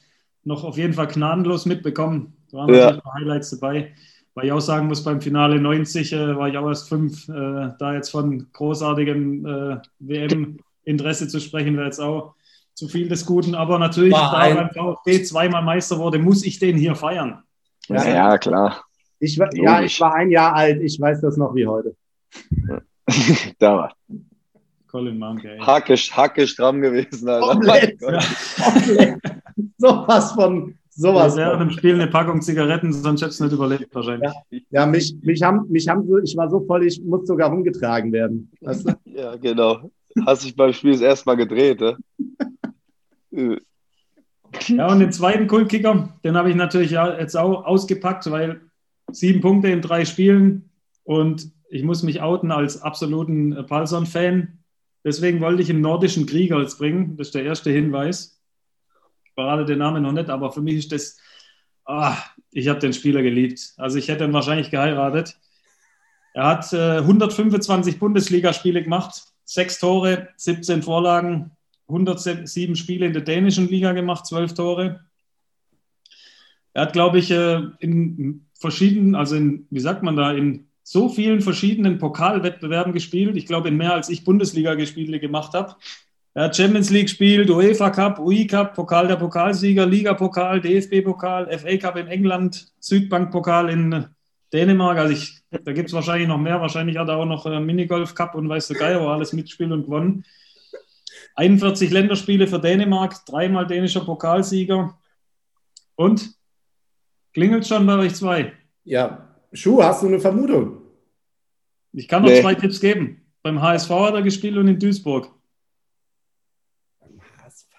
noch 0.48 0.64
auf 0.64 0.78
jeden 0.78 0.94
Fall 0.94 1.08
gnadenlos 1.08 1.66
mitbekommen. 1.66 2.34
Da 2.52 2.58
waren 2.58 2.72
natürlich 2.72 3.04
ja. 3.04 3.14
Highlights 3.14 3.50
dabei. 3.52 3.92
Weil 4.34 4.46
ich 4.46 4.52
auch 4.52 4.62
sagen 4.62 4.88
muss, 4.88 5.04
beim 5.04 5.20
Finale 5.20 5.60
90 5.60 6.14
äh, 6.14 6.38
war 6.38 6.48
ich 6.48 6.58
auch 6.58 6.68
erst 6.68 6.90
fünf. 6.90 7.28
Äh, 7.28 7.72
da 7.80 7.94
jetzt 7.94 8.10
von 8.10 8.48
großartigem 8.54 9.46
äh, 9.46 9.78
WM-Interesse 10.00 11.28
zu 11.28 11.40
sprechen, 11.40 11.76
wäre 11.76 11.88
jetzt 11.88 12.00
auch 12.00 12.36
zu 12.74 12.88
viel 12.88 13.10
des 13.10 13.26
Guten. 13.26 13.56
Aber 13.56 13.78
natürlich, 13.80 14.14
war 14.14 14.32
da 14.32 14.54
beim 14.54 14.70
VfB 14.70 15.24
zweimal 15.24 15.64
Meister 15.64 15.98
wurde, 15.98 16.20
muss 16.20 16.46
ich 16.46 16.60
den 16.60 16.78
hier 16.78 16.96
feiern. 16.96 17.44
Ja, 17.88 18.08
ja 18.08 18.38
klar. 18.38 18.84
Ich 19.20 19.40
war, 19.40 19.54
ja, 19.56 19.82
ich 19.82 20.00
war 20.00 20.14
ein 20.14 20.30
Jahr 20.30 20.54
alt. 20.54 20.82
Ich 20.82 21.00
weiß 21.00 21.22
das 21.22 21.36
noch 21.38 21.56
wie 21.56 21.66
heute. 21.66 21.96
da 23.60 23.76
war. 23.76 23.96
Colin 24.88 25.18
Manke. 25.18 25.58
Hackisch, 25.60 26.12
hackisch 26.16 26.52
stramm 26.52 26.82
gewesen. 26.82 27.28
Alter. 27.28 27.48
Komplett. 27.48 28.02
Ja. 28.02 28.20
Komplett. 28.64 29.20
Sowas 29.78 30.32
von. 30.32 30.76
Sowas. 30.90 31.36
Ja, 31.36 31.46
während 31.46 31.62
dem 31.62 31.70
Spiel 31.78 31.94
eine 31.94 32.08
Packung 32.08 32.42
Zigaretten, 32.42 32.92
sonst 32.92 33.22
hätte 33.22 33.30
es 33.30 33.40
nicht 33.40 33.52
überlebt 33.52 33.94
wahrscheinlich. 33.94 34.32
Ja, 34.50 34.60
ja, 34.72 34.86
mich, 34.88 35.16
mich 35.22 35.44
haben, 35.44 35.70
mich 35.70 35.88
haben 35.88 36.08
so, 36.08 36.18
ich 36.18 36.36
war 36.36 36.50
so 36.50 36.62
voll, 36.62 36.88
ich 36.88 37.00
musste 37.04 37.28
sogar 37.28 37.52
rumgetragen 37.52 38.12
werden. 38.12 38.52
Weißt 38.62 38.90
du? 38.90 38.94
Ja, 39.06 39.36
genau. 39.36 39.92
Hast 40.26 40.44
dich 40.44 40.56
beim 40.56 40.74
Spiel 40.74 40.92
das 40.92 41.02
erste 41.02 41.30
Mal 41.30 41.36
gedreht, 41.36 41.80
ne? 41.80 41.98
Ja, 44.68 44.88
und 44.92 45.00
den 45.00 45.12
zweiten 45.12 45.48
Kultkicker, 45.48 46.10
den 46.24 46.36
habe 46.36 46.50
ich 46.50 46.56
natürlich 46.56 46.92
jetzt 46.92 47.36
auch 47.36 47.66
ausgepackt, 47.66 48.30
weil 48.32 48.62
sieben 49.12 49.42
Punkte 49.42 49.70
in 49.70 49.82
drei 49.82 50.06
Spielen 50.06 50.70
und 51.04 51.52
ich 51.70 51.84
muss 51.84 52.04
mich 52.04 52.22
outen 52.22 52.52
als 52.52 52.82
absoluten 52.82 53.56
Palson-Fan. 53.68 54.57
Deswegen 55.08 55.40
wollte 55.40 55.62
ich 55.62 55.70
einen 55.70 55.80
nordischen 55.80 56.26
Krieger 56.26 56.60
jetzt 56.60 56.80
bringen. 56.80 57.16
Das 57.16 57.28
ist 57.28 57.36
der 57.36 57.46
erste 57.46 57.72
Hinweis. 57.72 58.42
Ich 59.24 59.32
verrate 59.32 59.64
den 59.64 59.80
Namen 59.80 60.04
noch 60.04 60.12
nicht, 60.12 60.30
aber 60.30 60.52
für 60.52 60.60
mich 60.60 60.76
ist 60.76 60.92
das, 60.92 61.18
ah, 61.86 62.18
ich 62.52 62.68
habe 62.68 62.80
den 62.80 62.92
Spieler 62.92 63.24
geliebt. 63.24 63.74
Also 63.78 64.00
ich 64.00 64.10
hätte 64.10 64.26
ihn 64.26 64.34
wahrscheinlich 64.34 64.70
geheiratet. 64.70 65.40
Er 66.34 66.48
hat 66.48 66.74
äh, 66.74 66.98
125 66.98 68.00
Bundesligaspiele 68.00 68.84
gemacht, 68.84 69.24
sechs 69.46 69.80
Tore, 69.80 70.28
17 70.36 70.84
Vorlagen, 70.84 71.52
107 71.88 72.76
Spiele 72.76 73.06
in 73.06 73.14
der 73.14 73.22
dänischen 73.22 73.70
Liga 73.70 73.94
gemacht, 73.94 74.26
12 74.26 74.56
Tore. 74.56 75.06
Er 76.74 76.82
hat, 76.82 76.92
glaube 76.92 77.20
ich, 77.20 77.32
äh, 77.32 77.62
in 77.80 78.46
verschiedenen, 78.60 79.16
also 79.16 79.38
in, 79.38 79.68
wie 79.70 79.80
sagt 79.80 80.04
man 80.04 80.18
da, 80.18 80.34
in 80.34 80.68
so 80.90 81.10
vielen 81.10 81.42
verschiedenen 81.42 81.98
Pokalwettbewerben 81.98 82.94
gespielt. 82.94 83.36
Ich 83.36 83.46
glaube, 83.46 83.68
in 83.68 83.76
mehr 83.76 83.94
als 83.94 84.08
ich 84.08 84.24
Bundesliga-Spiele 84.24 85.20
gemacht 85.20 85.54
habe. 85.54 85.76
Er 86.34 86.46
hat 86.46 86.56
Champions 86.56 86.90
League 86.90 87.08
gespielt, 87.08 87.50
UEFA 87.50 87.90
Cup, 87.90 88.20
UI 88.20 88.48
Cup, 88.48 88.74
Pokal 88.74 89.10
der 89.10 89.18
Pokalsieger, 89.18 89.86
Liga-Pokal, 89.86 90.62
DFB-Pokal, 90.62 91.60
FA 91.60 91.78
Cup 91.78 91.98
in 91.98 92.08
England, 92.08 92.72
Südbank-Pokal 92.80 93.70
in 93.70 94.06
Dänemark. 94.54 94.98
Also 94.98 95.12
ich, 95.12 95.42
da 95.52 95.74
gibt 95.74 95.90
es 95.90 95.94
wahrscheinlich 95.94 96.30
noch 96.30 96.38
mehr. 96.38 96.62
Wahrscheinlich 96.62 96.98
hat 96.98 97.10
er 97.10 97.18
auch 97.18 97.26
noch 97.26 97.46
äh, 97.46 97.60
Minigolf 97.60 98.16
Cup 98.16 98.34
und 98.36 98.48
weiß 98.48 98.70
der 98.70 98.78
Geier, 98.78 99.02
wo 99.02 99.10
alles 99.10 99.34
mitspielt 99.34 99.74
und 99.74 99.84
gewonnen. 99.84 100.24
41 101.36 101.92
Länderspiele 101.92 102.48
für 102.48 102.60
Dänemark, 102.60 103.26
dreimal 103.26 103.68
dänischer 103.68 104.06
Pokalsieger. 104.06 104.98
Und 105.96 106.30
klingelt 107.34 107.68
schon 107.68 107.86
bei 107.86 107.98
euch 107.98 108.16
zwei? 108.16 108.54
Ja. 108.86 109.27
Schuh, 109.58 109.82
hast 109.82 110.04
du 110.04 110.08
eine 110.08 110.20
Vermutung? 110.20 110.78
Ich 111.92 112.08
kann 112.08 112.22
noch 112.22 112.30
nee. 112.30 112.42
zwei 112.42 112.54
Tipps 112.54 112.80
geben. 112.80 113.22
Beim 113.42 113.60
HSV 113.60 113.90
hat 113.90 114.14
er 114.14 114.22
gespielt 114.22 114.56
und 114.56 114.68
in 114.68 114.78
Duisburg. 114.78 115.32
Beim 117.00 117.20
HSV? 117.44 117.74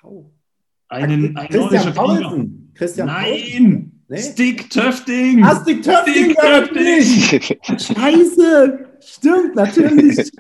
Einen, 0.88 1.36
ein 1.36 1.48
Christian 1.48 1.94
Paulsen. 1.94 2.72
Christian 2.74 3.06
Nein! 3.06 3.92
Nee? 4.08 4.18
Stick 4.18 4.70
Töfting! 4.70 5.44
Ah, 5.44 5.60
Stick 5.62 5.84
Töfting! 5.84 6.34
Stick 6.34 7.42
Töfting. 7.62 7.78
Scheiße! 7.96 8.88
Stimmt, 9.00 9.54
natürlich. 9.54 10.32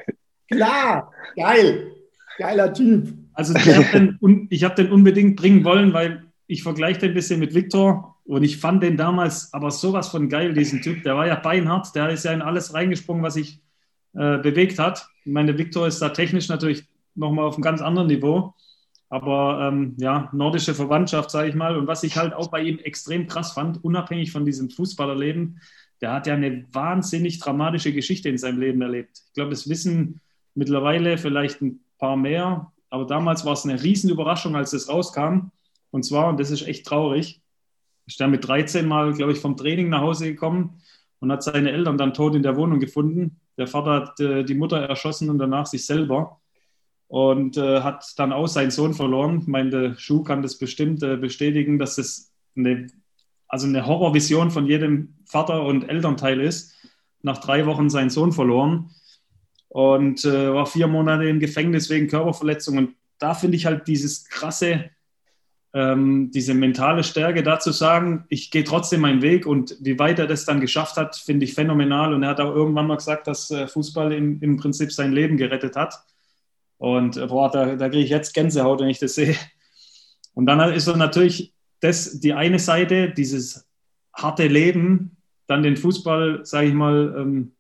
Klar, 0.50 1.12
geil. 1.36 1.92
Geiler 2.38 2.72
Typ. 2.72 3.14
Also 3.34 3.54
den, 3.54 4.48
ich 4.50 4.64
habe 4.64 4.74
den 4.74 4.90
unbedingt 4.90 5.36
bringen 5.36 5.62
wollen, 5.62 5.92
weil 5.92 6.24
ich 6.48 6.64
vergleiche 6.64 6.98
den 6.98 7.10
ein 7.10 7.14
bisschen 7.14 7.38
mit 7.38 7.54
Viktor 7.54 8.17
und 8.28 8.42
ich 8.42 8.58
fand 8.58 8.82
den 8.82 8.98
damals 8.98 9.54
aber 9.54 9.70
sowas 9.70 10.08
von 10.08 10.28
geil, 10.28 10.52
diesen 10.52 10.82
Typ. 10.82 11.02
Der 11.02 11.16
war 11.16 11.26
ja 11.26 11.36
beinhart, 11.36 11.94
der 11.94 12.10
ist 12.10 12.26
ja 12.26 12.32
in 12.32 12.42
alles 12.42 12.74
reingesprungen, 12.74 13.22
was 13.22 13.34
sich 13.34 13.62
äh, 14.12 14.36
bewegt 14.36 14.78
hat. 14.78 15.08
Ich 15.24 15.32
meine, 15.32 15.56
Viktor 15.56 15.86
ist 15.86 16.00
da 16.00 16.10
technisch 16.10 16.48
natürlich 16.48 16.84
nochmal 17.14 17.46
auf 17.46 17.54
einem 17.54 17.62
ganz 17.62 17.80
anderen 17.80 18.08
Niveau. 18.08 18.54
Aber 19.08 19.70
ähm, 19.72 19.94
ja, 19.96 20.28
nordische 20.34 20.74
Verwandtschaft, 20.74 21.30
sage 21.30 21.48
ich 21.48 21.54
mal. 21.54 21.74
Und 21.78 21.86
was 21.86 22.02
ich 22.02 22.18
halt 22.18 22.34
auch 22.34 22.48
bei 22.48 22.60
ihm 22.60 22.78
extrem 22.80 23.28
krass 23.28 23.52
fand, 23.52 23.82
unabhängig 23.82 24.30
von 24.30 24.44
diesem 24.44 24.68
Fußballerleben, 24.68 25.62
der 26.02 26.12
hat 26.12 26.26
ja 26.26 26.34
eine 26.34 26.66
wahnsinnig 26.70 27.38
dramatische 27.38 27.94
Geschichte 27.94 28.28
in 28.28 28.36
seinem 28.36 28.60
Leben 28.60 28.82
erlebt. 28.82 29.22
Ich 29.28 29.32
glaube, 29.32 29.52
das 29.52 29.70
wissen 29.70 30.20
mittlerweile 30.54 31.16
vielleicht 31.16 31.62
ein 31.62 31.80
paar 31.98 32.18
mehr. 32.18 32.72
Aber 32.90 33.06
damals 33.06 33.46
war 33.46 33.54
es 33.54 33.64
eine 33.64 33.82
Riesenüberraschung, 33.82 34.54
als 34.54 34.72
das 34.72 34.90
rauskam. 34.90 35.50
Und 35.90 36.04
zwar, 36.04 36.28
und 36.28 36.38
das 36.38 36.50
ist 36.50 36.68
echt 36.68 36.84
traurig, 36.84 37.40
ist 38.08 38.20
er 38.20 38.28
mit 38.28 38.46
13 38.46 38.88
Mal, 38.88 39.12
glaube 39.12 39.32
ich, 39.32 39.38
vom 39.38 39.56
Training 39.56 39.90
nach 39.90 40.00
Hause 40.00 40.26
gekommen 40.26 40.80
und 41.20 41.30
hat 41.30 41.42
seine 41.42 41.70
Eltern 41.70 41.98
dann 41.98 42.14
tot 42.14 42.34
in 42.34 42.42
der 42.42 42.56
Wohnung 42.56 42.80
gefunden. 42.80 43.40
Der 43.56 43.66
Vater 43.66 43.90
hat 43.92 44.20
äh, 44.20 44.44
die 44.44 44.54
Mutter 44.54 44.78
erschossen 44.78 45.30
und 45.30 45.38
danach 45.38 45.66
sich 45.66 45.84
selber 45.84 46.40
und 47.06 47.56
äh, 47.56 47.80
hat 47.82 48.04
dann 48.16 48.32
auch 48.32 48.46
seinen 48.46 48.70
Sohn 48.70 48.94
verloren. 48.94 49.44
Der 49.70 49.96
Schuh 49.96 50.22
kann 50.22 50.42
das 50.42 50.58
bestimmt 50.58 51.02
äh, 51.02 51.16
bestätigen, 51.16 51.78
dass 51.78 51.98
es 51.98 52.32
eine, 52.56 52.86
also 53.46 53.66
eine 53.66 53.86
Horrorvision 53.86 54.50
von 54.50 54.66
jedem 54.66 55.14
Vater 55.26 55.62
und 55.62 55.88
Elternteil 55.88 56.40
ist. 56.40 56.74
Nach 57.22 57.38
drei 57.38 57.66
Wochen 57.66 57.90
seinen 57.90 58.10
Sohn 58.10 58.32
verloren 58.32 58.90
und 59.68 60.24
äh, 60.24 60.52
war 60.54 60.66
vier 60.66 60.86
Monate 60.86 61.28
im 61.28 61.40
Gefängnis 61.40 61.90
wegen 61.90 62.08
Körperverletzung. 62.08 62.78
Und 62.78 62.94
da 63.18 63.34
finde 63.34 63.56
ich 63.56 63.66
halt 63.66 63.86
dieses 63.86 64.24
krasse, 64.24 64.90
ähm, 65.74 66.30
diese 66.30 66.54
mentale 66.54 67.04
Stärke, 67.04 67.42
da 67.42 67.58
zu 67.58 67.72
sagen, 67.72 68.24
ich 68.28 68.50
gehe 68.50 68.64
trotzdem 68.64 69.00
meinen 69.00 69.22
Weg 69.22 69.46
und 69.46 69.76
wie 69.80 69.98
weit 69.98 70.18
er 70.18 70.26
das 70.26 70.44
dann 70.44 70.60
geschafft 70.60 70.96
hat, 70.96 71.16
finde 71.16 71.44
ich 71.44 71.54
phänomenal. 71.54 72.14
Und 72.14 72.22
er 72.22 72.30
hat 72.30 72.40
auch 72.40 72.54
irgendwann 72.54 72.86
mal 72.86 72.96
gesagt, 72.96 73.26
dass 73.26 73.50
äh, 73.50 73.66
Fußball 73.66 74.12
im, 74.12 74.40
im 74.40 74.56
Prinzip 74.56 74.92
sein 74.92 75.12
Leben 75.12 75.36
gerettet 75.36 75.76
hat. 75.76 75.94
Und 76.78 77.16
äh, 77.16 77.26
boah, 77.26 77.50
da, 77.50 77.76
da 77.76 77.88
kriege 77.88 78.04
ich 78.04 78.10
jetzt 78.10 78.32
Gänsehaut, 78.32 78.80
wenn 78.80 78.88
ich 78.88 78.98
das 78.98 79.14
sehe. 79.14 79.36
Und 80.34 80.46
dann 80.46 80.72
ist 80.72 80.86
so 80.86 80.96
natürlich 80.96 81.52
das, 81.80 82.20
die 82.20 82.32
eine 82.32 82.58
Seite, 82.58 83.10
dieses 83.10 83.66
harte 84.14 84.46
Leben, 84.46 85.16
dann 85.46 85.62
den 85.62 85.76
Fußball, 85.76 86.44
sage 86.44 86.68
ich 86.68 86.74
mal, 86.74 87.14
ähm, 87.18 87.52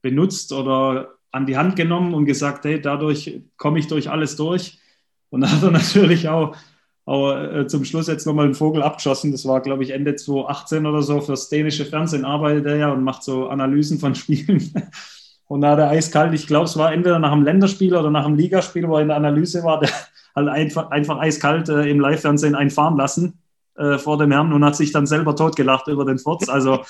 benutzt 0.00 0.52
oder 0.52 1.14
an 1.30 1.46
die 1.46 1.56
Hand 1.56 1.76
genommen 1.76 2.14
und 2.14 2.26
gesagt, 2.26 2.64
hey, 2.64 2.80
dadurch 2.80 3.40
komme 3.56 3.78
ich 3.78 3.86
durch 3.86 4.10
alles 4.10 4.36
durch. 4.36 4.78
Und 5.30 5.42
da 5.42 5.50
hat 5.50 5.62
er 5.62 5.70
natürlich 5.72 6.28
auch, 6.28 6.56
auch 7.04 7.32
äh, 7.34 7.66
zum 7.66 7.84
Schluss 7.84 8.06
jetzt 8.06 8.26
nochmal 8.26 8.44
einen 8.44 8.54
Vogel 8.54 8.82
abgeschossen. 8.82 9.32
Das 9.32 9.46
war, 9.46 9.60
glaube 9.60 9.82
ich, 9.82 9.90
Ende 9.90 10.14
2018 10.14 10.86
oder 10.86 11.02
so. 11.02 11.20
Fürs 11.20 11.48
dänische 11.48 11.84
Fernsehen 11.84 12.24
arbeitet 12.24 12.66
er 12.66 12.76
ja 12.76 12.92
und 12.92 13.02
macht 13.02 13.22
so 13.22 13.48
Analysen 13.48 13.98
von 13.98 14.14
Spielen. 14.14 14.72
Und 15.46 15.60
da 15.60 15.72
hat 15.72 15.80
er 15.80 15.90
eiskalt, 15.90 16.32
ich 16.32 16.46
glaube, 16.46 16.64
es 16.64 16.78
war 16.78 16.92
entweder 16.92 17.18
nach 17.18 17.32
einem 17.32 17.42
Länderspiel 17.42 17.94
oder 17.94 18.10
nach 18.10 18.24
einem 18.24 18.36
Ligaspiel, 18.36 18.88
wo 18.88 18.96
er 18.96 19.02
in 19.02 19.08
der 19.08 19.16
Analyse 19.18 19.62
war, 19.64 19.80
der 19.80 19.90
halt 20.34 20.48
einfach, 20.48 20.90
einfach 20.90 21.18
eiskalt 21.18 21.68
äh, 21.68 21.90
im 21.90 22.00
Live-Fernsehen 22.00 22.54
einfahren 22.54 22.96
lassen 22.96 23.38
äh, 23.76 23.98
vor 23.98 24.16
dem 24.16 24.30
Herrn 24.30 24.52
und 24.52 24.64
hat 24.64 24.76
sich 24.76 24.92
dann 24.92 25.06
selber 25.06 25.36
totgelacht 25.36 25.88
über 25.88 26.04
den 26.04 26.18
Furz. 26.18 26.48
Also 26.48 26.84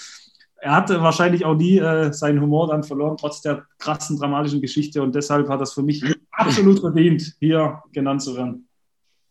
er 0.57 0.77
hatte 0.77 1.03
wahrscheinlich 1.03 1.44
auch 1.44 1.57
nie 1.57 1.79
äh, 1.79 2.12
seinen 2.12 2.40
Humor 2.40 2.68
dann 2.68 2.85
verloren, 2.85 3.16
trotz 3.16 3.40
der 3.40 3.64
krassen 3.79 4.16
dramatischen 4.16 4.61
Geschichte. 4.61 5.03
Und 5.03 5.14
deshalb 5.14 5.48
hat 5.48 5.61
das 5.61 5.72
für 5.72 5.83
mich 5.83 6.05
absolut 6.31 6.79
verdient, 6.79 7.35
hier 7.40 7.83
genannt 7.92 8.22
zu 8.22 8.37
werden. 8.37 8.68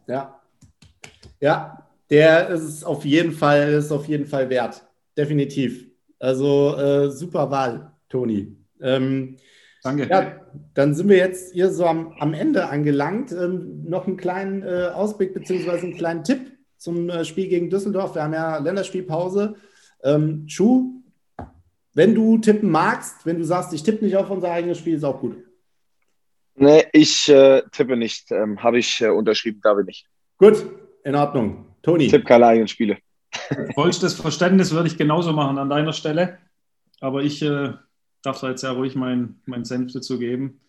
Ja. 0.08 0.41
Ja, 1.42 1.88
der 2.10 2.50
ist 2.50 2.84
auf 2.84 3.04
jeden 3.04 3.34
Fall, 3.34 3.74
ist 3.74 3.92
auf 3.92 4.08
jeden 4.08 4.26
Fall 4.26 4.50
wert. 4.50 4.86
Definitiv. 5.18 5.88
Also 6.20 6.78
äh, 6.78 7.10
super 7.10 7.52
Wahl, 7.52 7.92
Toni. 8.08 8.56
Ähm, 8.80 9.38
Danke. 9.84 10.08
Ja, 10.08 10.40
dann 10.76 10.94
sind 10.94 11.10
wir 11.10 11.18
jetzt 11.18 11.54
hier 11.54 11.72
so 11.72 11.86
am, 11.86 12.14
am 12.20 12.34
Ende 12.34 12.70
angelangt. 12.70 13.32
Ähm, 13.32 13.84
noch 13.86 14.06
einen 14.06 14.18
kleinen 14.18 14.62
äh, 14.62 14.92
Ausblick 14.94 15.34
beziehungsweise 15.34 15.88
einen 15.88 15.98
kleinen 15.98 16.24
Tipp 16.24 16.52
zum 16.78 17.10
äh, 17.10 17.26
Spiel 17.26 17.48
gegen 17.48 17.70
Düsseldorf. 17.70 18.14
Wir 18.14 18.24
haben 18.24 18.34
ja 18.34 18.58
Länderspielpause. 18.60 19.56
Ähm, 20.04 20.44
Schuh, 20.48 21.02
wenn 21.94 22.14
du 22.14 22.38
tippen 22.38 22.70
magst, 22.70 23.26
wenn 23.26 23.38
du 23.38 23.44
sagst, 23.44 23.74
ich 23.74 23.84
tippe 23.84 24.06
nicht 24.06 24.16
auf 24.16 24.30
unser 24.30 24.52
eigenes 24.52 24.78
Spiel, 24.78 24.96
ist 24.96 25.04
auch 25.04 25.20
gut. 25.20 25.38
Nee, 26.56 26.86
ich 26.94 27.28
äh, 27.30 27.64
tippe 27.72 27.98
nicht. 27.98 28.32
Ähm, 28.32 28.62
Habe 28.62 28.78
ich 28.78 29.02
äh, 29.02 29.10
unterschrieben, 29.10 29.62
darf 29.64 29.80
ich 29.80 29.86
nicht. 29.86 30.08
Gut, 30.38 30.64
in 31.04 31.16
Ordnung. 31.16 31.66
Toni. 31.82 32.08
Tipp 32.08 32.26
keine 32.26 32.48
eigenen 32.48 32.68
Spiele. 32.68 32.98
Vollstes 33.76 34.14
Verständnis 34.14 34.72
würde 34.72 34.88
ich 34.88 34.98
genauso 34.98 35.34
machen 35.34 35.58
an 35.58 35.70
deiner 35.70 35.94
Stelle. 35.94 36.38
Aber 37.00 37.24
ich 37.24 37.42
äh, 37.42 37.74
darf 38.22 38.40
da 38.42 38.50
jetzt 38.50 38.62
ja 38.62 38.72
ruhig 38.72 38.96
mein, 38.96 39.42
mein 39.46 39.66
Senf 39.66 39.94
dazu 39.94 40.20
geben. 40.20 40.62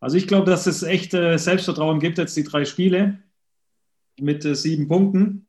Also 0.00 0.16
ich 0.16 0.26
glaube, 0.26 0.50
dass 0.50 0.66
es 0.66 0.82
echt 0.82 1.12
äh, 1.12 1.36
Selbstvertrauen 1.36 2.00
gibt, 2.00 2.18
jetzt 2.18 2.36
die 2.36 2.44
drei 2.44 2.64
Spiele 2.64 3.18
mit 4.18 4.44
äh, 4.44 4.54
sieben 4.54 4.88
Punkten. 4.88 5.46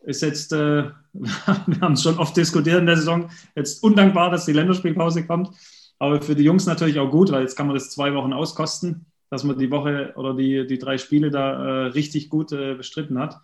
Ist 0.00 0.22
jetzt, 0.22 0.52
äh, 0.52 0.90
wir 1.12 1.80
haben 1.80 1.94
es 1.94 2.02
schon 2.02 2.18
oft 2.18 2.36
diskutiert 2.36 2.80
in 2.80 2.86
der 2.86 2.96
Saison, 2.96 3.30
jetzt 3.56 3.82
undankbar, 3.82 4.30
dass 4.30 4.44
die 4.44 4.52
Länderspielpause 4.52 5.26
kommt. 5.26 5.50
Aber 5.98 6.20
für 6.20 6.36
die 6.36 6.44
Jungs 6.44 6.66
natürlich 6.66 6.98
auch 6.98 7.10
gut, 7.10 7.32
weil 7.32 7.42
jetzt 7.42 7.56
kann 7.56 7.66
man 7.66 7.74
das 7.74 7.90
zwei 7.90 8.14
Wochen 8.14 8.32
auskosten, 8.32 9.06
dass 9.30 9.44
man 9.44 9.58
die 9.58 9.70
Woche 9.70 10.12
oder 10.16 10.34
die, 10.34 10.66
die 10.66 10.78
drei 10.78 10.98
Spiele 10.98 11.30
da 11.30 11.52
äh, 11.52 11.86
richtig 11.88 12.30
gut 12.30 12.52
äh, 12.52 12.74
bestritten 12.74 13.18
hat. 13.18 13.36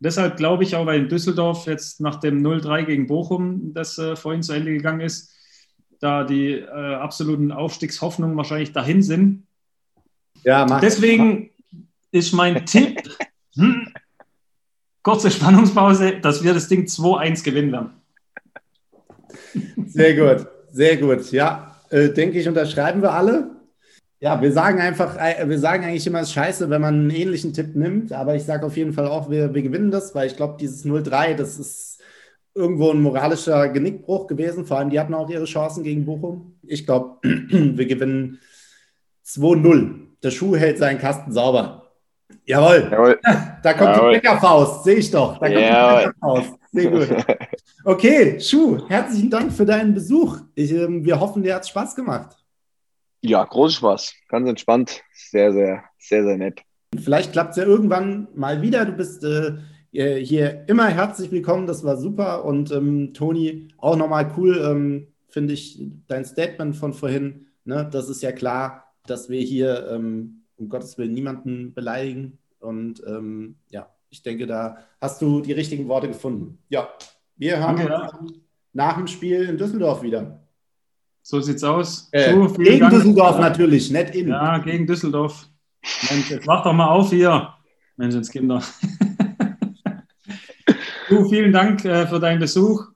Deshalb 0.00 0.36
glaube 0.36 0.64
ich 0.64 0.76
auch, 0.76 0.86
weil 0.86 1.00
in 1.00 1.08
Düsseldorf 1.08 1.66
jetzt 1.66 2.00
nach 2.00 2.16
dem 2.16 2.44
0-3 2.44 2.84
gegen 2.84 3.06
Bochum, 3.06 3.72
das 3.74 3.96
äh, 3.98 4.16
vorhin 4.16 4.42
zu 4.42 4.52
Ende 4.52 4.72
gegangen 4.72 5.00
ist, 5.00 5.32
da 6.00 6.24
die 6.24 6.52
äh, 6.52 6.94
absoluten 6.94 7.52
Aufstiegshoffnungen 7.52 8.36
wahrscheinlich 8.36 8.72
dahin 8.72 9.02
sind. 9.02 9.46
Ja, 10.42 10.66
mach. 10.68 10.80
Deswegen 10.80 11.50
ist 12.10 12.32
mein 12.32 12.66
Tipp, 12.66 13.00
hm, 13.56 13.88
kurze 15.02 15.30
Spannungspause, 15.30 16.18
dass 16.20 16.42
wir 16.42 16.52
das 16.52 16.68
Ding 16.68 16.84
2-1 16.84 17.44
gewinnen 17.44 17.72
werden. 17.72 17.90
Sehr 19.86 20.14
gut, 20.14 20.46
sehr 20.72 20.96
gut. 20.96 21.30
Ja, 21.30 21.76
äh, 21.90 22.10
denke 22.10 22.38
ich, 22.40 22.48
unterschreiben 22.48 23.00
wir 23.00 23.12
alle. 23.12 23.53
Ja, 24.24 24.40
wir 24.40 24.52
sagen 24.52 24.80
einfach, 24.80 25.18
äh, 25.18 25.46
wir 25.46 25.58
sagen 25.58 25.84
eigentlich 25.84 26.06
immer, 26.06 26.20
es 26.20 26.28
ist 26.28 26.32
scheiße, 26.32 26.70
wenn 26.70 26.80
man 26.80 26.94
einen 26.94 27.10
ähnlichen 27.10 27.52
Tipp 27.52 27.76
nimmt, 27.76 28.10
aber 28.10 28.34
ich 28.34 28.44
sage 28.44 28.64
auf 28.64 28.74
jeden 28.74 28.94
Fall 28.94 29.06
auch, 29.06 29.28
wir, 29.28 29.52
wir 29.52 29.60
gewinnen 29.60 29.90
das, 29.90 30.14
weil 30.14 30.28
ich 30.28 30.34
glaube, 30.34 30.56
dieses 30.58 30.86
0-3, 30.86 31.34
das 31.34 31.58
ist 31.58 32.00
irgendwo 32.54 32.90
ein 32.90 33.02
moralischer 33.02 33.68
Genickbruch 33.68 34.26
gewesen. 34.26 34.64
Vor 34.64 34.78
allem, 34.78 34.88
die 34.88 34.98
hatten 34.98 35.12
auch 35.12 35.28
ihre 35.28 35.44
Chancen 35.44 35.84
gegen 35.84 36.06
Bochum. 36.06 36.58
Ich 36.62 36.86
glaube, 36.86 37.18
wir 37.22 37.84
gewinnen 37.84 38.38
2-0. 39.26 39.90
Der 40.22 40.30
Schuh 40.30 40.56
hält 40.56 40.78
seinen 40.78 40.98
Kasten 40.98 41.30
sauber. 41.30 41.90
Jawohl. 42.46 42.88
Jawohl. 42.90 43.20
Da 43.62 43.74
kommt 43.74 43.94
Jawohl. 43.94 44.14
die 44.14 44.20
Bäckerfaust, 44.20 44.84
sehe 44.84 44.96
ich 44.96 45.10
doch. 45.10 45.38
Da 45.38 45.48
kommt 45.48 45.60
Jawohl. 45.60 46.00
die 46.00 46.06
Bäckerfaust. 46.06 46.52
Sehr 46.72 46.90
gut. 46.90 47.08
Okay, 47.86 48.40
Schuh, 48.40 48.88
herzlichen 48.88 49.28
Dank 49.28 49.52
für 49.52 49.66
deinen 49.66 49.92
Besuch. 49.92 50.38
Ich, 50.54 50.72
äh, 50.72 50.86
wir 51.04 51.20
hoffen, 51.20 51.42
dir 51.42 51.54
hat 51.56 51.64
es 51.64 51.68
Spaß 51.68 51.94
gemacht. 51.94 52.34
Ja, 53.26 53.42
großen 53.42 53.78
Spaß. 53.78 54.14
Ganz 54.28 54.46
entspannt. 54.50 55.02
Sehr, 55.14 55.50
sehr, 55.50 55.82
sehr, 55.98 56.24
sehr 56.24 56.36
nett. 56.36 56.60
Vielleicht 57.02 57.32
klappt 57.32 57.52
es 57.52 57.56
ja 57.56 57.64
irgendwann 57.64 58.28
mal 58.34 58.60
wieder. 58.60 58.84
Du 58.84 58.92
bist 58.92 59.24
äh, 59.24 59.54
äh, 59.92 60.22
hier 60.22 60.68
immer 60.68 60.88
herzlich 60.88 61.30
willkommen, 61.30 61.66
das 61.66 61.82
war 61.84 61.96
super. 61.96 62.44
Und 62.44 62.70
ähm, 62.70 63.14
Toni, 63.14 63.68
auch 63.78 63.96
nochmal 63.96 64.30
cool, 64.36 64.58
ähm, 64.58 65.08
finde 65.28 65.54
ich, 65.54 65.82
dein 66.06 66.26
Statement 66.26 66.76
von 66.76 66.92
vorhin. 66.92 67.46
Ne? 67.64 67.88
Das 67.90 68.10
ist 68.10 68.22
ja 68.22 68.30
klar, 68.30 68.92
dass 69.06 69.30
wir 69.30 69.40
hier 69.40 69.88
ähm, 69.90 70.42
um 70.56 70.68
Gottes 70.68 70.98
Willen 70.98 71.14
niemanden 71.14 71.72
beleidigen. 71.72 72.36
Und 72.60 73.02
ähm, 73.06 73.56
ja, 73.70 73.88
ich 74.10 74.22
denke, 74.22 74.46
da 74.46 74.76
hast 75.00 75.22
du 75.22 75.40
die 75.40 75.52
richtigen 75.52 75.88
Worte 75.88 76.08
gefunden. 76.08 76.58
Ja, 76.68 76.90
wir 77.36 77.58
hören 77.58 77.76
Danke, 77.76 78.18
uns 78.18 78.32
nach 78.74 78.98
dem 78.98 79.06
Spiel 79.06 79.48
in 79.48 79.56
Düsseldorf 79.56 80.02
wieder. 80.02 80.43
So 81.26 81.40
sieht's 81.40 81.64
aus. 81.64 82.08
Äh, 82.12 82.34
so, 82.34 82.52
gegen 82.52 82.80
Dank. 82.80 82.92
Düsseldorf 82.92 83.38
natürlich, 83.38 83.90
nicht 83.90 84.14
in. 84.14 84.28
Ja, 84.28 84.58
gegen 84.58 84.86
Düsseldorf. 84.86 85.48
Mensch, 86.10 86.30
jetzt 86.30 86.46
mach 86.46 86.62
doch 86.62 86.74
mal 86.74 86.88
auf 86.88 87.10
hier. 87.10 87.54
Menschenskinder. 87.96 88.62
Du, 91.10 91.28
vielen 91.28 91.52
Dank 91.52 91.84
äh, 91.84 92.06
für 92.06 92.18
deinen 92.18 92.40
Besuch. 92.40 92.86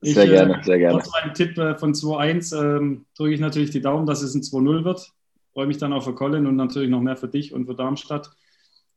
Ich, 0.00 0.14
sehr 0.14 0.28
gerne, 0.28 0.60
äh, 0.60 0.62
sehr 0.62 0.78
gerne. 0.78 1.00
Trotz 1.00 1.10
meinem 1.10 1.34
Tipp 1.34 1.58
äh, 1.58 1.76
von 1.76 1.92
2-1 1.92 2.56
ähm, 2.56 3.04
drücke 3.16 3.34
ich 3.34 3.40
natürlich 3.40 3.70
die 3.70 3.80
Daumen, 3.80 4.06
dass 4.06 4.22
es 4.22 4.32
ein 4.34 4.42
2-0 4.42 4.84
wird. 4.84 5.10
Freue 5.52 5.66
mich 5.66 5.76
dann 5.76 5.92
auch 5.92 6.04
für 6.04 6.14
Colin 6.14 6.46
und 6.46 6.54
natürlich 6.54 6.88
noch 6.88 7.00
mehr 7.00 7.16
für 7.16 7.26
dich 7.26 7.52
und 7.52 7.66
für 7.66 7.74
Darmstadt. 7.74 8.30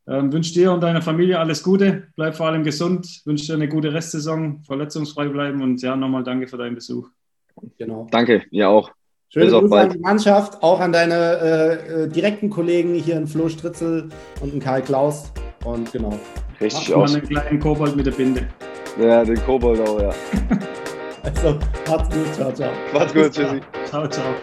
Ähm, 0.07 0.31
wünsche 0.31 0.53
dir 0.53 0.71
und 0.71 0.81
deiner 0.81 1.01
Familie 1.01 1.39
alles 1.39 1.63
Gute. 1.63 2.07
Bleib 2.15 2.35
vor 2.35 2.45
allem 2.47 2.63
gesund. 2.63 3.23
Wünsche 3.25 3.47
dir 3.47 3.55
eine 3.55 3.67
gute 3.67 3.93
Restsaison, 3.93 4.63
verletzungsfrei 4.63 5.27
bleiben 5.27 5.63
und 5.63 5.81
ja, 5.81 5.95
nochmal 5.95 6.23
danke 6.23 6.47
für 6.47 6.57
deinen 6.57 6.75
Besuch. 6.75 7.09
Genau. 7.77 8.07
Danke, 8.11 8.43
ihr 8.51 8.69
auch. 8.69 8.91
Schöne 9.29 9.45
Bis 9.45 9.53
Grüße 9.53 9.79
an 9.79 9.89
die 9.91 9.99
Mannschaft, 9.99 10.61
auch 10.61 10.81
an 10.81 10.91
deine 10.91 11.15
äh, 11.15 12.03
äh, 12.03 12.07
direkten 12.09 12.49
Kollegen 12.49 12.95
hier 12.95 13.15
in 13.15 13.27
Flo 13.27 13.47
Stritzel 13.47 14.09
und 14.41 14.53
in 14.53 14.59
Karl 14.59 14.81
Klaus. 14.81 15.31
Und 15.63 15.91
genau. 15.91 16.19
Richtig 16.59 16.89
Mach 16.89 17.03
aus. 17.03 17.15
einen 17.15 17.27
kleinen 17.27 17.59
Kobold 17.59 17.95
mit 17.95 18.05
der 18.05 18.11
Binde. 18.11 18.47
Ja, 18.99 19.23
den 19.23 19.37
Kobold 19.45 19.79
auch, 19.87 20.01
ja. 20.01 20.09
also, 21.23 21.57
macht's 21.87 22.15
gut. 22.15 22.33
Ciao, 22.33 22.51
ciao. 22.51 22.71
Macht's 22.93 23.13
gut. 23.13 23.31
Tschüssi. 23.31 23.61
Ciao, 23.85 24.07
ciao. 24.07 24.35